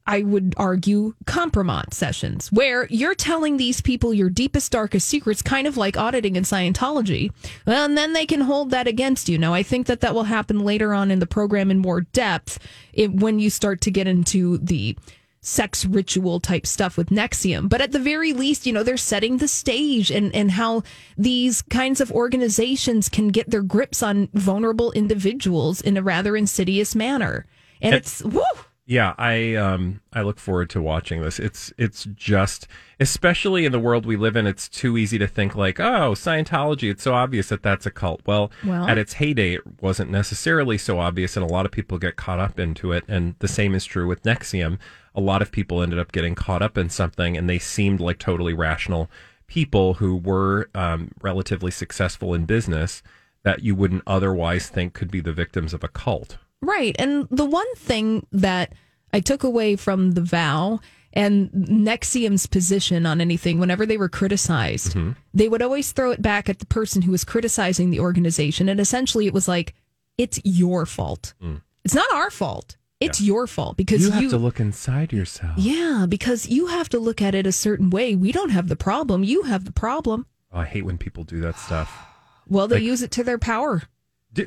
I 0.06 0.22
would 0.22 0.54
argue, 0.58 1.14
compromise 1.24 1.86
sessions 1.92 2.52
where 2.52 2.86
you're 2.90 3.14
telling 3.14 3.56
these 3.56 3.80
people 3.80 4.12
your 4.12 4.28
deepest, 4.28 4.70
darkest 4.70 5.08
secrets, 5.08 5.40
kind 5.40 5.66
of 5.66 5.76
like 5.78 5.96
auditing 5.96 6.36
in 6.36 6.42
Scientology. 6.44 7.32
Well, 7.66 7.86
and 7.86 7.96
then 7.96 8.12
they 8.12 8.26
can 8.26 8.42
hold 8.42 8.70
that 8.70 8.86
against 8.86 9.28
you. 9.30 9.38
Now, 9.38 9.54
I 9.54 9.62
think 9.62 9.86
that 9.86 10.00
that 10.02 10.14
will 10.14 10.24
happen 10.24 10.60
later 10.60 10.92
on 10.92 11.10
in 11.10 11.20
the 11.20 11.26
program 11.26 11.70
in 11.70 11.78
more 11.78 12.02
depth 12.02 12.58
it, 12.92 13.14
when 13.14 13.38
you 13.38 13.48
start 13.48 13.80
to 13.82 13.90
get 13.90 14.06
into 14.06 14.58
the 14.58 14.96
sex 15.40 15.84
ritual 15.84 16.40
type 16.40 16.66
stuff 16.66 16.96
with 16.96 17.08
NXIVM. 17.10 17.68
But 17.68 17.80
at 17.82 17.92
the 17.92 17.98
very 17.98 18.32
least, 18.32 18.66
you 18.66 18.72
know, 18.72 18.82
they're 18.82 18.96
setting 18.96 19.38
the 19.38 19.48
stage 19.48 20.10
and, 20.10 20.34
and 20.34 20.50
how 20.50 20.82
these 21.16 21.60
kinds 21.62 22.00
of 22.00 22.10
organizations 22.12 23.08
can 23.08 23.28
get 23.28 23.50
their 23.50 23.62
grips 23.62 24.02
on 24.02 24.28
vulnerable 24.34 24.92
individuals 24.92 25.80
in 25.80 25.96
a 25.96 26.02
rather 26.02 26.36
insidious 26.36 26.94
manner. 26.94 27.46
And 27.80 27.94
And- 27.94 28.02
it's, 28.02 28.22
woo! 28.22 28.42
Yeah, 28.86 29.14
I 29.16 29.54
um 29.54 30.02
I 30.12 30.20
look 30.20 30.38
forward 30.38 30.68
to 30.70 30.82
watching 30.82 31.22
this. 31.22 31.38
It's 31.38 31.72
it's 31.78 32.04
just 32.14 32.68
especially 33.00 33.64
in 33.64 33.72
the 33.72 33.80
world 33.80 34.04
we 34.04 34.16
live 34.16 34.36
in, 34.36 34.46
it's 34.46 34.68
too 34.68 34.98
easy 34.98 35.18
to 35.18 35.26
think 35.26 35.56
like, 35.56 35.80
oh, 35.80 36.12
Scientology, 36.12 36.90
it's 36.90 37.02
so 37.02 37.14
obvious 37.14 37.48
that 37.48 37.62
that's 37.62 37.86
a 37.86 37.90
cult. 37.90 38.20
Well, 38.26 38.50
Well- 38.64 38.86
at 38.86 38.98
its 38.98 39.14
heyday, 39.14 39.54
it 39.54 39.62
wasn't 39.80 40.10
necessarily 40.10 40.76
so 40.76 40.98
obvious, 40.98 41.34
and 41.36 41.44
a 41.44 41.48
lot 41.48 41.64
of 41.64 41.72
people 41.72 41.98
get 41.98 42.16
caught 42.16 42.38
up 42.38 42.58
into 42.60 42.92
it. 42.92 43.04
And 43.08 43.34
the 43.38 43.48
same 43.48 43.74
is 43.74 43.86
true 43.86 44.06
with 44.06 44.22
NXIVM. 44.22 44.78
A 45.14 45.20
lot 45.20 45.40
of 45.42 45.50
people 45.50 45.82
ended 45.82 45.98
up 45.98 46.12
getting 46.12 46.34
caught 46.34 46.60
up 46.62 46.76
in 46.76 46.90
something, 46.90 47.36
and 47.38 47.48
they 47.48 47.58
seemed 47.58 48.00
like 48.00 48.18
totally 48.18 48.52
rational 48.52 49.10
people 49.46 49.94
who 49.94 50.16
were 50.16 50.68
um, 50.74 51.10
relatively 51.22 51.70
successful 51.70 52.34
in 52.34 52.44
business 52.44 53.02
that 53.44 53.62
you 53.62 53.74
wouldn't 53.74 54.02
otherwise 54.06 54.68
think 54.68 54.92
could 54.94 55.10
be 55.10 55.20
the 55.20 55.32
victims 55.32 55.72
of 55.74 55.82
a 55.84 55.88
cult. 55.88 56.38
Right. 56.64 56.96
And 56.98 57.28
the 57.30 57.44
one 57.44 57.72
thing 57.76 58.26
that 58.32 58.72
I 59.12 59.20
took 59.20 59.44
away 59.44 59.76
from 59.76 60.12
the 60.12 60.22
vow 60.22 60.80
and 61.12 61.50
NXIVM's 61.50 62.46
position 62.46 63.06
on 63.06 63.20
anything, 63.20 63.58
whenever 63.58 63.86
they 63.86 63.96
were 63.96 64.08
criticized, 64.08 64.94
mm-hmm. 64.94 65.12
they 65.32 65.48
would 65.48 65.62
always 65.62 65.92
throw 65.92 66.10
it 66.10 66.20
back 66.20 66.48
at 66.48 66.58
the 66.58 66.66
person 66.66 67.02
who 67.02 67.12
was 67.12 67.24
criticizing 67.24 67.90
the 67.90 68.00
organization. 68.00 68.68
And 68.68 68.80
essentially, 68.80 69.26
it 69.26 69.34
was 69.34 69.46
like, 69.46 69.74
it's 70.18 70.40
your 70.44 70.86
fault. 70.86 71.34
Mm. 71.42 71.62
It's 71.84 71.94
not 71.94 72.12
our 72.12 72.30
fault. 72.30 72.76
It's 73.00 73.20
your 73.20 73.46
fault 73.46 73.76
because 73.76 74.00
you 74.00 74.06
you, 74.06 74.12
have 74.12 74.30
to 74.30 74.38
look 74.38 74.60
inside 74.60 75.12
yourself. 75.12 75.58
Yeah, 75.58 76.06
because 76.08 76.48
you 76.48 76.68
have 76.68 76.88
to 76.88 76.98
look 76.98 77.20
at 77.20 77.34
it 77.34 77.46
a 77.46 77.52
certain 77.52 77.90
way. 77.90 78.14
We 78.14 78.32
don't 78.32 78.48
have 78.50 78.68
the 78.68 78.76
problem. 78.76 79.22
You 79.22 79.42
have 79.42 79.66
the 79.66 79.72
problem. 79.72 80.26
Oh, 80.50 80.60
I 80.60 80.64
hate 80.64 80.86
when 80.86 80.96
people 80.96 81.24
do 81.24 81.40
that 81.40 81.58
stuff. 81.58 82.06
Well, 82.48 82.66
they 82.66 82.76
Like- 82.76 82.84
use 82.84 83.02
it 83.02 83.10
to 83.12 83.24
their 83.24 83.38
power. 83.38 83.82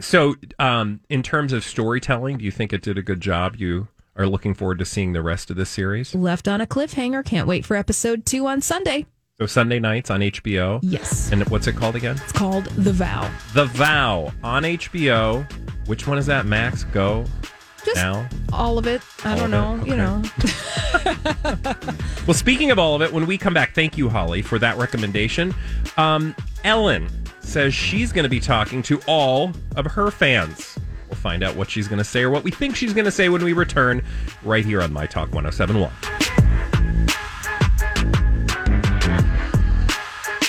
So, 0.02 0.36
um, 0.60 1.00
in 1.10 1.24
terms 1.24 1.54
of 1.54 1.64
storytelling, 1.64 2.38
do 2.40 2.46
you 2.46 2.52
think 2.52 2.74
it 2.74 2.82
did 2.82 2.98
a 2.98 3.02
good 3.02 3.22
job? 3.22 3.56
You 3.58 3.88
are 4.16 4.26
looking 4.28 4.54
forward 4.54 4.80
to 4.80 4.86
seeing 4.86 5.14
the 5.14 5.22
rest 5.22 5.50
of 5.50 5.56
this 5.56 5.70
series. 5.70 6.14
Left 6.16 6.48
on 6.48 6.60
a 6.62 6.68
cliffhanger. 6.68 7.24
Can't 7.24 7.48
wait 7.48 7.66
for 7.66 7.76
episode 7.76 8.26
two 8.26 8.48
on 8.48 8.62
Sunday. 8.62 9.06
So 9.40 9.46
Sunday 9.46 9.80
nights 9.80 10.10
on 10.10 10.22
HBO. 10.22 10.80
Yes. 10.82 11.32
And 11.32 11.48
what's 11.50 11.68
it 11.68 11.76
called 11.76 11.96
again? 11.96 12.16
It's 12.24 12.32
called 12.32 12.66
The 12.66 12.92
Vow. 12.92 13.30
The 13.54 13.66
Vow 13.66 14.32
on 14.44 14.64
HBO. 14.64 15.50
Which 15.86 16.08
one 16.08 16.18
is 16.18 16.26
that? 16.26 16.46
Max 16.48 16.84
Go 16.86 17.24
Just 17.86 17.98
now. 17.98 18.28
all 18.52 18.80
of 18.80 18.88
it. 18.88 19.02
I 19.24 19.34
All 19.34 19.38
don't 19.38 19.52
know. 19.52 19.80
it? 19.82 19.88
You 19.88 19.96
know. 19.96 20.22
Well, 22.28 22.34
speaking 22.34 22.72
of 22.72 22.80
all 22.80 22.94
of 22.94 23.02
it, 23.02 23.14
when 23.14 23.26
we 23.26 23.38
come 23.38 23.54
back, 23.54 23.74
thank 23.74 23.98
you, 23.98 24.10
Holly, 24.10 24.42
for 24.42 24.60
that 24.60 24.76
recommendation. 24.78 25.56
Um, 25.96 26.36
Ellen 26.66 27.08
says 27.48 27.74
she's 27.74 28.12
going 28.12 28.24
to 28.24 28.30
be 28.30 28.40
talking 28.40 28.82
to 28.84 29.00
all 29.08 29.52
of 29.76 29.86
her 29.86 30.12
fans. 30.12 30.78
We'll 31.08 31.16
find 31.16 31.44
out 31.44 31.56
what 31.56 31.70
she's 31.70 31.88
going 31.88 32.00
to 32.00 32.04
say 32.04 32.22
or 32.22 32.30
what 32.30 32.44
we 32.44 32.52
think 32.52 32.76
she's 32.76 32.94
going 32.94 33.06
to 33.06 33.12
say 33.12 33.30
when 33.30 33.44
we 33.44 33.54
return 33.54 34.04
right 34.44 34.66
here 34.66 34.82
on 34.82 34.92
My 34.92 35.06
Talk 35.06 35.34
1071. 35.34 36.37